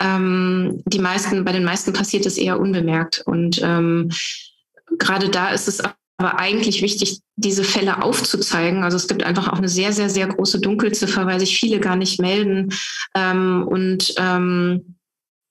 Ähm, 0.00 0.82
die 0.86 0.98
meisten, 0.98 1.44
bei 1.44 1.52
den 1.52 1.64
meisten 1.64 1.92
passiert 1.92 2.26
es 2.26 2.38
eher 2.38 2.58
unbemerkt. 2.58 3.22
Und 3.26 3.60
ähm, 3.62 4.10
gerade 4.98 5.28
da 5.28 5.50
ist 5.50 5.68
es 5.68 5.82
aber 6.20 6.38
eigentlich 6.38 6.82
wichtig, 6.82 7.20
diese 7.36 7.64
Fälle 7.64 8.02
aufzuzeigen. 8.02 8.84
Also 8.84 8.98
es 8.98 9.08
gibt 9.08 9.22
einfach 9.22 9.48
auch 9.48 9.56
eine 9.56 9.70
sehr, 9.70 9.92
sehr, 9.92 10.10
sehr 10.10 10.26
große 10.26 10.60
Dunkelziffer, 10.60 11.26
weil 11.26 11.40
sich 11.40 11.58
viele 11.58 11.80
gar 11.80 11.96
nicht 11.96 12.20
melden. 12.20 12.74
Ähm, 13.14 13.66
und 13.66 14.14
ähm, 14.18 14.89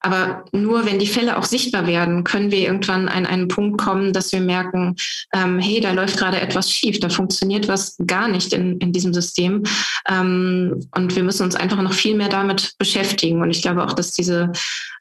aber 0.02 0.46
nur 0.52 0.86
wenn 0.86 1.00
die 1.00 1.08
Fälle 1.08 1.38
auch 1.38 1.44
sichtbar 1.44 1.86
werden, 1.86 2.24
können 2.24 2.52
wir 2.52 2.60
irgendwann 2.60 3.10
an 3.10 3.26
einen 3.26 3.48
Punkt 3.48 3.80
kommen, 3.82 4.14
dass 4.14 4.32
wir 4.32 4.40
merken, 4.40 4.96
ähm, 5.34 5.60
hey, 5.60 5.82
da 5.82 5.92
läuft 5.92 6.18
gerade 6.18 6.40
etwas 6.40 6.72
schief, 6.72 7.00
da 7.00 7.10
funktioniert 7.10 7.68
was 7.68 7.98
gar 8.08 8.28
nicht 8.28 8.54
in, 8.54 8.78
in 8.78 8.94
diesem 8.94 9.14
System. 9.14 9.64
Ähm, 10.08 10.88
und 10.96 11.16
wir 11.16 11.24
müssen 11.24 11.44
uns 11.44 11.56
einfach 11.56 11.82
noch 11.82 11.94
viel 11.94 12.16
mehr 12.16 12.30
damit 12.30 12.76
beschäftigen. 12.78 13.42
Und 13.42 13.52
ich 13.52 13.62
glaube 13.62 13.84
auch, 13.84 13.94
dass 13.94 14.12
diese 14.12 14.52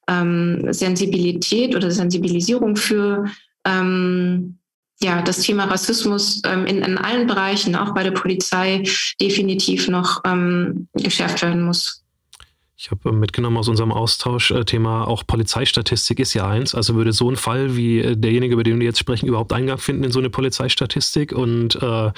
ähm, 0.08 0.66
Sensibilität 0.72 1.76
oder 1.76 1.90
Sensibilisierung 1.90 2.74
für 2.76 3.26
ähm, 3.64 4.58
ja, 5.00 5.22
das 5.22 5.40
Thema 5.40 5.66
Rassismus 5.66 6.42
ähm, 6.44 6.66
in, 6.66 6.82
in 6.82 6.98
allen 6.98 7.28
Bereichen, 7.28 7.76
auch 7.76 7.94
bei 7.94 8.02
der 8.02 8.10
Polizei, 8.10 8.82
definitiv 9.20 9.86
noch 9.88 10.22
ähm, 10.24 10.88
geschärft 10.94 11.42
werden 11.42 11.62
muss. 11.62 12.02
Ich 12.80 12.92
habe 12.92 13.10
mitgenommen 13.10 13.56
aus 13.56 13.66
unserem 13.66 13.90
Austausch, 13.90 14.52
äh, 14.52 14.64
Thema 14.64 15.08
auch 15.08 15.26
Polizeistatistik 15.26 16.20
ist 16.20 16.32
ja 16.34 16.46
eins. 16.46 16.76
Also 16.76 16.94
würde 16.94 17.12
so 17.12 17.28
ein 17.28 17.34
Fall 17.34 17.74
wie 17.76 17.98
äh, 17.98 18.16
derjenige, 18.16 18.54
über 18.54 18.62
den 18.62 18.78
wir 18.78 18.86
jetzt 18.86 19.00
sprechen, 19.00 19.26
überhaupt 19.26 19.52
Eingang 19.52 19.78
finden 19.78 20.04
in 20.04 20.12
so 20.12 20.20
eine 20.20 20.30
Polizeistatistik? 20.30 21.32
Und 21.32 21.74
äh, 21.82 22.12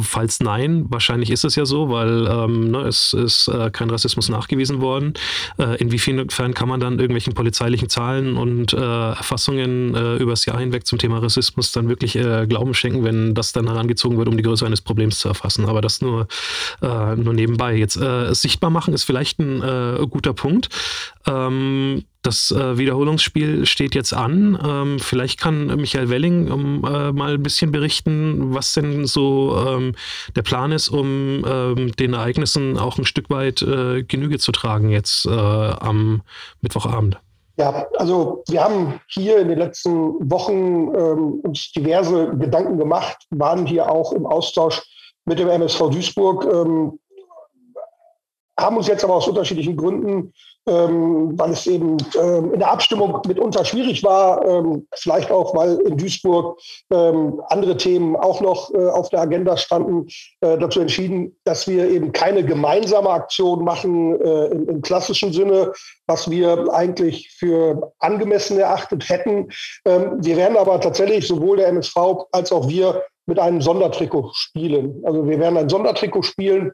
falls 0.00 0.40
nein, 0.40 0.86
wahrscheinlich 0.88 1.30
ist 1.30 1.44
es 1.44 1.56
ja 1.56 1.66
so, 1.66 1.90
weil 1.90 2.26
ähm, 2.26 2.70
ne, 2.70 2.86
es 2.86 3.12
ist 3.12 3.48
äh, 3.48 3.70
kein 3.70 3.90
Rassismus 3.90 4.30
nachgewiesen 4.30 4.80
worden. 4.80 5.12
Äh, 5.58 5.76
inwiefern 5.76 6.54
kann 6.54 6.70
man 6.70 6.80
dann 6.80 6.94
irgendwelchen 6.94 7.34
polizeilichen 7.34 7.90
Zahlen 7.90 8.38
und 8.38 8.72
äh, 8.72 8.78
Erfassungen 8.78 9.94
äh, 9.94 10.16
übers 10.16 10.46
Jahr 10.46 10.58
hinweg 10.58 10.86
zum 10.86 10.98
Thema 10.98 11.18
Rassismus 11.18 11.70
dann 11.72 11.90
wirklich 11.90 12.16
äh, 12.16 12.46
Glauben 12.48 12.72
schenken, 12.72 13.04
wenn 13.04 13.34
das 13.34 13.52
dann 13.52 13.66
herangezogen 13.66 14.16
wird, 14.16 14.28
um 14.28 14.38
die 14.38 14.42
Größe 14.42 14.64
eines 14.64 14.80
Problems 14.80 15.18
zu 15.18 15.28
erfassen? 15.28 15.66
Aber 15.66 15.82
das 15.82 16.00
nur, 16.00 16.28
äh, 16.80 17.14
nur 17.14 17.34
nebenbei. 17.34 17.76
Jetzt 17.76 17.98
äh, 17.98 18.34
sichtbar 18.34 18.70
machen 18.70 18.94
ist 18.94 19.04
vielleicht 19.04 19.38
ein 19.38 19.97
guter 20.06 20.32
Punkt. 20.32 20.68
Ähm, 21.26 22.04
das 22.22 22.50
äh, 22.50 22.76
Wiederholungsspiel 22.76 23.64
steht 23.64 23.94
jetzt 23.94 24.12
an. 24.12 24.58
Ähm, 24.62 24.98
vielleicht 24.98 25.40
kann 25.40 25.66
Michael 25.76 26.10
Welling 26.10 26.50
um, 26.50 26.84
äh, 26.84 27.12
mal 27.12 27.34
ein 27.34 27.42
bisschen 27.42 27.72
berichten, 27.72 28.54
was 28.54 28.72
denn 28.74 29.06
so 29.06 29.56
ähm, 29.66 29.94
der 30.36 30.42
Plan 30.42 30.72
ist, 30.72 30.88
um 30.88 31.44
ähm, 31.46 31.92
den 31.92 32.14
Ereignissen 32.14 32.76
auch 32.76 32.98
ein 32.98 33.04
Stück 33.04 33.30
weit 33.30 33.62
äh, 33.62 34.02
Genüge 34.02 34.38
zu 34.38 34.52
tragen 34.52 34.90
jetzt 34.90 35.26
äh, 35.26 35.30
am 35.30 36.22
Mittwochabend. 36.60 37.18
Ja, 37.56 37.86
also 37.96 38.44
wir 38.48 38.62
haben 38.62 39.00
hier 39.08 39.38
in 39.38 39.48
den 39.48 39.58
letzten 39.58 39.90
Wochen 40.30 40.94
ähm, 40.94 41.40
uns 41.42 41.72
diverse 41.72 42.30
Gedanken 42.36 42.78
gemacht, 42.78 43.16
waren 43.30 43.66
hier 43.66 43.90
auch 43.90 44.12
im 44.12 44.26
Austausch 44.26 44.82
mit 45.24 45.38
dem 45.38 45.48
MSV 45.48 45.90
Duisburg. 45.90 46.44
Haben 48.58 48.76
uns 48.76 48.88
jetzt 48.88 49.04
aber 49.04 49.14
aus 49.14 49.28
unterschiedlichen 49.28 49.76
Gründen, 49.76 50.32
ähm, 50.66 51.38
weil 51.38 51.52
es 51.52 51.66
eben 51.66 51.96
ähm, 52.20 52.52
in 52.52 52.58
der 52.58 52.72
Abstimmung 52.72 53.22
mitunter 53.26 53.64
schwierig 53.64 54.02
war, 54.02 54.44
ähm, 54.44 54.86
vielleicht 54.96 55.30
auch, 55.30 55.54
weil 55.54 55.78
in 55.82 55.96
Duisburg 55.96 56.58
ähm, 56.90 57.40
andere 57.48 57.76
Themen 57.76 58.16
auch 58.16 58.40
noch 58.40 58.74
äh, 58.74 58.88
auf 58.88 59.10
der 59.10 59.20
Agenda 59.20 59.56
standen, 59.56 60.08
äh, 60.40 60.58
dazu 60.58 60.80
entschieden, 60.80 61.36
dass 61.44 61.68
wir 61.68 61.88
eben 61.88 62.10
keine 62.10 62.44
gemeinsame 62.44 63.10
Aktion 63.10 63.64
machen 63.64 64.20
äh, 64.20 64.46
im, 64.46 64.68
im, 64.68 64.82
klassischen 64.82 65.32
Sinne, 65.32 65.72
was 66.06 66.28
wir 66.28 66.72
eigentlich 66.74 67.30
für 67.38 67.92
angemessen 68.00 68.58
erachtet 68.58 69.08
hätten. 69.08 69.48
Ähm, 69.84 70.16
wir 70.18 70.36
werden 70.36 70.56
aber 70.56 70.80
tatsächlich 70.80 71.28
sowohl 71.28 71.58
der 71.58 71.68
MSV 71.68 71.96
als 72.32 72.50
auch 72.50 72.68
wir 72.68 73.04
mit 73.26 73.38
einem 73.38 73.60
Sondertrikot 73.60 74.32
spielen. 74.34 75.02
Also 75.04 75.28
wir 75.28 75.38
werden 75.38 75.58
ein 75.58 75.68
Sondertrikot 75.68 76.22
spielen 76.22 76.72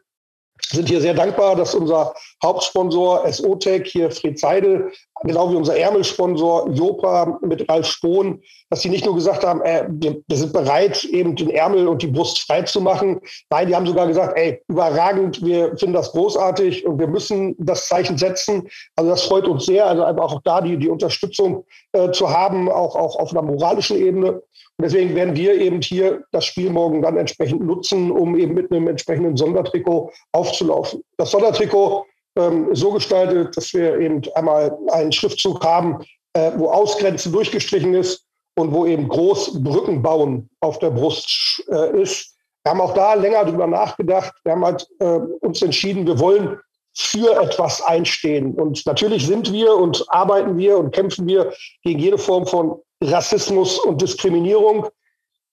sind 0.62 0.88
hier 0.88 1.00
sehr 1.00 1.14
dankbar, 1.14 1.56
dass 1.56 1.74
unser 1.74 2.14
Hauptsponsor 2.42 3.30
SOTEC 3.30 3.86
hier 3.86 4.10
Fred 4.10 4.38
Seidel, 4.38 4.92
genau 5.22 5.50
wie 5.50 5.56
unser 5.56 5.76
Ärmelsponsor 5.76 6.70
Jopa 6.70 7.38
mit 7.42 7.68
Ralf 7.68 7.86
Spohn, 7.86 8.40
dass 8.70 8.82
sie 8.82 8.88
nicht 8.88 9.04
nur 9.04 9.14
gesagt 9.14 9.44
haben, 9.44 9.60
äh, 9.62 9.86
wir, 9.88 10.16
wir, 10.26 10.36
sind 10.36 10.52
bereit, 10.52 11.04
eben 11.04 11.36
den 11.36 11.50
Ärmel 11.50 11.88
und 11.88 12.02
die 12.02 12.06
Brust 12.06 12.40
frei 12.40 12.62
zu 12.62 12.80
machen. 12.80 13.20
Nein, 13.50 13.68
die 13.68 13.76
haben 13.76 13.86
sogar 13.86 14.06
gesagt, 14.06 14.36
ey, 14.36 14.62
überragend, 14.68 15.44
wir 15.44 15.76
finden 15.76 15.94
das 15.94 16.12
großartig 16.12 16.86
und 16.86 16.98
wir 16.98 17.08
müssen 17.08 17.54
das 17.58 17.88
Zeichen 17.88 18.16
setzen. 18.16 18.68
Also 18.96 19.10
das 19.10 19.22
freut 19.22 19.46
uns 19.46 19.66
sehr, 19.66 19.86
also 19.86 20.04
einfach 20.04 20.32
auch 20.32 20.42
da 20.44 20.60
die, 20.60 20.76
die 20.76 20.88
Unterstützung 20.88 21.64
äh, 21.92 22.10
zu 22.10 22.30
haben, 22.30 22.70
auch, 22.70 22.96
auch 22.96 23.16
auf 23.16 23.30
einer 23.32 23.42
moralischen 23.42 23.96
Ebene. 23.96 24.42
Deswegen 24.80 25.14
werden 25.14 25.36
wir 25.36 25.54
eben 25.54 25.80
hier 25.80 26.24
das 26.32 26.44
Spiel 26.44 26.70
morgen 26.70 27.00
dann 27.00 27.16
entsprechend 27.16 27.62
nutzen, 27.62 28.10
um 28.10 28.36
eben 28.36 28.54
mit 28.54 28.72
einem 28.72 28.88
entsprechenden 28.88 29.36
Sondertrikot 29.36 30.10
aufzulaufen. 30.32 31.02
Das 31.16 31.30
Sondertrikot 31.30 32.04
ähm, 32.36 32.74
so 32.74 32.90
gestaltet, 32.90 33.56
dass 33.56 33.72
wir 33.72 33.98
eben 34.00 34.22
einmal 34.34 34.76
einen 34.90 35.12
Schriftzug 35.12 35.64
haben, 35.64 36.04
äh, 36.32 36.50
wo 36.56 36.70
Ausgrenzen 36.70 37.32
durchgestrichen 37.32 37.94
ist 37.94 38.26
und 38.56 38.72
wo 38.72 38.86
eben 38.86 39.08
groß 39.08 39.62
Brücken 39.62 40.02
bauen 40.02 40.50
auf 40.60 40.78
der 40.80 40.90
Brust 40.90 41.62
äh, 41.70 42.02
ist. 42.02 42.34
Wir 42.64 42.70
haben 42.70 42.80
auch 42.80 42.94
da 42.94 43.14
länger 43.14 43.44
drüber 43.44 43.66
nachgedacht. 43.66 44.32
Wir 44.42 44.52
haben 44.52 44.64
halt 44.64 44.88
äh, 44.98 45.20
uns 45.40 45.62
entschieden, 45.62 46.06
wir 46.06 46.18
wollen 46.18 46.58
für 46.96 47.40
etwas 47.40 47.82
einstehen. 47.82 48.54
Und 48.54 48.84
natürlich 48.86 49.26
sind 49.26 49.52
wir 49.52 49.74
und 49.74 50.04
arbeiten 50.08 50.56
wir 50.56 50.78
und 50.78 50.94
kämpfen 50.94 51.26
wir 51.26 51.52
gegen 51.82 51.98
jede 51.98 52.18
Form 52.18 52.46
von 52.46 52.80
Rassismus 53.10 53.78
und 53.78 54.00
Diskriminierung. 54.00 54.86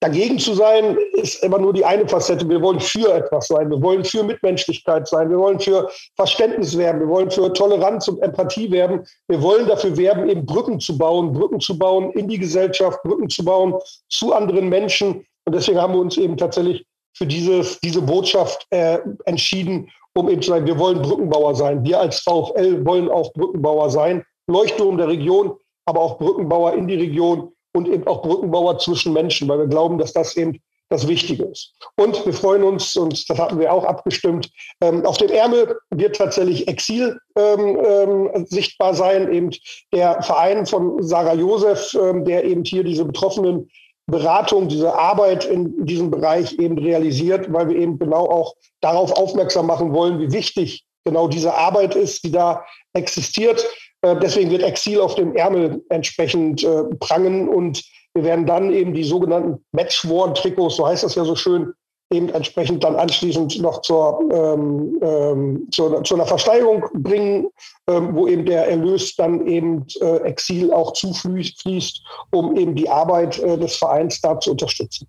Dagegen 0.03 0.39
zu 0.39 0.55
sein, 0.55 0.97
ist 1.13 1.43
immer 1.43 1.59
nur 1.59 1.73
die 1.73 1.85
eine 1.85 2.07
Facette. 2.07 2.49
Wir 2.49 2.59
wollen 2.59 2.79
für 2.79 3.13
etwas 3.13 3.49
sein. 3.49 3.69
Wir 3.69 3.79
wollen 3.83 4.03
für 4.03 4.23
Mitmenschlichkeit 4.23 5.07
sein. 5.07 5.29
Wir 5.29 5.37
wollen 5.37 5.59
für 5.59 5.91
Verständnis 6.15 6.75
werben. 6.75 7.01
Wir 7.01 7.07
wollen 7.07 7.29
für 7.29 7.53
Toleranz 7.53 8.07
und 8.07 8.19
Empathie 8.23 8.71
werben. 8.71 9.05
Wir 9.27 9.39
wollen 9.43 9.67
dafür 9.67 9.95
werben, 9.95 10.27
eben 10.27 10.43
Brücken 10.43 10.79
zu 10.79 10.97
bauen, 10.97 11.33
Brücken 11.33 11.59
zu 11.59 11.77
bauen 11.77 12.11
in 12.13 12.27
die 12.27 12.39
Gesellschaft, 12.39 13.03
Brücken 13.03 13.29
zu 13.29 13.45
bauen 13.45 13.75
zu 14.09 14.33
anderen 14.33 14.69
Menschen. 14.69 15.23
Und 15.45 15.53
deswegen 15.53 15.79
haben 15.79 15.93
wir 15.93 16.01
uns 16.01 16.17
eben 16.17 16.35
tatsächlich 16.35 16.83
für 17.15 17.27
dieses, 17.27 17.79
diese 17.81 18.01
Botschaft 18.01 18.65
äh, 18.71 18.97
entschieden, 19.25 19.87
um 20.15 20.29
eben 20.29 20.41
zu 20.41 20.49
sagen, 20.49 20.65
wir 20.65 20.79
wollen 20.79 21.01
Brückenbauer 21.03 21.53
sein. 21.53 21.83
Wir 21.83 21.99
als 21.99 22.21
VfL 22.21 22.83
wollen 22.85 23.07
auch 23.09 23.31
Brückenbauer 23.33 23.91
sein. 23.91 24.25
Leuchtturm 24.47 24.97
der 24.97 25.09
Region, 25.09 25.57
aber 25.85 26.01
auch 26.01 26.17
Brückenbauer 26.17 26.73
in 26.73 26.87
die 26.87 26.95
Region 26.95 27.51
und 27.73 27.87
eben 27.87 28.05
auch 28.07 28.21
Brückenbauer 28.21 28.79
zwischen 28.79 29.13
Menschen, 29.13 29.47
weil 29.47 29.59
wir 29.59 29.67
glauben, 29.67 29.97
dass 29.97 30.13
das 30.13 30.35
eben 30.35 30.59
das 30.89 31.07
Wichtige 31.07 31.45
ist. 31.45 31.73
Und 31.95 32.25
wir 32.25 32.33
freuen 32.33 32.63
uns, 32.63 32.97
und 32.97 33.29
das 33.29 33.39
hatten 33.39 33.59
wir 33.59 33.71
auch 33.71 33.85
abgestimmt, 33.85 34.51
ähm, 34.81 35.05
auf 35.05 35.17
dem 35.17 35.29
Ärmel 35.29 35.77
wird 35.89 36.17
tatsächlich 36.17 36.67
Exil 36.67 37.17
ähm, 37.37 37.79
ähm, 37.83 38.45
sichtbar 38.47 38.93
sein, 38.93 39.31
eben 39.31 39.51
der 39.93 40.21
Verein 40.21 40.65
von 40.65 41.01
Sarah 41.01 41.33
Josef, 41.33 41.93
ähm, 41.93 42.25
der 42.25 42.43
eben 42.43 42.65
hier 42.65 42.83
diese 42.83 43.05
Betroffenen 43.05 43.69
Beratung, 44.07 44.67
diese 44.67 44.93
Arbeit 44.93 45.45
in 45.45 45.85
diesem 45.85 46.11
Bereich 46.11 46.59
eben 46.59 46.77
realisiert, 46.77 47.51
weil 47.53 47.69
wir 47.69 47.77
eben 47.77 47.97
genau 47.97 48.25
auch 48.25 48.55
darauf 48.81 49.13
aufmerksam 49.13 49.67
machen 49.67 49.93
wollen, 49.93 50.19
wie 50.19 50.33
wichtig 50.33 50.83
genau 51.05 51.29
diese 51.29 51.53
Arbeit 51.53 51.95
ist, 51.95 52.23
die 52.25 52.31
da 52.31 52.65
existiert. 52.93 53.65
Äh, 54.01 54.15
deswegen 54.21 54.51
wird 54.51 54.63
Exil 54.63 54.99
auf 54.99 55.15
dem 55.15 55.35
Ärmel 55.35 55.83
entsprechend 55.89 56.63
äh, 56.63 56.83
prangen 56.99 57.47
und 57.47 57.83
wir 58.13 58.23
werden 58.23 58.45
dann 58.45 58.73
eben 58.73 58.93
die 58.93 59.03
sogenannten 59.03 59.63
Matchworn-Trikots, 59.71 60.75
so 60.75 60.87
heißt 60.87 61.03
das 61.03 61.15
ja 61.15 61.23
so 61.23 61.35
schön, 61.35 61.73
eben 62.11 62.29
entsprechend 62.29 62.83
dann 62.83 62.97
anschließend 62.97 63.61
noch 63.61 63.81
zur, 63.81 64.19
ähm, 64.31 64.99
ähm, 65.01 65.67
zur, 65.71 66.03
zu 66.03 66.15
einer 66.15 66.25
Versteigerung 66.25 66.85
bringen, 66.93 67.47
ähm, 67.87 68.13
wo 68.13 68.27
eben 68.27 68.45
der 68.45 68.67
Erlös 68.67 69.15
dann 69.15 69.47
eben 69.47 69.85
äh, 70.01 70.17
Exil 70.23 70.73
auch 70.73 70.91
zufließt, 70.91 72.01
um 72.31 72.57
eben 72.57 72.75
die 72.75 72.89
Arbeit 72.89 73.39
äh, 73.39 73.57
des 73.57 73.77
Vereins 73.77 74.19
da 74.19 74.37
zu 74.39 74.51
unterstützen. 74.51 75.07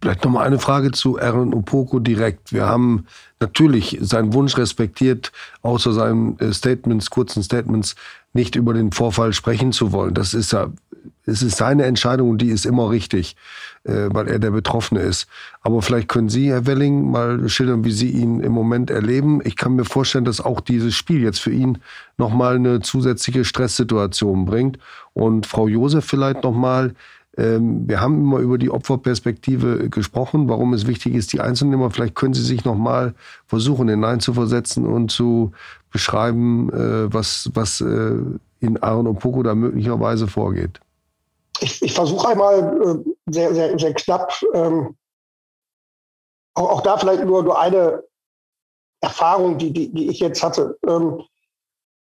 Vielleicht 0.00 0.24
nochmal 0.24 0.46
eine 0.46 0.58
Frage 0.58 0.92
zu 0.92 1.20
Aaron 1.20 1.52
Opoko 1.52 1.98
direkt. 1.98 2.52
Wir 2.52 2.66
haben 2.66 3.04
natürlich 3.38 3.98
seinen 4.00 4.32
Wunsch 4.32 4.56
respektiert, 4.56 5.30
außer 5.60 5.92
seinen 5.92 6.38
äh, 6.38 6.52
Statements, 6.54 7.10
kurzen 7.10 7.42
Statements, 7.42 7.96
nicht 8.32 8.56
über 8.56 8.72
den 8.72 8.92
Vorfall 8.92 9.32
sprechen 9.32 9.72
zu 9.72 9.92
wollen. 9.92 10.14
Das 10.14 10.32
ist 10.32 10.52
ja, 10.52 10.70
es 11.26 11.42
ist 11.42 11.58
seine 11.58 11.84
Entscheidung 11.84 12.30
und 12.30 12.38
die 12.38 12.48
ist 12.48 12.64
immer 12.64 12.88
richtig, 12.88 13.36
äh, 13.84 14.08
weil 14.10 14.28
er 14.28 14.38
der 14.38 14.52
Betroffene 14.52 15.00
ist. 15.00 15.26
Aber 15.60 15.82
vielleicht 15.82 16.08
können 16.08 16.30
Sie, 16.30 16.48
Herr 16.48 16.66
Welling, 16.66 17.10
mal 17.10 17.46
schildern, 17.50 17.84
wie 17.84 17.92
Sie 17.92 18.10
ihn 18.10 18.40
im 18.40 18.52
Moment 18.52 18.90
erleben. 18.90 19.40
Ich 19.44 19.56
kann 19.56 19.76
mir 19.76 19.84
vorstellen, 19.84 20.24
dass 20.24 20.40
auch 20.40 20.60
dieses 20.60 20.94
Spiel 20.94 21.22
jetzt 21.22 21.40
für 21.40 21.52
ihn 21.52 21.78
nochmal 22.16 22.56
eine 22.56 22.80
zusätzliche 22.80 23.44
Stresssituation 23.44 24.46
bringt. 24.46 24.78
Und 25.12 25.46
Frau 25.46 25.68
Josef 25.68 26.06
vielleicht 26.06 26.42
nochmal, 26.42 26.86
ähm, 26.88 26.94
wir 27.60 28.00
haben 28.00 28.20
immer 28.20 28.38
über 28.38 28.58
die 28.58 28.70
Opferperspektive 28.70 29.88
gesprochen, 29.88 30.48
warum 30.48 30.74
es 30.74 30.86
wichtig 30.86 31.14
ist, 31.14 31.32
die 31.32 31.40
einzunehmen. 31.40 31.90
Vielleicht 31.90 32.14
können 32.14 32.34
Sie 32.34 32.42
sich 32.42 32.64
noch 32.64 32.74
mal 32.74 33.14
versuchen, 33.46 33.88
hineinzuversetzen 33.88 34.86
und 34.86 35.10
zu 35.10 35.52
beschreiben, 35.90 36.70
äh, 36.70 37.12
was, 37.12 37.50
was 37.54 37.80
äh, 37.80 38.16
in 38.60 38.82
Aaron 38.82 39.06
und 39.06 39.18
Poco 39.18 39.42
da 39.42 39.54
möglicherweise 39.54 40.28
vorgeht. 40.28 40.80
Ich, 41.60 41.82
ich 41.82 41.92
versuche 41.92 42.28
einmal 42.28 43.04
äh, 43.06 43.32
sehr, 43.32 43.54
sehr, 43.54 43.78
sehr 43.78 43.94
knapp, 43.94 44.32
ähm, 44.54 44.96
auch, 46.54 46.70
auch, 46.70 46.80
da 46.82 46.98
vielleicht 46.98 47.24
nur, 47.24 47.42
nur 47.42 47.60
eine 47.60 48.02
Erfahrung, 49.00 49.56
die, 49.58 49.72
die, 49.72 49.92
die 49.92 50.10
ich 50.10 50.20
jetzt 50.20 50.42
hatte. 50.42 50.78
Ähm, 50.86 51.22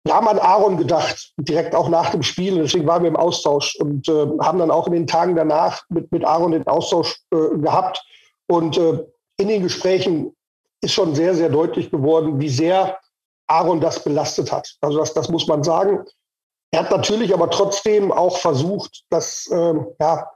wir 0.05 0.13
haben 0.13 0.27
an 0.27 0.39
Aaron 0.39 0.77
gedacht, 0.77 1.33
direkt 1.37 1.73
auch 1.73 1.87
nach 1.87 2.11
dem 2.11 2.23
Spiel. 2.23 2.55
Deswegen 2.61 2.85
waren 2.87 3.03
wir 3.03 3.09
im 3.09 3.15
Austausch 3.15 3.75
und 3.77 4.07
äh, 4.09 4.27
haben 4.41 4.59
dann 4.59 4.71
auch 4.71 4.87
in 4.87 4.93
den 4.93 5.07
Tagen 5.07 5.35
danach 5.35 5.83
mit, 5.89 6.11
mit 6.11 6.25
Aaron 6.25 6.51
den 6.51 6.67
Austausch 6.67 7.21
äh, 7.31 7.57
gehabt. 7.57 8.03
Und 8.47 8.77
äh, 8.77 9.05
in 9.37 9.47
den 9.47 9.63
Gesprächen 9.63 10.35
ist 10.81 10.93
schon 10.93 11.15
sehr, 11.15 11.33
sehr 11.35 11.49
deutlich 11.49 11.89
geworden, 11.89 12.39
wie 12.39 12.49
sehr 12.49 12.99
Aaron 13.47 13.79
das 13.79 14.03
belastet 14.03 14.51
hat. 14.51 14.75
Also 14.81 14.99
das, 14.99 15.13
das 15.13 15.29
muss 15.29 15.47
man 15.47 15.63
sagen. 15.63 16.03
Er 16.71 16.81
hat 16.81 16.91
natürlich 16.91 17.33
aber 17.33 17.49
trotzdem 17.49 18.11
auch 18.11 18.37
versucht, 18.37 19.03
das, 19.09 19.49
ähm, 19.53 19.87
ja, 19.99 20.29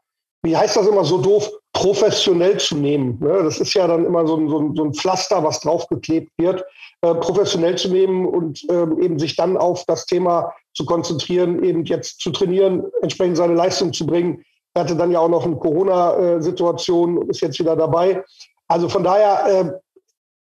wie 0.48 0.58
heißt 0.58 0.76
das 0.76 0.88
immer 0.88 1.04
so 1.04 1.20
doof, 1.20 1.52
professionell 1.74 2.58
zu 2.58 2.76
nehmen. 2.76 3.20
Ne? 3.20 3.44
Das 3.44 3.60
ist 3.60 3.74
ja 3.74 3.86
dann 3.86 4.06
immer 4.06 4.26
so 4.26 4.38
ein, 4.38 4.50
so 4.50 4.60
ein, 4.60 4.76
so 4.76 4.84
ein 4.84 4.94
Pflaster, 4.94 5.44
was 5.44 5.60
draufgeklebt 5.60 6.32
wird. 6.38 6.66
Äh, 7.02 7.14
professionell 7.14 7.78
zu 7.78 7.90
nehmen 7.90 8.26
und 8.26 8.66
ähm, 8.72 9.00
eben 9.00 9.20
sich 9.20 9.36
dann 9.36 9.56
auf 9.56 9.86
das 9.86 10.08
Thema 10.08 10.52
zu 10.74 10.84
konzentrieren, 10.84 11.64
eben 11.64 11.86
jetzt 11.86 12.20
zu 12.22 12.32
trainieren, 12.32 12.84
entsprechend 13.04 13.38
seine 13.38 13.54
Leistung 13.54 13.94
zu 13.94 14.08
bringen. 14.08 14.44
Er 14.74 14.82
hatte 14.82 14.96
dann 14.96 15.12
ja 15.12 15.20
auch 15.20 15.30
noch 15.30 15.46
eine 15.46 15.58
Corona-Situation 15.58 17.20
und 17.20 17.30
ist 17.30 17.42
jetzt 17.42 17.60
wieder 17.60 17.76
dabei. 17.76 18.24
Also 18.68 18.90
von 18.90 19.04
daher, 19.04 19.46
äh, 19.46 19.72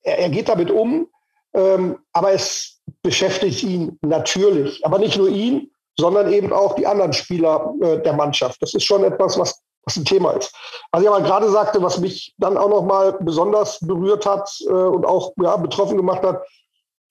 er, 0.04 0.20
er, 0.20 0.30
geht 0.30 0.48
damit 0.48 0.72
um, 0.72 1.08
ähm, 1.54 1.98
aber 2.14 2.32
es 2.32 2.80
beschäftigt 3.04 3.62
ihn 3.64 4.00
natürlich. 4.02 4.86
Aber 4.86 4.98
nicht 4.98 5.18
nur 5.18 5.28
ihn, 5.28 5.70
sondern 6.00 6.32
eben 6.32 6.54
auch 6.54 6.76
die 6.76 6.88
anderen 6.88 7.12
Spieler 7.12 7.74
äh, 7.82 8.02
der 8.02 8.14
Mannschaft. 8.14 8.62
Das 8.62 8.74
ist 8.74 8.86
schon 8.86 9.04
etwas, 9.04 9.38
was 9.38 9.62
was 9.86 9.98
ein 9.98 10.06
Thema 10.06 10.32
ist. 10.32 10.54
Was 10.92 11.02
ich 11.02 11.08
aber 11.08 11.22
gerade 11.22 11.50
sagte, 11.50 11.82
was 11.82 12.00
mich 12.00 12.34
dann 12.38 12.58
auch 12.58 12.70
nochmal 12.70 13.14
besonders 13.22 13.80
berührt 13.80 14.26
hat 14.26 14.50
äh, 14.68 14.72
und 14.72 15.06
auch 15.06 15.34
ja, 15.42 15.56
betroffen 15.58 15.98
gemacht 15.98 16.24
hat, 16.24 16.44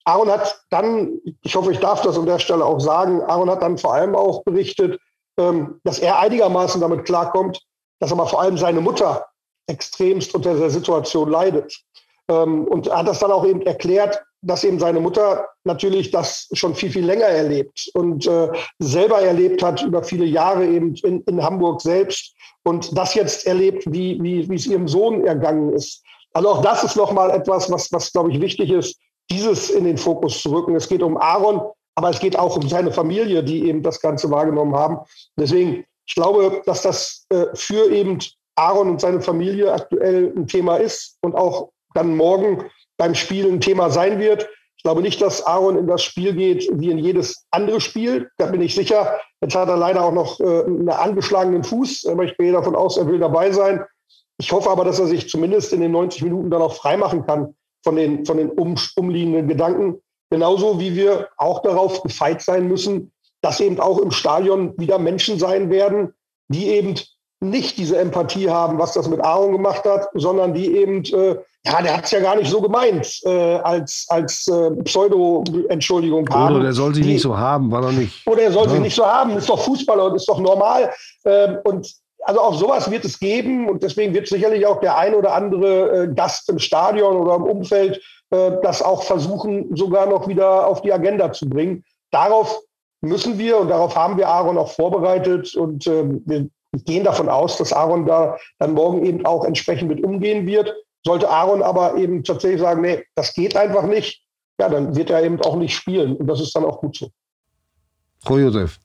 Aaron 0.04 0.30
hat 0.30 0.60
dann, 0.70 1.18
ich 1.42 1.56
hoffe, 1.56 1.72
ich 1.72 1.80
darf 1.80 2.02
das 2.02 2.18
an 2.18 2.26
der 2.26 2.38
Stelle 2.38 2.64
auch 2.64 2.80
sagen, 2.80 3.22
Aaron 3.22 3.50
hat 3.50 3.62
dann 3.62 3.78
vor 3.78 3.94
allem 3.94 4.14
auch 4.14 4.42
berichtet, 4.44 5.00
ähm, 5.38 5.80
dass 5.84 5.98
er 5.98 6.18
einigermaßen 6.18 6.80
damit 6.80 7.06
klarkommt, 7.06 7.60
dass 8.00 8.12
aber 8.12 8.26
vor 8.26 8.40
allem 8.40 8.58
seine 8.58 8.80
Mutter 8.80 9.26
extremst 9.66 10.34
unter 10.34 10.54
der 10.54 10.70
Situation 10.70 11.30
leidet. 11.30 11.74
Ähm, 12.28 12.64
und 12.64 12.88
er 12.88 12.98
hat 12.98 13.08
das 13.08 13.20
dann 13.20 13.32
auch 13.32 13.46
eben 13.46 13.62
erklärt, 13.62 14.22
dass 14.44 14.64
eben 14.64 14.78
seine 14.78 15.00
Mutter 15.00 15.46
natürlich 15.64 16.10
das 16.10 16.48
schon 16.52 16.74
viel, 16.74 16.90
viel 16.90 17.04
länger 17.04 17.26
erlebt 17.26 17.90
und 17.94 18.26
äh, 18.26 18.48
selber 18.78 19.20
erlebt 19.20 19.62
hat 19.62 19.82
über 19.82 20.02
viele 20.02 20.26
Jahre 20.26 20.66
eben 20.66 20.94
in, 20.96 21.22
in 21.22 21.42
Hamburg 21.42 21.80
selbst 21.80 22.34
und 22.64 22.96
das 22.96 23.14
jetzt 23.14 23.46
erlebt, 23.46 23.84
wie, 23.86 24.22
wie, 24.22 24.48
wie 24.48 24.54
es 24.54 24.66
ihrem 24.66 24.88
Sohn 24.88 25.24
ergangen 25.24 25.72
ist. 25.72 26.02
Also 26.32 26.48
auch 26.50 26.62
das 26.62 26.84
ist 26.84 26.96
nochmal 26.96 27.30
etwas, 27.30 27.70
was, 27.70 27.92
was, 27.92 28.12
glaube 28.12 28.32
ich, 28.32 28.40
wichtig 28.40 28.70
ist, 28.70 28.98
dieses 29.30 29.70
in 29.70 29.84
den 29.84 29.96
Fokus 29.96 30.42
zu 30.42 30.50
rücken. 30.50 30.74
Es 30.74 30.88
geht 30.88 31.02
um 31.02 31.16
Aaron, 31.16 31.60
aber 31.94 32.10
es 32.10 32.18
geht 32.18 32.38
auch 32.38 32.56
um 32.56 32.68
seine 32.68 32.92
Familie, 32.92 33.42
die 33.42 33.68
eben 33.68 33.82
das 33.82 34.00
Ganze 34.00 34.30
wahrgenommen 34.30 34.74
haben. 34.74 34.98
Deswegen, 35.38 35.84
ich 36.06 36.14
glaube, 36.14 36.62
dass 36.66 36.82
das 36.82 37.26
äh, 37.30 37.46
für 37.54 37.90
eben 37.90 38.18
Aaron 38.56 38.90
und 38.90 39.00
seine 39.00 39.20
Familie 39.20 39.72
aktuell 39.72 40.32
ein 40.36 40.46
Thema 40.46 40.76
ist 40.76 41.16
und 41.22 41.34
auch 41.34 41.70
dann 41.94 42.16
morgen 42.16 42.64
beim 42.96 43.14
Spiel 43.14 43.46
ein 43.50 43.60
Thema 43.60 43.90
sein 43.90 44.18
wird. 44.18 44.48
Ich 44.76 44.82
glaube 44.82 45.02
nicht, 45.02 45.20
dass 45.22 45.46
Aaron 45.46 45.78
in 45.78 45.86
das 45.86 46.02
Spiel 46.02 46.34
geht 46.34 46.68
wie 46.72 46.90
in 46.90 46.98
jedes 46.98 47.46
andere 47.50 47.80
Spiel. 47.80 48.30
Da 48.36 48.46
bin 48.46 48.60
ich 48.60 48.74
sicher. 48.74 49.18
Jetzt 49.40 49.54
hat 49.54 49.68
er 49.68 49.76
leider 49.76 50.04
auch 50.04 50.12
noch 50.12 50.40
äh, 50.40 50.64
einen 50.64 50.88
angeschlagenen 50.88 51.64
Fuß, 51.64 52.06
aber 52.06 52.24
ich 52.24 52.36
gehe 52.36 52.52
davon 52.52 52.76
aus, 52.76 52.96
er 52.96 53.06
will 53.06 53.18
dabei 53.18 53.50
sein. 53.50 53.84
Ich 54.38 54.52
hoffe 54.52 54.70
aber, 54.70 54.84
dass 54.84 54.98
er 54.98 55.06
sich 55.06 55.28
zumindest 55.28 55.72
in 55.72 55.80
den 55.80 55.92
90 55.92 56.22
Minuten 56.22 56.50
dann 56.50 56.62
auch 56.62 56.74
freimachen 56.74 57.24
kann 57.24 57.54
von 57.82 57.96
den, 57.96 58.26
von 58.26 58.36
den 58.36 58.50
um, 58.50 58.74
umliegenden 58.96 59.48
Gedanken. 59.48 60.00
Genauso 60.30 60.80
wie 60.80 60.96
wir 60.96 61.28
auch 61.36 61.62
darauf 61.62 62.02
gefeit 62.02 62.42
sein 62.42 62.66
müssen, 62.66 63.12
dass 63.42 63.60
eben 63.60 63.78
auch 63.78 63.98
im 63.98 64.10
Stadion 64.10 64.76
wieder 64.78 64.98
Menschen 64.98 65.38
sein 65.38 65.70
werden, 65.70 66.14
die 66.48 66.68
eben 66.68 66.94
nicht 67.40 67.76
diese 67.78 67.98
Empathie 67.98 68.48
haben, 68.48 68.78
was 68.78 68.94
das 68.94 69.08
mit 69.08 69.20
Aaron 69.20 69.52
gemacht 69.52 69.84
hat, 69.84 70.08
sondern 70.14 70.54
die 70.54 70.76
eben, 70.76 71.04
äh, 71.04 71.36
ja, 71.66 71.80
der 71.80 71.96
hat 71.96 72.04
es 72.04 72.10
ja 72.10 72.20
gar 72.20 72.36
nicht 72.36 72.50
so 72.50 72.60
gemeint, 72.60 73.20
äh, 73.24 73.56
als, 73.56 74.06
als 74.08 74.46
äh, 74.48 74.70
Pseudo-Entschuldigung 74.82 76.28
haben. 76.28 76.56
Oder 76.56 76.64
der 76.64 76.72
soll 76.74 76.94
sie 76.94 77.00
die, 77.00 77.14
nicht 77.14 77.22
so 77.22 77.36
haben, 77.36 77.70
war 77.70 77.82
doch 77.82 77.92
nicht. 77.92 78.26
Oder 78.26 78.42
er 78.42 78.52
soll 78.52 78.66
ja. 78.66 78.72
sie 78.72 78.80
nicht 78.80 78.94
so 78.94 79.06
haben, 79.06 79.36
ist 79.36 79.48
doch 79.48 79.60
Fußballer 79.60 80.06
und 80.06 80.16
ist 80.16 80.28
doch 80.28 80.40
normal. 80.40 80.92
Ähm, 81.24 81.58
und 81.64 81.90
also 82.24 82.40
auch 82.40 82.54
sowas 82.54 82.90
wird 82.90 83.04
es 83.04 83.18
geben 83.18 83.68
und 83.68 83.82
deswegen 83.82 84.14
wird 84.14 84.28
sicherlich 84.28 84.66
auch 84.66 84.80
der 84.80 84.96
ein 84.96 85.14
oder 85.14 85.34
andere 85.34 86.04
äh, 86.04 86.14
Gast 86.14 86.48
im 86.48 86.58
Stadion 86.58 87.16
oder 87.16 87.36
im 87.36 87.44
Umfeld 87.44 88.00
äh, 88.30 88.52
das 88.62 88.82
auch 88.82 89.02
versuchen, 89.02 89.74
sogar 89.76 90.06
noch 90.06 90.28
wieder 90.28 90.66
auf 90.66 90.82
die 90.82 90.92
Agenda 90.92 91.32
zu 91.32 91.48
bringen. 91.48 91.84
Darauf 92.10 92.60
müssen 93.00 93.38
wir 93.38 93.58
und 93.58 93.68
darauf 93.68 93.96
haben 93.96 94.16
wir 94.16 94.28
Aaron 94.28 94.58
auch 94.58 94.70
vorbereitet 94.70 95.54
und 95.54 95.86
äh, 95.86 96.04
wir 96.24 96.48
gehen 96.84 97.04
davon 97.04 97.28
aus, 97.28 97.56
dass 97.58 97.72
Aaron 97.72 98.06
da 98.06 98.36
dann 98.58 98.74
morgen 98.74 99.04
eben 99.04 99.24
auch 99.24 99.44
entsprechend 99.44 99.88
mit 99.88 100.02
umgehen 100.02 100.46
wird. 100.46 100.74
Sollte 101.04 101.28
Aaron 101.28 101.62
aber 101.62 101.96
eben 101.96 102.24
tatsächlich 102.24 102.60
sagen, 102.60 102.80
nee, 102.80 103.04
das 103.14 103.34
geht 103.34 103.56
einfach 103.56 103.84
nicht, 103.84 104.22
ja, 104.58 104.68
dann 104.68 104.96
wird 104.96 105.10
er 105.10 105.22
eben 105.22 105.40
auch 105.42 105.56
nicht 105.56 105.74
spielen 105.74 106.16
und 106.16 106.26
das 106.26 106.40
ist 106.40 106.54
dann 106.54 106.64
auch 106.64 106.80
gut 106.80 106.96
so. 106.96 107.10
Frau 108.22 108.38
Josef. 108.38 108.78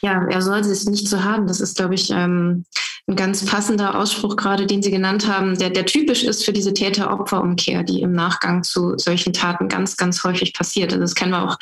Ja, 0.00 0.24
er 0.28 0.42
sollte 0.42 0.70
es 0.70 0.86
nicht 0.86 1.06
so 1.08 1.22
haben. 1.22 1.46
Das 1.46 1.60
ist, 1.60 1.76
glaube 1.76 1.94
ich, 1.94 2.10
ähm, 2.10 2.64
ein 3.08 3.16
ganz 3.16 3.44
passender 3.44 3.98
Ausspruch 3.98 4.36
gerade, 4.36 4.66
den 4.66 4.82
Sie 4.82 4.90
genannt 4.90 5.26
haben, 5.26 5.56
der, 5.58 5.70
der 5.70 5.86
typisch 5.86 6.24
ist 6.24 6.44
für 6.44 6.52
diese 6.52 6.74
Täter-Opfer-Umkehr, 6.74 7.82
die 7.82 8.02
im 8.02 8.12
Nachgang 8.12 8.62
zu 8.62 8.98
solchen 8.98 9.32
Taten 9.32 9.68
ganz, 9.68 9.96
ganz 9.96 10.22
häufig 10.24 10.52
passiert. 10.52 10.92
Also 10.92 11.00
das 11.00 11.14
kennen 11.14 11.32
wir 11.32 11.42
auch 11.42 11.56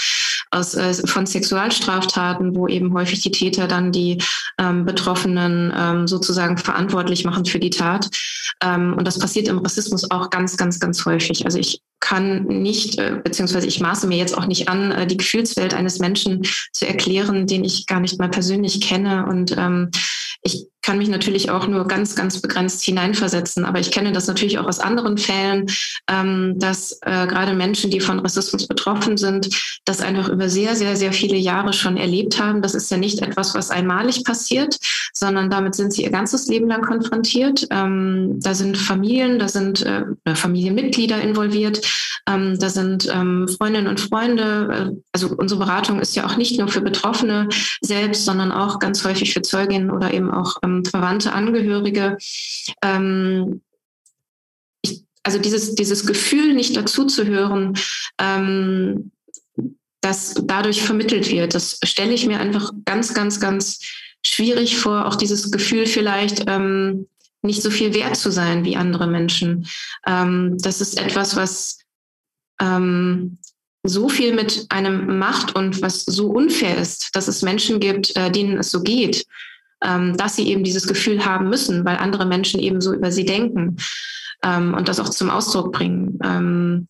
aus, 0.50 0.74
äh, 0.74 0.92
von 1.06 1.24
Sexualstraftaten, 1.24 2.56
wo 2.56 2.66
eben 2.66 2.92
häufig 2.94 3.20
die 3.20 3.30
Täter 3.30 3.68
dann 3.68 3.92
die 3.92 4.20
ähm, 4.58 4.84
Betroffenen 4.84 5.72
ähm, 5.76 6.08
sozusagen 6.08 6.58
verantwortlich 6.58 7.24
machen 7.24 7.44
für 7.44 7.60
die 7.60 7.70
Tat. 7.70 8.10
Ähm, 8.60 8.94
und 8.98 9.06
das 9.06 9.18
passiert 9.18 9.46
im 9.46 9.58
Rassismus 9.58 10.10
auch 10.10 10.30
ganz, 10.30 10.56
ganz, 10.56 10.80
ganz 10.80 11.04
häufig. 11.04 11.44
Also 11.44 11.58
ich 11.58 11.80
kann 12.00 12.44
nicht, 12.44 12.98
äh, 12.98 13.20
beziehungsweise 13.22 13.68
ich 13.68 13.80
maße 13.80 14.08
mir 14.08 14.18
jetzt 14.18 14.36
auch 14.36 14.46
nicht 14.46 14.68
an, 14.68 14.90
äh, 14.90 15.06
die 15.06 15.16
Gefühlswelt 15.16 15.74
eines 15.74 16.00
Menschen 16.00 16.42
zu 16.72 16.88
erklären, 16.88 17.46
den 17.46 17.64
ich 17.64 17.86
gar 17.86 18.00
nicht 18.00 18.18
mal 18.18 18.30
persönlich 18.30 18.80
kenne. 18.80 19.26
Und 19.26 19.56
ähm, 19.56 19.90
ich 20.42 20.66
kann 20.86 20.98
mich 20.98 21.08
natürlich 21.08 21.50
auch 21.50 21.66
nur 21.66 21.88
ganz, 21.88 22.14
ganz 22.14 22.40
begrenzt 22.40 22.84
hineinversetzen. 22.84 23.64
Aber 23.64 23.80
ich 23.80 23.90
kenne 23.90 24.12
das 24.12 24.28
natürlich 24.28 24.60
auch 24.60 24.66
aus 24.66 24.78
anderen 24.78 25.18
Fällen, 25.18 25.66
ähm, 26.08 26.54
dass 26.60 27.00
äh, 27.02 27.26
gerade 27.26 27.54
Menschen, 27.54 27.90
die 27.90 27.98
von 27.98 28.20
Rassismus 28.20 28.68
betroffen 28.68 29.16
sind, 29.16 29.48
das 29.84 30.00
einfach 30.00 30.28
über 30.28 30.48
sehr, 30.48 30.76
sehr, 30.76 30.94
sehr 30.94 31.12
viele 31.12 31.36
Jahre 31.36 31.72
schon 31.72 31.96
erlebt 31.96 32.40
haben. 32.40 32.62
Das 32.62 32.76
ist 32.76 32.88
ja 32.88 32.98
nicht 32.98 33.20
etwas, 33.20 33.56
was 33.56 33.70
einmalig 33.70 34.22
passiert, 34.22 34.78
sondern 35.12 35.50
damit 35.50 35.74
sind 35.74 35.92
sie 35.92 36.04
ihr 36.04 36.10
ganzes 36.10 36.46
Leben 36.46 36.68
lang 36.68 36.82
konfrontiert. 36.82 37.66
Ähm, 37.70 38.38
da 38.38 38.54
sind 38.54 38.78
Familien, 38.78 39.40
da 39.40 39.48
sind 39.48 39.84
äh, 39.84 40.04
Familienmitglieder 40.36 41.20
involviert, 41.20 41.80
ähm, 42.28 42.60
da 42.60 42.68
sind 42.68 43.08
ähm, 43.12 43.48
Freundinnen 43.48 43.88
und 43.88 44.00
Freunde. 44.00 44.92
Äh, 44.94 45.00
also 45.12 45.34
unsere 45.36 45.58
Beratung 45.58 45.98
ist 45.98 46.14
ja 46.14 46.26
auch 46.26 46.36
nicht 46.36 46.58
nur 46.60 46.68
für 46.68 46.80
Betroffene 46.80 47.48
selbst, 47.80 48.24
sondern 48.24 48.52
auch 48.52 48.78
ganz 48.78 49.04
häufig 49.04 49.32
für 49.32 49.42
Zeuginnen 49.42 49.90
oder 49.90 50.14
eben 50.14 50.30
auch 50.30 50.56
ähm, 50.62 50.75
Verwandte, 50.84 51.32
Angehörige. 51.32 52.18
Ähm, 52.82 53.62
ich, 54.82 55.04
also 55.22 55.38
dieses, 55.38 55.74
dieses 55.74 56.06
Gefühl, 56.06 56.54
nicht 56.54 56.76
dazuzuhören, 56.76 57.78
ähm, 58.18 59.12
das 60.00 60.34
dadurch 60.44 60.82
vermittelt 60.82 61.30
wird, 61.30 61.54
das 61.54 61.78
stelle 61.84 62.12
ich 62.12 62.26
mir 62.26 62.38
einfach 62.38 62.72
ganz, 62.84 63.12
ganz, 63.12 63.40
ganz 63.40 63.80
schwierig 64.24 64.78
vor. 64.78 65.06
Auch 65.06 65.16
dieses 65.16 65.50
Gefühl 65.50 65.86
vielleicht, 65.86 66.44
ähm, 66.46 67.08
nicht 67.42 67.62
so 67.62 67.70
viel 67.70 67.94
wert 67.94 68.16
zu 68.16 68.30
sein 68.30 68.64
wie 68.64 68.76
andere 68.76 69.06
Menschen. 69.06 69.66
Ähm, 70.06 70.56
das 70.58 70.80
ist 70.80 71.00
etwas, 71.00 71.36
was 71.36 71.78
ähm, 72.60 73.38
so 73.84 74.08
viel 74.08 74.34
mit 74.34 74.66
einem 74.68 75.18
macht 75.18 75.54
und 75.54 75.80
was 75.80 76.04
so 76.04 76.28
unfair 76.28 76.76
ist, 76.76 77.10
dass 77.14 77.28
es 77.28 77.42
Menschen 77.42 77.80
gibt, 77.80 78.16
äh, 78.16 78.30
denen 78.30 78.58
es 78.58 78.70
so 78.70 78.82
geht 78.82 79.24
ähm, 79.84 80.16
dass 80.16 80.36
sie 80.36 80.48
eben 80.48 80.64
dieses 80.64 80.86
Gefühl 80.86 81.24
haben 81.24 81.48
müssen, 81.48 81.84
weil 81.84 81.96
andere 81.96 82.26
Menschen 82.26 82.60
eben 82.60 82.80
so 82.80 82.94
über 82.94 83.10
sie 83.12 83.24
denken 83.24 83.76
ähm, 84.42 84.74
und 84.74 84.88
das 84.88 85.00
auch 85.00 85.08
zum 85.08 85.30
Ausdruck 85.30 85.72
bringen. 85.72 86.18
Ähm, 86.24 86.88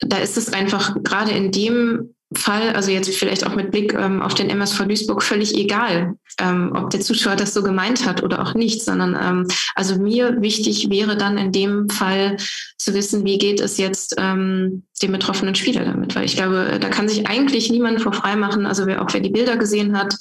da 0.00 0.18
ist 0.18 0.36
es 0.36 0.52
einfach 0.52 0.96
gerade 1.02 1.30
in 1.30 1.52
dem 1.52 2.10
Fall, 2.34 2.70
also 2.70 2.90
jetzt 2.90 3.14
vielleicht 3.14 3.46
auch 3.46 3.54
mit 3.54 3.70
Blick 3.70 3.94
ähm, 3.94 4.20
auf 4.20 4.34
den 4.34 4.50
MSV 4.50 4.86
Duisburg, 4.86 5.22
völlig 5.22 5.54
egal, 5.54 6.16
ähm, 6.40 6.72
ob 6.74 6.90
der 6.90 7.00
Zuschauer 7.00 7.36
das 7.36 7.54
so 7.54 7.62
gemeint 7.62 8.04
hat 8.04 8.24
oder 8.24 8.42
auch 8.42 8.54
nicht, 8.54 8.82
sondern 8.82 9.16
ähm, 9.20 9.48
also 9.76 10.00
mir 10.00 10.42
wichtig 10.42 10.90
wäre 10.90 11.16
dann 11.16 11.38
in 11.38 11.52
dem 11.52 11.88
Fall 11.88 12.36
zu 12.76 12.92
wissen, 12.92 13.24
wie 13.24 13.38
geht 13.38 13.60
es 13.60 13.78
jetzt 13.78 14.18
dem 14.18 14.82
betroffenen 15.00 15.54
Spieler 15.54 15.84
damit, 15.84 16.16
weil 16.16 16.24
ich 16.24 16.36
glaube, 16.36 16.78
da 16.80 16.88
kann 16.88 17.08
sich 17.08 17.28
eigentlich 17.28 17.70
niemand 17.70 18.02
vor 18.02 18.12
frei 18.12 18.34
machen, 18.34 18.66
also 18.66 18.86
wer, 18.86 19.00
auch 19.00 19.12
wer 19.12 19.20
die 19.20 19.30
Bilder 19.30 19.56
gesehen 19.56 19.96
hat, 19.96 20.16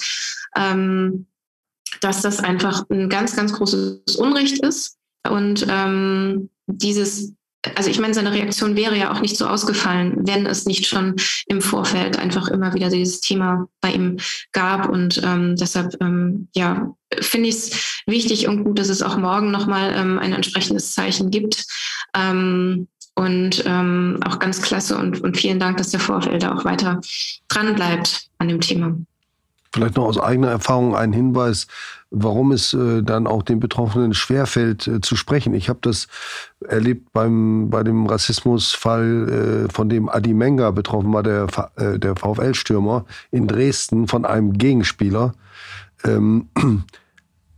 ähm, 0.56 1.26
dass 2.04 2.22
das 2.22 2.40
einfach 2.40 2.84
ein 2.90 3.10
ganz, 3.10 3.36
ganz 3.36 3.54
großes 3.54 4.16
Unrecht 4.18 4.64
ist. 4.64 4.98
Und 5.30 5.66
ähm, 5.70 6.50
dieses, 6.68 7.34
also 7.76 7.90
ich 7.90 8.00
meine, 8.00 8.14
seine 8.14 8.34
Reaktion 8.34 8.76
wäre 8.76 8.98
ja 8.98 9.12
auch 9.12 9.22
nicht 9.22 9.38
so 9.38 9.48
ausgefallen, 9.48 10.16
wenn 10.28 10.46
es 10.46 10.66
nicht 10.66 10.86
schon 10.86 11.16
im 11.48 11.62
Vorfeld 11.62 12.20
einfach 12.20 12.50
immer 12.50 12.74
wieder 12.74 12.90
dieses 12.90 13.22
Thema 13.22 13.68
bei 13.80 13.92
ihm 13.92 14.18
gab. 14.52 14.90
Und 14.90 15.22
ähm, 15.24 15.56
deshalb, 15.56 15.96
ähm, 16.02 16.50
ja, 16.54 16.94
finde 17.22 17.50
ich 17.50 17.56
es 17.56 18.02
wichtig 18.06 18.48
und 18.48 18.66
gut, 18.66 18.80
dass 18.80 18.90
es 18.90 19.02
auch 19.02 19.18
morgen 19.18 19.52
nochmal 19.52 19.94
ähm, 19.96 20.20
ein 20.20 20.34
entsprechendes 20.34 20.94
Zeichen 20.94 21.32
gibt. 21.32 21.66
Ähm, 22.16 22.88
und 23.16 23.64
ähm, 23.68 24.20
auch 24.26 24.40
ganz 24.40 24.62
klasse 24.62 24.98
und, 24.98 25.22
und 25.22 25.38
vielen 25.38 25.60
Dank, 25.60 25.78
dass 25.78 25.92
der 25.92 26.00
Vorfeld 26.00 26.42
da 26.42 26.56
auch 26.56 26.66
weiter 26.66 27.00
dran 27.48 27.76
bleibt 27.76 28.28
an 28.40 28.48
dem 28.48 28.60
Thema. 28.60 28.98
Vielleicht 29.74 29.96
noch 29.96 30.06
aus 30.06 30.20
eigener 30.20 30.50
Erfahrung 30.50 30.96
ein 30.96 31.14
Hinweis, 31.14 31.66
warum 32.12 32.52
es 32.52 32.76
äh, 32.76 33.02
dann 33.02 33.26
auch 33.26 33.42
den 33.42 33.60
Betroffenen 33.60 34.14
schwerfällt 34.14 34.88
äh, 34.88 35.02
zu 35.02 35.16
sprechen. 35.16 35.56
Ich 35.56 35.68
habe 35.68 35.80
das 35.82 36.08
erlebt 36.62 37.12
beim, 37.12 37.72
bei 37.72 37.82
dem 37.82 38.06
Rassismusfall, 38.06 39.66
äh, 39.68 39.74
von 39.74 39.90
dem 39.90 40.10
Adi 40.10 40.36
Menga 40.36 40.70
betroffen 40.70 41.12
war, 41.12 41.24
der, 41.24 41.48
äh, 41.78 41.98
der 41.98 42.16
VfL-Stürmer 42.16 43.06
in 43.32 43.48
Dresden 43.48 44.08
von 44.08 44.26
einem 44.26 44.54
Gegenspieler. 44.54 45.34
Ähm, 46.04 46.50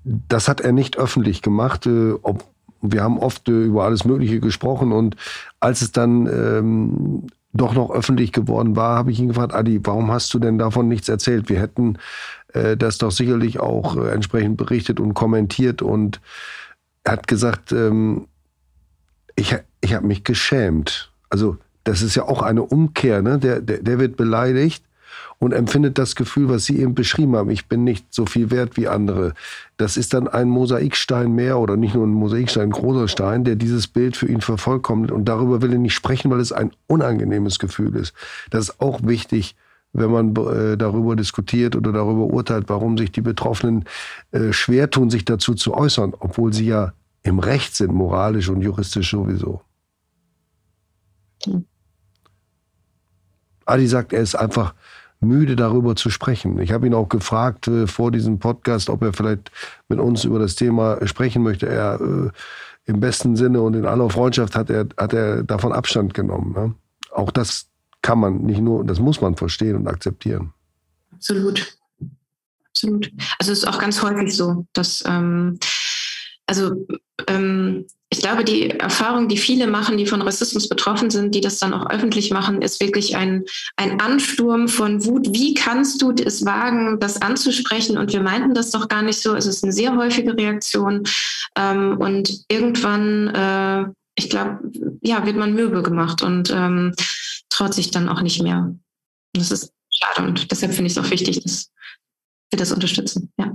das 0.06 0.48
hat 0.48 0.62
er 0.62 0.72
nicht 0.72 0.98
öffentlich 0.98 1.42
gemacht. 1.42 1.86
Äh, 1.86 2.14
ob, 2.22 2.46
wir 2.82 3.04
haben 3.04 3.20
oft 3.20 3.50
äh, 3.50 3.64
über 3.64 3.84
alles 3.84 4.06
Mögliche 4.06 4.40
gesprochen 4.40 4.94
und 4.94 5.18
als 5.60 5.82
es 5.82 5.92
dann 5.92 6.28
ähm, 6.28 7.28
doch 7.56 7.74
noch 7.74 7.92
öffentlich 7.92 8.32
geworden 8.32 8.76
war, 8.76 8.98
habe 8.98 9.12
ich 9.12 9.20
ihn 9.20 9.30
gefragt, 9.30 9.54
Adi, 9.54 9.80
warum 9.84 10.12
hast 10.12 10.34
du 10.34 10.40
denn 10.40 10.58
davon 10.58 10.88
nichts 10.88 11.10
erzählt? 11.10 11.50
Wir 11.50 11.60
hätten 11.60 11.98
äh, 12.54 12.78
das 12.78 12.98
doch 12.98 13.12
sicherlich 13.12 13.60
auch 13.60 13.98
äh, 13.98 14.10
entsprechend 14.10 14.58
berichtet 14.58 15.00
und 15.00 15.14
kommentiert 15.14 15.82
und 15.82 16.22
er 17.04 17.14
hat 17.14 17.28
gesagt, 17.28 17.72
ähm, 17.72 18.28
ich, 19.36 19.56
ich 19.82 19.94
habe 19.94 20.08
mich 20.08 20.24
geschämt. 20.24 21.12
Also 21.30 21.58
das 21.84 22.02
ist 22.02 22.16
ja 22.16 22.24
auch 22.24 22.42
eine 22.42 22.64
Umkehr, 22.64 23.22
ne? 23.22 23.38
der, 23.38 23.62
der, 23.62 23.82
der 23.82 24.00
wird 24.00 24.18
beleidigt 24.18 24.85
und 25.40 25.52
empfindet 25.52 25.98
das 25.98 26.16
Gefühl, 26.16 26.50
was 26.50 26.66
Sie 26.66 26.80
eben 26.80 26.96
beschrieben 26.96 27.36
haben, 27.36 27.50
ich 27.50 27.68
bin 27.68 27.84
nicht 27.84 28.14
so 28.14 28.26
viel 28.26 28.52
wert 28.52 28.78
wie 28.78 28.88
andere. 28.88 29.34
Das 29.78 29.98
ist 29.98 30.14
dann 30.14 30.28
ein 30.28 30.50
Mosaikstein 30.50 31.34
mehr 31.34 31.60
oder 31.60 31.78
nicht 31.78 31.96
nur 31.96 32.06
ein 32.06 32.12
Mosaikstein, 32.12 32.64
ein 32.64 32.72
großer 32.72 33.08
Stein, 33.08 33.44
der 33.44 33.56
dieses 33.56 33.88
Bild 33.88 34.16
für 34.18 34.28
ihn 34.28 34.42
vervollkommnet. 34.42 35.12
Und 35.12 35.26
darüber 35.26 35.62
will 35.62 35.74
er 35.74 35.80
nicht 35.80 35.94
sprechen, 35.94 36.32
weil 36.32 36.40
es 36.40 36.52
ein 36.52 36.72
unangenehmes 36.88 37.60
Gefühl 37.60 37.96
ist. 37.96 38.14
Das 38.50 38.70
ist 38.70 38.82
auch 38.82 39.02
wichtig, 39.04 39.56
wenn 39.94 40.12
man 40.12 40.36
äh, 40.36 40.78
darüber 40.78 41.16
diskutiert 41.16 41.76
oder 41.76 41.92
darüber 41.92 42.26
urteilt, 42.26 42.66
warum 42.68 42.98
sich 42.98 43.12
die 43.12 43.22
Betroffenen 43.22 43.86
äh, 44.32 44.52
schwer 44.52 44.90
tun, 44.90 45.10
sich 45.10 45.26
dazu 45.26 45.54
zu 45.54 45.74
äußern, 45.74 46.14
obwohl 46.20 46.54
sie 46.54 46.68
ja 46.68 46.94
im 47.24 47.40
Recht 47.40 47.76
sind, 47.76 47.94
moralisch 47.94 48.50
und 48.50 48.62
juristisch 48.62 49.12
sowieso. 49.12 49.62
Hm. 51.46 51.66
Adi 53.66 53.88
sagt, 53.88 54.14
er 54.14 54.22
ist 54.22 54.36
einfach 54.36 54.76
müde 55.28 55.56
darüber 55.56 55.96
zu 55.96 56.10
sprechen. 56.10 56.60
Ich 56.60 56.72
habe 56.72 56.88
ihn 56.88 56.94
auch 56.94 57.10
gefragt 57.10 57.68
äh, 57.68 57.88
vor 57.88 58.12
diesem 58.12 58.40
Podcast, 58.40 58.90
ob 58.90 59.04
er 59.04 59.14
vielleicht 59.14 59.52
mit 59.90 60.00
uns 60.00 60.24
über 60.24 60.40
das 60.40 60.56
Thema 60.56 61.06
sprechen 61.08 61.44
möchte. 61.44 61.68
Er 61.68 62.00
äh, 62.00 62.30
im 62.86 63.00
besten 63.00 63.36
Sinne 63.36 63.62
und 63.62 63.76
in 63.76 63.86
aller 63.86 64.10
Freundschaft 64.10 64.56
hat 64.56 64.70
er, 64.70 64.88
hat 64.98 65.14
er 65.14 65.44
davon 65.44 65.74
Abstand 65.74 66.14
genommen. 66.14 66.54
Ne? 66.54 66.74
Auch 67.12 67.32
das 67.32 67.68
kann 68.02 68.20
man 68.20 68.44
nicht 68.44 68.62
nur, 68.62 68.86
das 68.86 69.00
muss 69.00 69.22
man 69.22 69.36
verstehen 69.36 69.76
und 69.76 69.88
akzeptieren. 69.88 70.54
Absolut. 71.12 71.78
Absolut. 72.70 73.12
Also 73.40 73.54
es 73.54 73.60
ist 73.60 73.68
auch 73.68 73.80
ganz 73.80 74.04
häufig 74.04 74.36
so, 74.36 74.66
dass 74.74 75.04
ähm, 75.08 75.58
also 76.48 76.86
ähm, 77.28 77.86
ich 78.10 78.20
glaube, 78.20 78.44
die 78.44 78.70
Erfahrung, 78.70 79.28
die 79.28 79.38
viele 79.38 79.68
machen, 79.68 79.98
die 79.98 80.06
von 80.06 80.22
Rassismus 80.22 80.70
betroffen 80.70 81.10
sind, 81.10 81.34
die 81.34 81.42
das 81.42 81.58
dann 81.58 81.74
auch 81.74 81.90
öffentlich 81.90 82.32
machen, 82.32 82.62
ist 82.62 82.80
wirklich 82.80 83.18
ein, 83.18 83.44
ein 83.78 84.00
Ansturm 84.00 84.68
von 84.68 85.04
Wut. 85.06 85.28
Wie 85.34 85.54
kannst 85.54 86.02
du 86.02 86.12
es 86.12 86.46
wagen, 86.46 87.00
das 87.00 87.22
anzusprechen? 87.22 87.98
Und 87.98 88.14
wir 88.14 88.22
meinten 88.22 88.54
das 88.54 88.70
doch 88.70 88.88
gar 88.88 89.02
nicht 89.02 89.20
so. 89.20 89.36
Es 89.36 89.48
ist 89.48 89.64
eine 89.64 89.74
sehr 89.74 89.96
häufige 89.96 90.38
Reaktion. 90.38 91.04
Ähm, 91.58 91.98
und 91.98 92.46
irgendwann, 92.48 93.28
äh, 93.36 93.86
ich 94.16 94.30
glaube, 94.30 94.60
ja, 95.02 95.26
wird 95.26 95.36
man 95.36 95.54
mürbe 95.54 95.82
gemacht 95.82 96.22
und 96.22 96.52
ähm, 96.52 96.94
traut 97.50 97.74
sich 97.74 97.92
dann 97.92 98.08
auch 98.08 98.22
nicht 98.22 98.42
mehr. 98.42 98.60
Und 98.60 98.82
das 99.34 99.52
ist 99.52 99.74
schade. 99.90 100.28
Und 100.28 100.52
deshalb 100.52 100.74
finde 100.74 100.88
ich 100.88 100.98
es 100.98 101.04
auch 101.04 101.10
wichtig, 101.10 101.42
dass 101.42 101.72
wir 102.52 102.60
das 102.60 102.72
unterstützen. 102.72 103.34
Ja. 103.38 103.52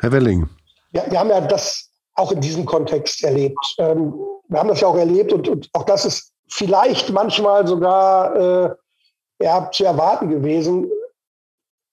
Herr 0.00 0.12
Welling. 0.12 0.48
Ja, 0.92 1.10
wir 1.10 1.18
haben 1.18 1.30
ja 1.30 1.40
das 1.40 1.85
auch 2.16 2.32
in 2.32 2.40
diesem 2.40 2.64
Kontext 2.64 3.22
erlebt. 3.22 3.74
Ähm, 3.78 4.14
wir 4.48 4.58
haben 4.58 4.68
das 4.68 4.80
ja 4.80 4.88
auch 4.88 4.96
erlebt 4.96 5.32
und, 5.32 5.48
und 5.48 5.68
auch 5.72 5.84
das 5.84 6.04
ist 6.04 6.32
vielleicht 6.48 7.10
manchmal 7.10 7.66
sogar 7.66 8.36
äh, 8.36 8.74
ja, 9.40 9.70
zu 9.70 9.84
erwarten 9.84 10.30
gewesen. 10.30 10.90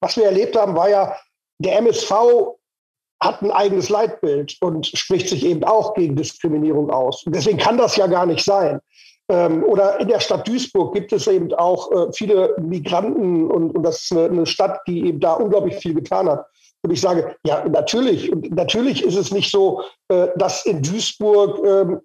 Was 0.02 0.18
wir 0.18 0.26
erlebt 0.26 0.56
haben, 0.56 0.76
war 0.76 0.90
ja, 0.90 1.16
der 1.60 1.78
MSV 1.78 2.12
hat 3.22 3.42
ein 3.42 3.52
eigenes 3.52 3.90
Leitbild 3.90 4.58
und 4.62 4.86
spricht 4.86 5.30
sich 5.30 5.46
eben 5.46 5.64
auch 5.64 5.94
gegen 5.94 6.16
Diskriminierung 6.16 6.90
aus. 6.90 7.24
Und 7.26 7.36
deswegen 7.36 7.58
kann 7.58 7.78
das 7.78 7.96
ja 7.96 8.08
gar 8.08 8.26
nicht 8.26 8.44
sein. 8.44 8.82
Ähm, 9.30 9.64
oder 9.64 10.00
in 10.02 10.10
der 10.10 10.20
Stadt 10.20 10.48
Duisburg 10.48 10.94
gibt 10.94 11.14
es 11.14 11.28
eben 11.28 11.54
auch 11.54 11.90
äh, 11.92 12.12
viele 12.12 12.56
Migranten 12.60 13.50
und, 13.50 13.72
und 13.72 13.84
das 13.84 14.04
ist 14.04 14.12
eine, 14.12 14.26
eine 14.26 14.46
Stadt, 14.46 14.82
die 14.86 15.08
eben 15.08 15.22
da 15.22 15.34
unglaublich 15.34 15.76
viel 15.76 15.94
getan 15.94 16.28
hat. 16.28 16.46
Und 16.84 16.92
ich 16.92 17.02
sage, 17.02 17.36
ja, 17.46 17.66
natürlich. 17.68 18.32
Und 18.32 18.54
natürlich 18.54 19.04
ist 19.04 19.16
es 19.16 19.32
nicht 19.32 19.50
so, 19.50 19.82
äh, 20.10 20.28
dass 20.36 20.66
in 20.66 20.82
Duisburg 20.82 21.66
ähm, 21.66 22.02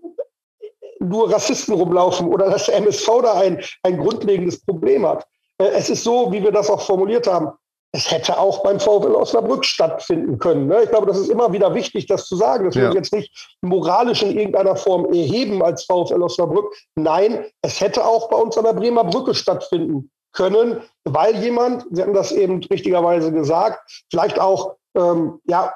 nur 1.00 1.32
Rassisten 1.32 1.74
rumlaufen 1.74 2.28
oder 2.28 2.50
dass 2.50 2.66
der 2.66 2.76
MSV 2.76 3.06
da 3.22 3.34
ein, 3.34 3.62
ein 3.82 3.98
grundlegendes 3.98 4.60
Problem 4.64 5.06
hat. 5.06 5.26
Äh, 5.58 5.68
es 5.74 5.90
ist 5.90 6.04
so, 6.04 6.32
wie 6.32 6.42
wir 6.42 6.52
das 6.52 6.70
auch 6.70 6.80
formuliert 6.80 7.26
haben. 7.26 7.50
Es 7.92 8.10
hätte 8.10 8.38
auch 8.38 8.62
beim 8.62 8.78
VfL 8.78 9.14
Osnabrück 9.14 9.64
stattfinden 9.64 10.38
können. 10.38 10.66
Ne? 10.66 10.82
Ich 10.84 10.90
glaube, 10.90 11.06
das 11.06 11.18
ist 11.18 11.30
immer 11.30 11.52
wieder 11.52 11.74
wichtig, 11.74 12.06
das 12.06 12.26
zu 12.26 12.36
sagen. 12.36 12.66
Das 12.66 12.74
ja. 12.74 12.82
will 12.82 12.88
ich 12.90 12.94
jetzt 12.94 13.12
nicht 13.12 13.56
moralisch 13.62 14.22
in 14.22 14.36
irgendeiner 14.36 14.76
Form 14.76 15.06
erheben 15.06 15.62
als 15.62 15.84
VfL 15.84 16.22
Osnabrück. 16.22 16.72
Nein, 16.96 17.46
es 17.62 17.80
hätte 17.80 18.04
auch 18.04 18.28
bei 18.28 18.36
uns 18.36 18.56
an 18.58 18.64
der 18.64 18.74
Bremer 18.74 19.04
Brücke 19.04 19.34
stattfinden 19.34 20.10
können, 20.38 20.80
weil 21.04 21.36
jemand, 21.42 21.84
Sie 21.90 22.00
hatten 22.00 22.14
das 22.14 22.30
eben 22.30 22.62
richtigerweise 22.62 23.32
gesagt, 23.32 24.06
vielleicht 24.08 24.38
auch 24.38 24.76
ähm, 24.96 25.40
ja, 25.46 25.74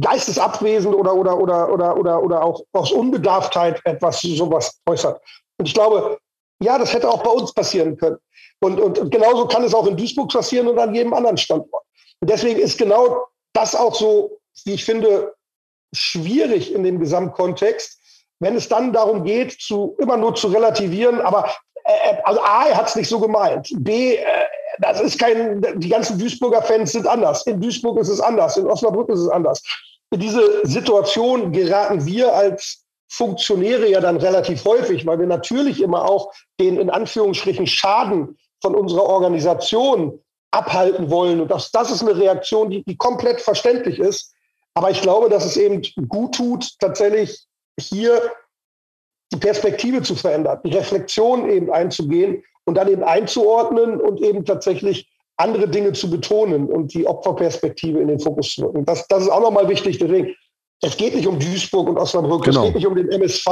geistesabwesend 0.00 0.94
oder, 0.94 1.14
oder, 1.14 1.38
oder, 1.38 1.70
oder, 1.70 1.96
oder, 1.96 2.22
oder 2.22 2.42
auch 2.42 2.62
aus 2.72 2.90
Unbedarftheit 2.90 3.80
etwas 3.84 4.22
sowas 4.22 4.80
äußert. 4.88 5.20
Und 5.58 5.68
ich 5.68 5.74
glaube, 5.74 6.18
ja, 6.62 6.78
das 6.78 6.94
hätte 6.94 7.08
auch 7.08 7.22
bei 7.22 7.30
uns 7.30 7.52
passieren 7.52 7.98
können. 7.98 8.16
Und, 8.60 8.80
und, 8.80 8.98
und 8.98 9.10
genauso 9.10 9.46
kann 9.46 9.62
es 9.62 9.74
auch 9.74 9.86
in 9.86 9.96
Duisburg 9.96 10.32
passieren 10.32 10.66
und 10.66 10.78
an 10.78 10.94
jedem 10.94 11.12
anderen 11.12 11.36
Standort. 11.36 11.84
Und 12.20 12.30
deswegen 12.30 12.58
ist 12.58 12.78
genau 12.78 13.26
das 13.52 13.74
auch 13.74 13.94
so, 13.94 14.38
wie 14.64 14.74
ich 14.74 14.84
finde, 14.86 15.34
schwierig 15.94 16.72
in 16.72 16.82
dem 16.82 16.98
Gesamtkontext, 16.98 17.98
wenn 18.38 18.56
es 18.56 18.68
dann 18.68 18.94
darum 18.94 19.24
geht, 19.24 19.52
zu, 19.60 19.96
immer 19.98 20.16
nur 20.16 20.34
zu 20.34 20.48
relativieren, 20.48 21.20
aber 21.20 21.50
also 22.24 22.40
A, 22.42 22.66
er 22.66 22.76
hat 22.76 22.88
es 22.88 22.96
nicht 22.96 23.08
so 23.08 23.20
gemeint. 23.20 23.70
B, 23.78 24.16
äh, 24.16 24.24
das 24.80 25.00
ist 25.00 25.18
kein, 25.18 25.62
die 25.80 25.88
ganzen 25.88 26.18
Duisburger 26.18 26.62
Fans 26.62 26.92
sind 26.92 27.06
anders. 27.06 27.46
In 27.46 27.60
Duisburg 27.60 27.98
ist 27.98 28.08
es 28.08 28.20
anders, 28.20 28.56
in 28.56 28.66
Osnabrück 28.66 29.08
ist 29.10 29.20
es 29.20 29.28
anders. 29.28 29.62
In 30.10 30.20
diese 30.20 30.66
Situation 30.66 31.52
geraten 31.52 32.04
wir 32.06 32.34
als 32.34 32.84
Funktionäre 33.08 33.88
ja 33.88 34.00
dann 34.00 34.16
relativ 34.16 34.64
häufig, 34.64 35.04
weil 35.06 35.18
wir 35.18 35.26
natürlich 35.26 35.82
immer 35.82 36.08
auch 36.08 36.32
den 36.60 36.78
in 36.78 36.90
Anführungsstrichen 36.90 37.66
Schaden 37.66 38.38
von 38.62 38.74
unserer 38.74 39.04
Organisation 39.04 40.20
abhalten 40.52 41.10
wollen. 41.10 41.40
Und 41.40 41.50
das, 41.50 41.70
das 41.70 41.90
ist 41.90 42.02
eine 42.02 42.16
Reaktion, 42.16 42.70
die, 42.70 42.82
die 42.84 42.96
komplett 42.96 43.40
verständlich 43.40 43.98
ist. 43.98 44.32
Aber 44.74 44.90
ich 44.90 45.02
glaube, 45.02 45.28
dass 45.28 45.44
es 45.44 45.56
eben 45.56 45.82
gut 46.08 46.34
tut, 46.36 46.78
tatsächlich 46.78 47.46
hier 47.78 48.32
die 49.32 49.38
Perspektive 49.38 50.02
zu 50.02 50.14
verändern, 50.14 50.58
die 50.64 50.76
Reflexion 50.76 51.48
eben 51.48 51.70
einzugehen 51.70 52.42
und 52.64 52.76
dann 52.76 52.88
eben 52.88 53.02
einzuordnen 53.02 54.00
und 54.00 54.20
eben 54.20 54.44
tatsächlich 54.44 55.08
andere 55.36 55.68
Dinge 55.68 55.92
zu 55.92 56.10
betonen 56.10 56.68
und 56.68 56.92
die 56.92 57.06
Opferperspektive 57.06 57.98
in 57.98 58.08
den 58.08 58.20
Fokus 58.20 58.54
zu 58.54 58.66
rücken. 58.66 58.84
Das, 58.84 59.06
das 59.08 59.22
ist 59.22 59.30
auch 59.30 59.40
nochmal 59.40 59.68
wichtig. 59.68 59.98
Deswegen, 59.98 60.34
es 60.82 60.96
geht 60.96 61.14
nicht 61.14 61.26
um 61.26 61.38
Duisburg 61.38 61.88
und 61.88 61.98
Osnabrück, 61.98 62.44
genau. 62.44 62.60
es 62.60 62.66
geht 62.66 62.74
nicht 62.76 62.86
um 62.86 62.94
den 62.94 63.10
MSV 63.10 63.46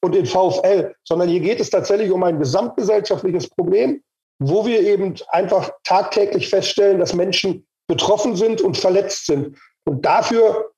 und 0.00 0.14
den 0.14 0.26
VfL, 0.26 0.94
sondern 1.04 1.28
hier 1.28 1.40
geht 1.40 1.60
es 1.60 1.70
tatsächlich 1.70 2.10
um 2.10 2.22
ein 2.22 2.38
gesamtgesellschaftliches 2.38 3.48
Problem, 3.50 4.02
wo 4.40 4.66
wir 4.66 4.80
eben 4.80 5.14
einfach 5.28 5.70
tagtäglich 5.84 6.48
feststellen, 6.48 6.98
dass 6.98 7.14
Menschen 7.14 7.66
betroffen 7.88 8.36
sind 8.36 8.60
und 8.60 8.76
verletzt 8.76 9.26
sind. 9.26 9.56
Und 9.84 10.04
dafür 10.04 10.70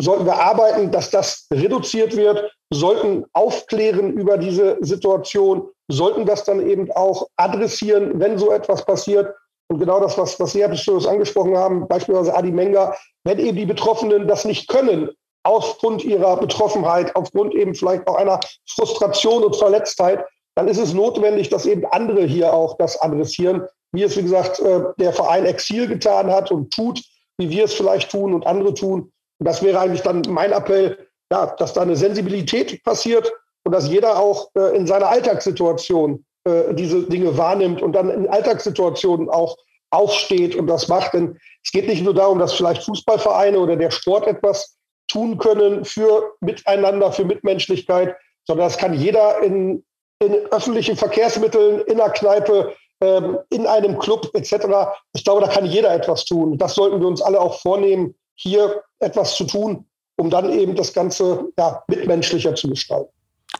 sollten 0.00 0.26
wir 0.26 0.34
arbeiten, 0.34 0.90
dass 0.90 1.10
das 1.10 1.46
reduziert 1.52 2.16
wird, 2.16 2.50
sollten 2.72 3.24
aufklären 3.32 4.12
über 4.12 4.38
diese 4.38 4.78
Situation, 4.80 5.68
sollten 5.88 6.24
das 6.24 6.44
dann 6.44 6.66
eben 6.66 6.90
auch 6.92 7.28
adressieren, 7.36 8.20
wenn 8.20 8.38
so 8.38 8.52
etwas 8.52 8.84
passiert. 8.84 9.34
Und 9.68 9.78
genau 9.78 10.00
das, 10.00 10.16
was, 10.18 10.38
was 10.40 10.52
Sie, 10.52 10.60
Herr 10.60 10.68
Pistorius, 10.68 11.06
angesprochen 11.06 11.56
haben, 11.56 11.86
beispielsweise 11.88 12.34
Adi 12.34 12.50
Menga, 12.50 12.96
wenn 13.24 13.38
eben 13.38 13.56
die 13.56 13.66
Betroffenen 13.66 14.26
das 14.26 14.44
nicht 14.44 14.68
können, 14.68 15.10
aufgrund 15.42 16.04
ihrer 16.04 16.36
Betroffenheit, 16.36 17.14
aufgrund 17.16 17.54
eben 17.54 17.74
vielleicht 17.74 18.06
auch 18.06 18.16
einer 18.16 18.40
Frustration 18.66 19.42
und 19.42 19.56
Verletztheit, 19.56 20.24
dann 20.54 20.68
ist 20.68 20.78
es 20.78 20.92
notwendig, 20.92 21.48
dass 21.48 21.66
eben 21.66 21.86
andere 21.86 22.24
hier 22.24 22.52
auch 22.52 22.76
das 22.76 23.00
adressieren, 23.00 23.66
wie 23.92 24.02
es, 24.02 24.16
wie 24.16 24.22
gesagt, 24.22 24.60
äh, 24.60 24.82
der 24.98 25.12
Verein 25.12 25.46
Exil 25.46 25.88
getan 25.88 26.30
hat 26.30 26.50
und 26.50 26.72
tut, 26.72 27.02
wie 27.38 27.50
wir 27.50 27.64
es 27.64 27.74
vielleicht 27.74 28.10
tun 28.10 28.34
und 28.34 28.46
andere 28.46 28.74
tun. 28.74 29.12
Und 29.38 29.46
das 29.46 29.62
wäre 29.62 29.80
eigentlich 29.80 30.02
dann 30.02 30.22
mein 30.28 30.52
Appell, 30.52 31.09
ja, 31.30 31.46
dass 31.58 31.72
da 31.72 31.82
eine 31.82 31.96
Sensibilität 31.96 32.82
passiert 32.82 33.32
und 33.64 33.72
dass 33.72 33.88
jeder 33.88 34.18
auch 34.18 34.48
äh, 34.54 34.76
in 34.76 34.86
seiner 34.86 35.08
Alltagssituation 35.08 36.24
äh, 36.44 36.74
diese 36.74 37.02
Dinge 37.04 37.36
wahrnimmt 37.36 37.82
und 37.82 37.92
dann 37.92 38.10
in 38.10 38.28
Alltagssituationen 38.28 39.28
auch 39.28 39.56
aufsteht 39.90 40.56
und 40.56 40.66
das 40.66 40.88
macht. 40.88 41.14
Denn 41.14 41.38
es 41.64 41.72
geht 41.72 41.86
nicht 41.86 42.02
nur 42.02 42.14
darum, 42.14 42.38
dass 42.38 42.54
vielleicht 42.54 42.84
Fußballvereine 42.84 43.58
oder 43.58 43.76
der 43.76 43.90
Sport 43.90 44.26
etwas 44.26 44.76
tun 45.08 45.38
können 45.38 45.84
für 45.84 46.32
Miteinander, 46.40 47.12
für 47.12 47.24
Mitmenschlichkeit, 47.24 48.16
sondern 48.46 48.66
das 48.68 48.78
kann 48.78 48.94
jeder 48.94 49.42
in, 49.42 49.84
in 50.20 50.34
öffentlichen 50.50 50.96
Verkehrsmitteln, 50.96 51.80
in 51.82 51.98
der 51.98 52.10
Kneipe, 52.10 52.74
ähm, 53.02 53.38
in 53.50 53.66
einem 53.66 53.98
Club 53.98 54.30
etc. 54.34 54.66
Ich 55.12 55.24
glaube, 55.24 55.42
da 55.42 55.48
kann 55.48 55.66
jeder 55.66 55.92
etwas 55.92 56.24
tun. 56.24 56.58
Das 56.58 56.74
sollten 56.74 57.00
wir 57.00 57.08
uns 57.08 57.22
alle 57.22 57.40
auch 57.40 57.60
vornehmen, 57.60 58.14
hier 58.36 58.82
etwas 59.00 59.34
zu 59.34 59.44
tun, 59.44 59.86
um 60.20 60.28
dann 60.28 60.50
eben 60.50 60.74
das 60.74 60.92
Ganze 60.92 61.46
ja, 61.58 61.82
mitmenschlicher 61.88 62.54
zu 62.54 62.68
gestalten. 62.68 63.10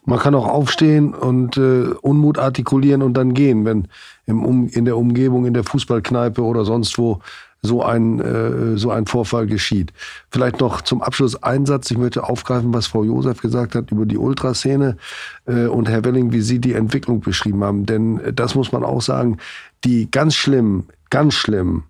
Man 0.05 0.19
kann 0.19 0.35
auch 0.35 0.47
aufstehen 0.47 1.15
und 1.15 1.57
äh, 1.57 1.95
Unmut 2.03 2.39
artikulieren 2.39 3.03
und 3.03 3.15
dann 3.15 3.35
gehen, 3.35 3.65
wenn 3.65 3.89
im 4.27 4.45
um, 4.45 4.69
in 4.69 4.85
der 4.85 4.97
Umgebung, 4.97 5.47
in 5.47 5.55
der 5.55 5.65
Fußballkneipe 5.65 6.43
oder 6.43 6.65
sonst 6.65 6.97
wo 6.99 7.21
so 7.63 7.83
ein, 7.83 8.21
äh, 8.21 8.79
so 8.79 8.91
ein 8.91 9.07
Vorfall 9.07 9.47
geschieht. 9.47 9.93
Vielleicht 10.31 10.61
noch 10.61 10.81
zum 10.83 11.03
Abschluss 11.03 11.43
ein 11.43 11.67
Satz. 11.67 11.91
Ich 11.91 11.99
möchte 11.99 12.25
aufgreifen, 12.25 12.73
was 12.73 12.87
Frau 12.87 13.05
Josef 13.05 13.43
gesagt 13.43 13.75
hat 13.75 13.91
über 13.91 14.07
die 14.07 14.17
Ultraszene 14.17 14.97
äh, 15.47 15.67
und 15.67 15.89
Herr 15.89 16.05
Welling, 16.05 16.33
wie 16.33 16.41
Sie 16.41 16.59
die 16.59 16.73
Entwicklung 16.73 17.21
beschrieben 17.21 17.63
haben. 17.65 17.85
Denn 17.85 18.21
äh, 18.21 18.33
das 18.33 18.55
muss 18.55 18.73
man 18.73 18.85
auch 18.85 19.03
sagen, 19.03 19.39
die 19.85 20.11
ganz 20.11 20.35
schlimm, 20.35 20.85
ganz 21.11 21.35
schlimm 21.35 21.83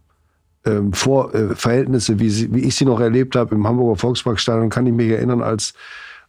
ähm, 0.64 0.92
Vor, 0.92 1.34
äh, 1.34 1.54
Verhältnisse, 1.54 2.18
wie, 2.18 2.30
sie, 2.30 2.52
wie 2.54 2.60
ich 2.60 2.74
sie 2.76 2.84
noch 2.84 3.00
erlebt 3.00 3.36
habe 3.36 3.54
im 3.54 3.66
Hamburger 3.66 3.98
Volksparkstadion, 3.98 4.70
kann 4.70 4.86
ich 4.86 4.92
mich 4.92 5.10
erinnern, 5.10 5.42
als 5.42 5.74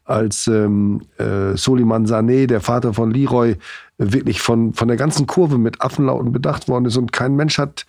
als 0.04 0.48
ähm, 0.48 1.02
äh, 1.20 1.56
Soliman 1.56 2.06
Sané, 2.06 2.48
der 2.48 2.60
Vater 2.60 2.94
von 2.94 3.12
Leroy, 3.12 3.56
wirklich 3.98 4.42
von, 4.42 4.74
von 4.74 4.88
der 4.88 4.98
ganzen 4.98 5.28
Kurve 5.28 5.58
mit 5.58 5.82
Affenlauten 5.82 6.32
bedacht 6.32 6.68
worden 6.68 6.86
ist 6.86 6.98
und 6.98 7.14
kein 7.14 7.36
Mensch 7.36 7.58
hat 7.58 7.86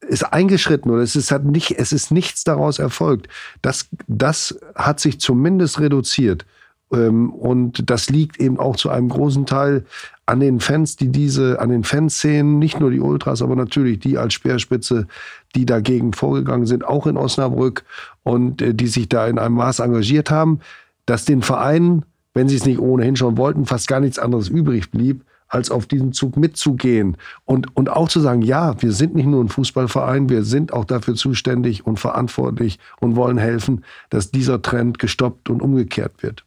ist 0.00 0.32
eingeschritten 0.32 0.90
oder 0.90 1.02
es 1.02 1.16
ist, 1.16 1.32
hat 1.32 1.44
nicht, 1.44 1.72
es 1.72 1.92
ist 1.92 2.12
nichts 2.12 2.44
daraus 2.44 2.78
erfolgt. 2.78 3.28
Das, 3.62 3.88
das 4.06 4.58
hat 4.76 5.00
sich 5.00 5.18
zumindest 5.18 5.80
reduziert. 5.80 6.46
Ähm, 6.92 7.30
und 7.30 7.90
das 7.90 8.10
liegt 8.10 8.40
eben 8.40 8.58
auch 8.58 8.76
zu 8.76 8.90
einem 8.90 9.08
großen 9.08 9.46
Teil 9.46 9.84
an 10.26 10.40
den 10.40 10.60
Fans, 10.60 10.96
die 10.96 11.08
diese, 11.08 11.60
an 11.60 11.70
den 11.70 11.84
Fanszenen, 11.84 12.58
nicht 12.58 12.80
nur 12.80 12.90
die 12.90 13.00
Ultras, 13.00 13.42
aber 13.42 13.56
natürlich 13.56 13.98
die 14.00 14.18
als 14.18 14.34
Speerspitze, 14.34 15.06
die 15.54 15.64
dagegen 15.66 16.12
vorgegangen 16.12 16.66
sind, 16.66 16.84
auch 16.84 17.06
in 17.06 17.16
Osnabrück 17.16 17.84
und 18.22 18.60
äh, 18.62 18.74
die 18.74 18.88
sich 18.88 19.08
da 19.08 19.26
in 19.26 19.38
einem 19.38 19.54
Maß 19.54 19.78
engagiert 19.78 20.30
haben 20.30 20.60
dass 21.08 21.24
den 21.24 21.40
Vereinen, 21.40 22.04
wenn 22.34 22.48
sie 22.48 22.56
es 22.56 22.66
nicht 22.66 22.78
ohnehin 22.78 23.16
schon 23.16 23.38
wollten, 23.38 23.64
fast 23.64 23.88
gar 23.88 24.00
nichts 24.00 24.18
anderes 24.18 24.48
übrig 24.48 24.90
blieb, 24.90 25.24
als 25.48 25.70
auf 25.70 25.86
diesen 25.86 26.12
Zug 26.12 26.36
mitzugehen 26.36 27.16
und, 27.46 27.74
und 27.74 27.88
auch 27.88 28.08
zu 28.08 28.20
sagen, 28.20 28.42
ja, 28.42 28.80
wir 28.82 28.92
sind 28.92 29.14
nicht 29.14 29.24
nur 29.24 29.42
ein 29.42 29.48
Fußballverein, 29.48 30.28
wir 30.28 30.44
sind 30.44 30.74
auch 30.74 30.84
dafür 30.84 31.14
zuständig 31.14 31.86
und 31.86 31.98
verantwortlich 31.98 32.78
und 33.00 33.16
wollen 33.16 33.38
helfen, 33.38 33.84
dass 34.10 34.30
dieser 34.30 34.60
Trend 34.60 34.98
gestoppt 34.98 35.48
und 35.48 35.62
umgekehrt 35.62 36.22
wird. 36.22 36.44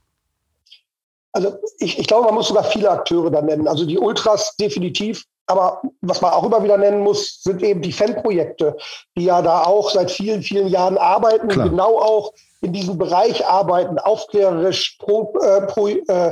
Also 1.33 1.57
ich, 1.79 1.97
ich 1.97 2.07
glaube, 2.07 2.25
man 2.25 2.35
muss 2.35 2.49
sogar 2.49 2.63
viele 2.63 2.89
Akteure 2.89 3.31
da 3.31 3.41
nennen. 3.41 3.67
Also 3.67 3.85
die 3.85 3.97
Ultras 3.97 4.55
definitiv, 4.57 5.25
aber 5.47 5.81
was 6.01 6.21
man 6.21 6.31
auch 6.31 6.43
immer 6.43 6.63
wieder 6.63 6.77
nennen 6.77 7.03
muss, 7.03 7.41
sind 7.43 7.61
eben 7.63 7.81
die 7.81 7.91
Fanprojekte, 7.91 8.77
die 9.17 9.25
ja 9.25 9.41
da 9.41 9.63
auch 9.63 9.89
seit 9.91 10.11
vielen, 10.11 10.41
vielen 10.41 10.67
Jahren 10.67 10.97
arbeiten, 10.97 11.47
Klar. 11.47 11.69
genau 11.69 11.99
auch 11.99 12.33
in 12.61 12.73
diesem 12.73 12.97
Bereich 12.97 13.45
arbeiten, 13.45 13.97
aufklärerisch, 13.97 14.97
pro, 14.99 15.33
äh, 15.41 15.61
pro, 15.67 15.87
äh, 15.87 16.29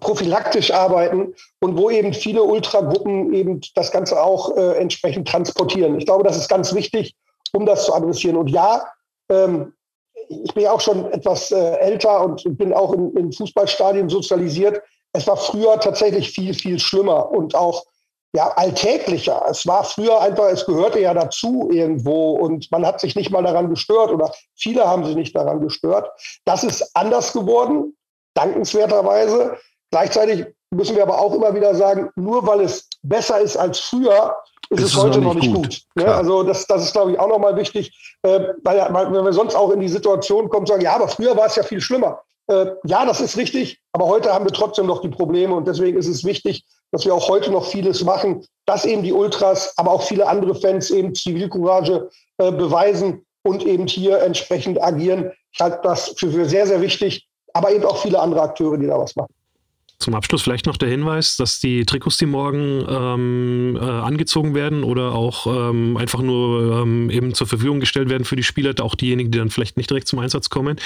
prophylaktisch 0.00 0.70
arbeiten 0.70 1.34
und 1.60 1.76
wo 1.76 1.90
eben 1.90 2.12
viele 2.12 2.42
Ultragruppen 2.42 3.32
eben 3.32 3.60
das 3.74 3.90
Ganze 3.90 4.22
auch 4.22 4.56
äh, 4.56 4.78
entsprechend 4.78 5.28
transportieren. 5.28 5.98
Ich 5.98 6.06
glaube, 6.06 6.24
das 6.24 6.36
ist 6.36 6.48
ganz 6.48 6.74
wichtig, 6.74 7.14
um 7.52 7.66
das 7.66 7.86
zu 7.86 7.94
adressieren. 7.94 8.36
Und 8.36 8.48
ja, 8.48 8.86
ähm, 9.28 9.72
ich 10.28 10.54
bin 10.54 10.64
ja 10.64 10.72
auch 10.72 10.80
schon 10.80 11.10
etwas 11.12 11.50
äh, 11.50 11.76
älter 11.78 12.24
und 12.24 12.42
bin 12.58 12.72
auch 12.72 12.92
in, 12.92 13.14
in 13.16 13.32
Fußballstadien 13.32 14.08
sozialisiert. 14.08 14.80
Es 15.12 15.26
war 15.26 15.36
früher 15.36 15.78
tatsächlich 15.80 16.30
viel, 16.30 16.54
viel 16.54 16.78
schlimmer 16.78 17.30
und 17.30 17.54
auch 17.54 17.84
ja, 18.34 18.48
alltäglicher. 18.48 19.44
Es 19.48 19.66
war 19.66 19.82
früher 19.84 20.20
einfach, 20.20 20.50
es 20.50 20.66
gehörte 20.66 21.00
ja 21.00 21.14
dazu 21.14 21.70
irgendwo 21.70 22.32
und 22.32 22.70
man 22.70 22.84
hat 22.84 23.00
sich 23.00 23.16
nicht 23.16 23.30
mal 23.30 23.42
daran 23.42 23.70
gestört 23.70 24.10
oder 24.10 24.30
viele 24.54 24.86
haben 24.86 25.04
sich 25.04 25.16
nicht 25.16 25.34
daran 25.34 25.60
gestört. 25.60 26.10
Das 26.44 26.62
ist 26.62 26.90
anders 26.94 27.32
geworden, 27.32 27.96
dankenswerterweise. 28.34 29.56
Gleichzeitig 29.90 30.46
müssen 30.70 30.96
wir 30.96 31.02
aber 31.04 31.18
auch 31.18 31.32
immer 31.32 31.54
wieder 31.54 31.74
sagen, 31.74 32.10
nur 32.16 32.46
weil 32.46 32.60
es 32.60 32.88
besser 33.02 33.40
ist 33.40 33.56
als 33.56 33.78
früher, 33.80 34.36
ist, 34.70 34.80
ist 34.80 34.86
es 34.86 34.96
heute 34.96 35.20
noch 35.20 35.34
nicht 35.34 35.52
gut. 35.52 35.64
gut 35.64 35.82
ne? 35.94 36.14
Also 36.14 36.42
das, 36.42 36.66
das 36.66 36.84
ist, 36.84 36.92
glaube 36.92 37.12
ich, 37.12 37.18
auch 37.18 37.28
nochmal 37.28 37.56
wichtig, 37.56 38.16
äh, 38.22 38.40
weil, 38.62 38.86
weil, 38.90 39.12
wenn 39.12 39.24
wir 39.24 39.32
sonst 39.32 39.54
auch 39.54 39.70
in 39.70 39.80
die 39.80 39.88
Situation 39.88 40.48
kommen, 40.48 40.66
sagen, 40.66 40.82
ja, 40.82 40.94
aber 40.94 41.08
früher 41.08 41.36
war 41.36 41.46
es 41.46 41.56
ja 41.56 41.62
viel 41.62 41.80
schlimmer. 41.80 42.20
Äh, 42.48 42.66
ja, 42.84 43.04
das 43.04 43.20
ist 43.20 43.36
richtig, 43.36 43.80
aber 43.92 44.06
heute 44.06 44.32
haben 44.32 44.44
wir 44.44 44.52
trotzdem 44.52 44.86
noch 44.86 45.00
die 45.00 45.08
Probleme 45.08 45.54
und 45.54 45.66
deswegen 45.66 45.98
ist 45.98 46.08
es 46.08 46.24
wichtig, 46.24 46.64
dass 46.92 47.04
wir 47.04 47.14
auch 47.14 47.28
heute 47.28 47.50
noch 47.50 47.66
vieles 47.66 48.04
machen, 48.04 48.44
dass 48.66 48.84
eben 48.84 49.02
die 49.02 49.12
Ultras, 49.12 49.72
aber 49.76 49.90
auch 49.90 50.02
viele 50.02 50.26
andere 50.28 50.54
Fans 50.54 50.90
eben 50.90 51.14
Zivilcourage 51.14 52.08
äh, 52.38 52.52
beweisen 52.52 53.26
und 53.42 53.64
eben 53.64 53.86
hier 53.86 54.20
entsprechend 54.20 54.80
agieren. 54.82 55.32
Ich 55.52 55.60
halte 55.60 55.80
das 55.82 56.14
für 56.16 56.44
sehr, 56.46 56.66
sehr 56.66 56.80
wichtig, 56.80 57.28
aber 57.52 57.72
eben 57.72 57.84
auch 57.84 57.98
viele 57.98 58.20
andere 58.20 58.42
Akteure, 58.42 58.78
die 58.78 58.86
da 58.86 58.98
was 58.98 59.16
machen. 59.16 59.32
Zum 59.98 60.14
Abschluss 60.14 60.42
vielleicht 60.42 60.66
noch 60.66 60.76
der 60.76 60.90
Hinweis, 60.90 61.36
dass 61.36 61.58
die 61.58 61.86
Trikots, 61.86 62.18
die 62.18 62.26
morgen 62.26 62.84
ähm, 62.86 63.78
äh, 63.80 63.84
angezogen 63.84 64.54
werden 64.54 64.84
oder 64.84 65.12
auch 65.12 65.46
ähm, 65.46 65.96
einfach 65.96 66.20
nur 66.20 66.82
ähm, 66.82 67.08
eben 67.08 67.32
zur 67.32 67.46
Verfügung 67.46 67.80
gestellt 67.80 68.10
werden 68.10 68.24
für 68.24 68.36
die 68.36 68.42
Spieler, 68.42 68.74
auch 68.80 68.94
diejenigen, 68.94 69.30
die 69.30 69.38
dann 69.38 69.48
vielleicht 69.48 69.78
nicht 69.78 69.88
direkt 69.88 70.06
zum 70.06 70.18
Einsatz 70.18 70.50
kommen, 70.50 70.76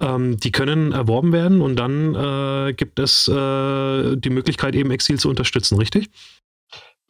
ähm, 0.00 0.36
die 0.38 0.52
können 0.52 0.92
erworben 0.92 1.32
werden 1.32 1.62
und 1.62 1.76
dann 1.76 2.14
äh, 2.14 2.74
gibt 2.74 2.98
es 2.98 3.26
äh, 3.26 4.16
die 4.16 4.30
Möglichkeit, 4.30 4.74
eben 4.74 4.90
Exil 4.90 5.18
zu 5.18 5.30
unterstützen, 5.30 5.78
richtig? 5.78 6.10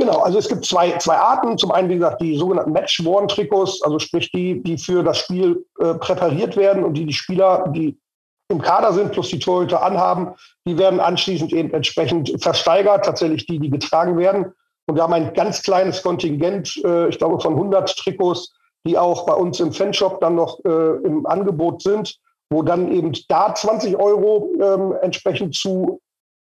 Genau, 0.00 0.18
also 0.18 0.38
es 0.38 0.48
gibt 0.48 0.64
zwei, 0.64 0.96
zwei 0.98 1.16
Arten. 1.16 1.58
Zum 1.58 1.72
einen, 1.72 1.88
wie 1.88 1.94
gesagt, 1.94 2.22
die 2.22 2.36
sogenannten 2.36 2.70
Match-Worn-Trikots, 2.70 3.82
also 3.82 3.98
sprich 3.98 4.30
die, 4.30 4.62
die 4.62 4.78
für 4.78 5.02
das 5.02 5.18
Spiel 5.18 5.66
äh, 5.80 5.94
präpariert 5.94 6.56
werden 6.56 6.84
und 6.84 6.94
die 6.94 7.04
die 7.04 7.12
Spieler, 7.12 7.64
die 7.74 7.98
im 8.48 8.60
Kader 8.62 8.92
sind, 8.92 9.12
plus 9.12 9.28
die 9.28 9.38
Torhüter 9.38 9.82
anhaben, 9.82 10.34
die 10.66 10.78
werden 10.78 11.00
anschließend 11.00 11.52
eben 11.52 11.72
entsprechend 11.72 12.42
versteigert, 12.42 13.04
tatsächlich 13.04 13.46
die, 13.46 13.58
die 13.58 13.70
getragen 13.70 14.16
werden. 14.16 14.52
Und 14.86 14.96
wir 14.96 15.02
haben 15.02 15.12
ein 15.12 15.34
ganz 15.34 15.62
kleines 15.62 16.02
Kontingent, 16.02 16.76
äh, 16.82 17.08
ich 17.08 17.18
glaube 17.18 17.40
von 17.40 17.54
100 17.54 17.94
Trikots, 17.96 18.54
die 18.86 18.96
auch 18.96 19.26
bei 19.26 19.34
uns 19.34 19.60
im 19.60 19.72
Fanshop 19.72 20.20
dann 20.20 20.36
noch 20.36 20.64
äh, 20.64 20.96
im 21.04 21.26
Angebot 21.26 21.82
sind, 21.82 22.18
wo 22.50 22.62
dann 22.62 22.90
eben 22.90 23.12
da 23.28 23.54
20 23.54 23.96
Euro 23.98 24.50
ähm, 24.60 24.94
entsprechend 25.02 25.54
zu 25.54 26.00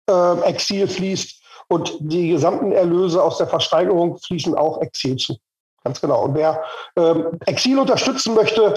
äh, 0.10 0.42
Exil 0.42 0.88
fließt 0.88 1.42
und 1.68 1.96
die 2.00 2.30
gesamten 2.30 2.72
Erlöse 2.72 3.22
aus 3.22 3.38
der 3.38 3.48
Versteigerung 3.48 4.18
fließen 4.18 4.56
auch 4.56 4.82
Exil 4.82 5.18
zu. 5.18 5.38
Ganz 5.84 6.02
genau. 6.02 6.26
Und 6.26 6.36
wer 6.36 6.64
ähm, 6.96 7.40
Exil 7.46 7.80
unterstützen 7.80 8.34
möchte, 8.34 8.74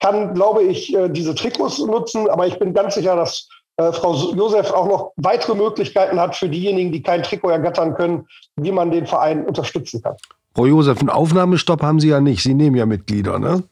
kann, 0.00 0.34
glaube 0.34 0.62
ich, 0.62 0.94
äh, 0.94 1.08
diese 1.08 1.34
Trikots 1.34 1.78
nutzen. 1.78 2.28
Aber 2.28 2.46
ich 2.46 2.58
bin 2.58 2.74
ganz 2.74 2.94
sicher, 2.94 3.16
dass 3.16 3.48
äh, 3.76 3.92
Frau 3.92 4.14
Josef 4.32 4.70
auch 4.72 4.86
noch 4.86 5.12
weitere 5.16 5.54
Möglichkeiten 5.54 6.20
hat 6.20 6.36
für 6.36 6.48
diejenigen, 6.48 6.92
die 6.92 7.02
kein 7.02 7.22
Trikot 7.22 7.50
ergattern 7.50 7.94
können, 7.94 8.26
wie 8.56 8.72
man 8.72 8.90
den 8.90 9.06
Verein 9.06 9.44
unterstützen 9.44 10.02
kann. 10.02 10.16
Frau 10.54 10.66
Josef, 10.66 10.98
einen 10.98 11.10
Aufnahmestopp 11.10 11.82
haben 11.82 12.00
Sie 12.00 12.08
ja 12.08 12.20
nicht. 12.20 12.42
Sie 12.42 12.54
nehmen 12.54 12.76
ja 12.76 12.86
Mitglieder, 12.86 13.38
ne? 13.38 13.62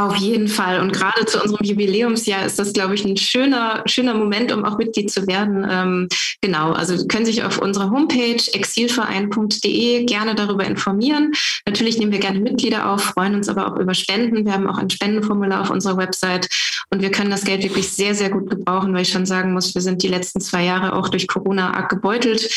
Auf 0.00 0.16
jeden 0.16 0.48
Fall. 0.48 0.80
Und 0.80 0.92
gerade 0.94 1.26
zu 1.26 1.42
unserem 1.42 1.62
Jubiläumsjahr 1.62 2.46
ist 2.46 2.58
das, 2.58 2.72
glaube 2.72 2.94
ich, 2.94 3.04
ein 3.04 3.18
schöner, 3.18 3.82
schöner 3.84 4.14
Moment, 4.14 4.50
um 4.50 4.64
auch 4.64 4.78
Mitglied 4.78 5.10
zu 5.10 5.26
werden. 5.26 5.66
Ähm, 5.68 6.08
genau, 6.40 6.72
also 6.72 7.06
können 7.06 7.26
sich 7.26 7.44
auf 7.44 7.58
unserer 7.58 7.90
Homepage 7.90 8.40
exilverein.de 8.50 10.06
gerne 10.06 10.34
darüber 10.34 10.64
informieren. 10.64 11.32
Natürlich 11.66 11.98
nehmen 11.98 12.12
wir 12.12 12.18
gerne 12.18 12.40
Mitglieder 12.40 12.90
auf, 12.90 13.02
freuen 13.02 13.34
uns 13.34 13.50
aber 13.50 13.70
auch 13.70 13.76
über 13.78 13.92
Spenden. 13.92 14.46
Wir 14.46 14.54
haben 14.54 14.66
auch 14.66 14.78
ein 14.78 14.88
Spendenformular 14.88 15.60
auf 15.60 15.70
unserer 15.70 15.98
Website 15.98 16.48
und 16.88 17.02
wir 17.02 17.10
können 17.10 17.30
das 17.30 17.44
Geld 17.44 17.62
wirklich 17.62 17.90
sehr, 17.90 18.14
sehr 18.14 18.30
gut 18.30 18.48
gebrauchen, 18.48 18.94
weil 18.94 19.02
ich 19.02 19.10
schon 19.10 19.26
sagen 19.26 19.52
muss, 19.52 19.74
wir 19.74 19.82
sind 19.82 20.02
die 20.02 20.08
letzten 20.08 20.40
zwei 20.40 20.64
Jahre 20.64 20.94
auch 20.94 21.08
durch 21.08 21.28
Corona 21.28 21.74
arg 21.74 21.90
gebeutelt 21.90 22.48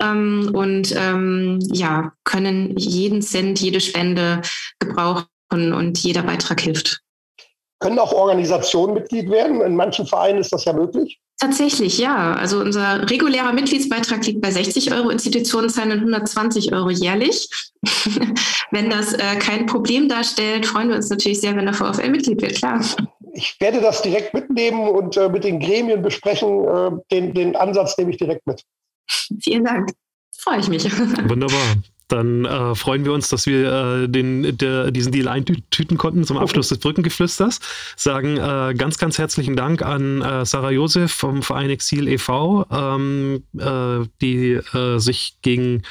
ähm, 0.00 0.50
und 0.52 0.92
ähm, 0.96 1.60
ja, 1.72 2.12
können 2.24 2.76
jeden 2.76 3.22
Cent, 3.22 3.60
jede 3.60 3.80
Spende 3.80 4.42
gebrauchen 4.80 5.26
und, 5.50 5.72
und 5.72 5.98
jeder 5.98 6.22
Beitrag 6.22 6.60
hilft. 6.60 7.00
Können 7.80 7.98
auch 7.98 8.12
Organisationen 8.12 8.94
Mitglied 8.94 9.30
werden? 9.30 9.60
In 9.60 9.76
manchen 9.76 10.06
Vereinen 10.06 10.40
ist 10.40 10.52
das 10.52 10.64
ja 10.64 10.72
möglich. 10.72 11.20
Tatsächlich, 11.40 11.98
ja. 11.98 12.32
Also 12.32 12.58
unser 12.58 13.08
regulärer 13.08 13.52
Mitgliedsbeitrag 13.52 14.26
liegt 14.26 14.40
bei 14.40 14.50
60 14.50 14.92
Euro, 14.92 15.10
Institutionen 15.10 15.68
zahlen 15.70 15.92
120 15.92 16.72
Euro 16.72 16.90
jährlich. 16.90 17.48
wenn 18.72 18.90
das 18.90 19.12
äh, 19.12 19.36
kein 19.38 19.66
Problem 19.66 20.08
darstellt, 20.08 20.66
freuen 20.66 20.88
wir 20.88 20.96
uns 20.96 21.10
natürlich 21.10 21.40
sehr, 21.40 21.54
wenn 21.54 21.66
der 21.66 21.74
VfL 21.74 22.10
Mitglied 22.10 22.42
wird, 22.42 22.56
klar. 22.56 22.84
Ich 23.34 23.56
werde 23.60 23.80
das 23.80 24.02
direkt 24.02 24.34
mitnehmen 24.34 24.88
und 24.88 25.16
äh, 25.16 25.28
mit 25.28 25.44
den 25.44 25.60
Gremien 25.60 26.02
besprechen. 26.02 26.64
Äh, 26.64 26.90
den, 27.12 27.32
den 27.34 27.54
Ansatz 27.54 27.96
nehme 27.96 28.10
ich 28.10 28.16
direkt 28.16 28.44
mit. 28.48 28.64
Vielen 29.40 29.64
Dank. 29.64 29.92
Freue 30.36 30.58
ich 30.58 30.68
mich. 30.68 30.84
Wunderbar 31.28 31.76
dann 32.08 32.46
äh, 32.46 32.74
freuen 32.74 33.04
wir 33.04 33.12
uns, 33.12 33.28
dass 33.28 33.46
wir 33.46 33.70
äh, 34.04 34.08
den, 34.08 34.56
der, 34.56 34.90
diesen 34.90 35.12
Deal 35.12 35.28
eintüten 35.28 35.98
konnten 35.98 36.24
zum 36.24 36.38
Abschluss 36.38 36.68
des 36.68 36.78
Brückengeflüsters. 36.78 37.60
Sagen 37.96 38.38
äh, 38.38 38.74
ganz, 38.74 38.96
ganz 38.96 39.18
herzlichen 39.18 39.56
Dank 39.56 39.82
an 39.82 40.22
äh, 40.22 40.46
Sarah 40.46 40.70
Josef 40.70 41.12
vom 41.12 41.42
Verein 41.42 41.68
Exil 41.68 42.08
e.V., 42.08 42.66
ähm, 42.72 43.42
äh, 43.58 44.06
die 44.22 44.52
äh, 44.52 44.98
sich 44.98 45.36
gegen 45.42 45.82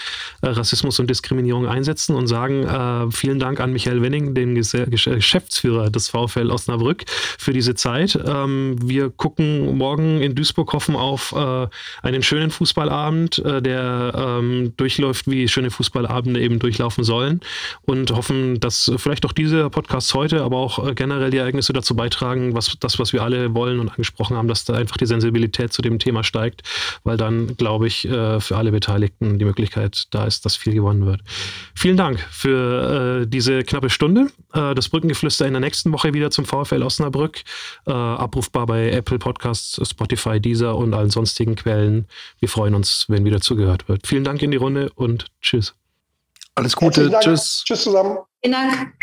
Rassismus 0.41 0.99
und 0.99 1.09
Diskriminierung 1.09 1.67
einsetzen 1.67 2.15
und 2.15 2.27
sagen 2.27 3.11
vielen 3.11 3.39
Dank 3.39 3.59
an 3.59 3.71
Michael 3.71 4.01
Wenning, 4.01 4.33
den 4.33 4.55
Geschäftsführer 4.55 5.89
des 5.89 6.09
VfL 6.09 6.49
Osnabrück, 6.51 7.05
für 7.37 7.53
diese 7.53 7.75
Zeit. 7.75 8.17
Ähm, 8.25 8.77
wir 8.81 9.09
gucken 9.09 9.77
morgen 9.77 10.21
in 10.21 10.35
Duisburg, 10.35 10.73
hoffen 10.73 10.95
auf 10.95 11.35
einen 12.01 12.23
schönen 12.23 12.51
Fußballabend, 12.51 13.43
der 13.45 14.13
ähm, 14.15 14.73
durchläuft 14.77 15.29
wie 15.29 15.47
schöne 15.47 15.69
Fußballabend 15.69 16.06
Abende 16.09 16.41
eben 16.41 16.59
durchlaufen 16.59 17.03
sollen 17.03 17.41
und 17.83 18.11
hoffen, 18.11 18.59
dass 18.59 18.91
vielleicht 18.97 19.25
auch 19.25 19.31
diese 19.31 19.69
Podcasts 19.69 20.13
heute, 20.13 20.43
aber 20.43 20.57
auch 20.57 20.85
äh, 20.85 20.93
generell 20.93 21.29
die 21.29 21.37
Ereignisse 21.37 21.73
dazu 21.73 21.95
beitragen, 21.95 22.55
was 22.55 22.77
das, 22.79 22.99
was 22.99 23.13
wir 23.13 23.23
alle 23.23 23.53
wollen 23.53 23.79
und 23.79 23.89
angesprochen 23.89 24.37
haben, 24.37 24.47
dass 24.47 24.65
da 24.65 24.73
einfach 24.73 24.97
die 24.97 25.05
Sensibilität 25.05 25.73
zu 25.73 25.81
dem 25.81 25.99
Thema 25.99 26.23
steigt, 26.23 26.63
weil 27.03 27.17
dann, 27.17 27.57
glaube 27.57 27.87
ich, 27.87 28.07
äh, 28.07 28.39
für 28.39 28.57
alle 28.57 28.71
Beteiligten 28.71 29.39
die 29.39 29.45
Möglichkeit 29.45 30.05
da 30.11 30.25
ist, 30.25 30.45
dass 30.45 30.55
viel 30.55 30.73
gewonnen 30.73 31.05
wird. 31.05 31.21
Vielen 31.75 31.97
Dank 31.97 32.19
für 32.31 33.21
äh, 33.23 33.27
diese 33.27 33.63
knappe 33.63 33.89
Stunde. 33.89 34.27
das 34.51 34.89
Brückengeflüster 34.89 35.45
in 35.45 35.53
der 35.53 35.59
nächsten 35.59 35.91
Woche 35.91 36.13
wieder 36.13 36.31
zum 36.31 36.45
VfL 36.45 36.81
Osnabrück. 36.83 37.43
abrufbar 37.85 38.65
bei 38.65 38.89
Apple 38.91 39.19
Podcasts, 39.19 39.79
Spotify, 39.87 40.39
Deezer 40.39 40.75
und 40.75 40.93
allen 40.93 41.09
sonstigen 41.09 41.55
Quellen. 41.55 42.07
Wir 42.39 42.49
freuen 42.49 42.75
uns, 42.75 43.05
wenn 43.07 43.25
wieder 43.25 43.41
zugehört 43.41 43.87
wird. 43.87 44.07
Vielen 44.07 44.23
Dank 44.23 44.41
in 44.41 44.51
die 44.51 44.57
Runde 44.57 44.91
und 44.95 45.27
tschüss. 45.41 45.75
Alles 46.57 46.75
Gute. 46.75 47.11
Tschüss. 47.19 47.63
Tschüss 47.67 47.83
zusammen. 47.83 48.17
Vielen 48.41 48.53
Dank. 48.53 48.93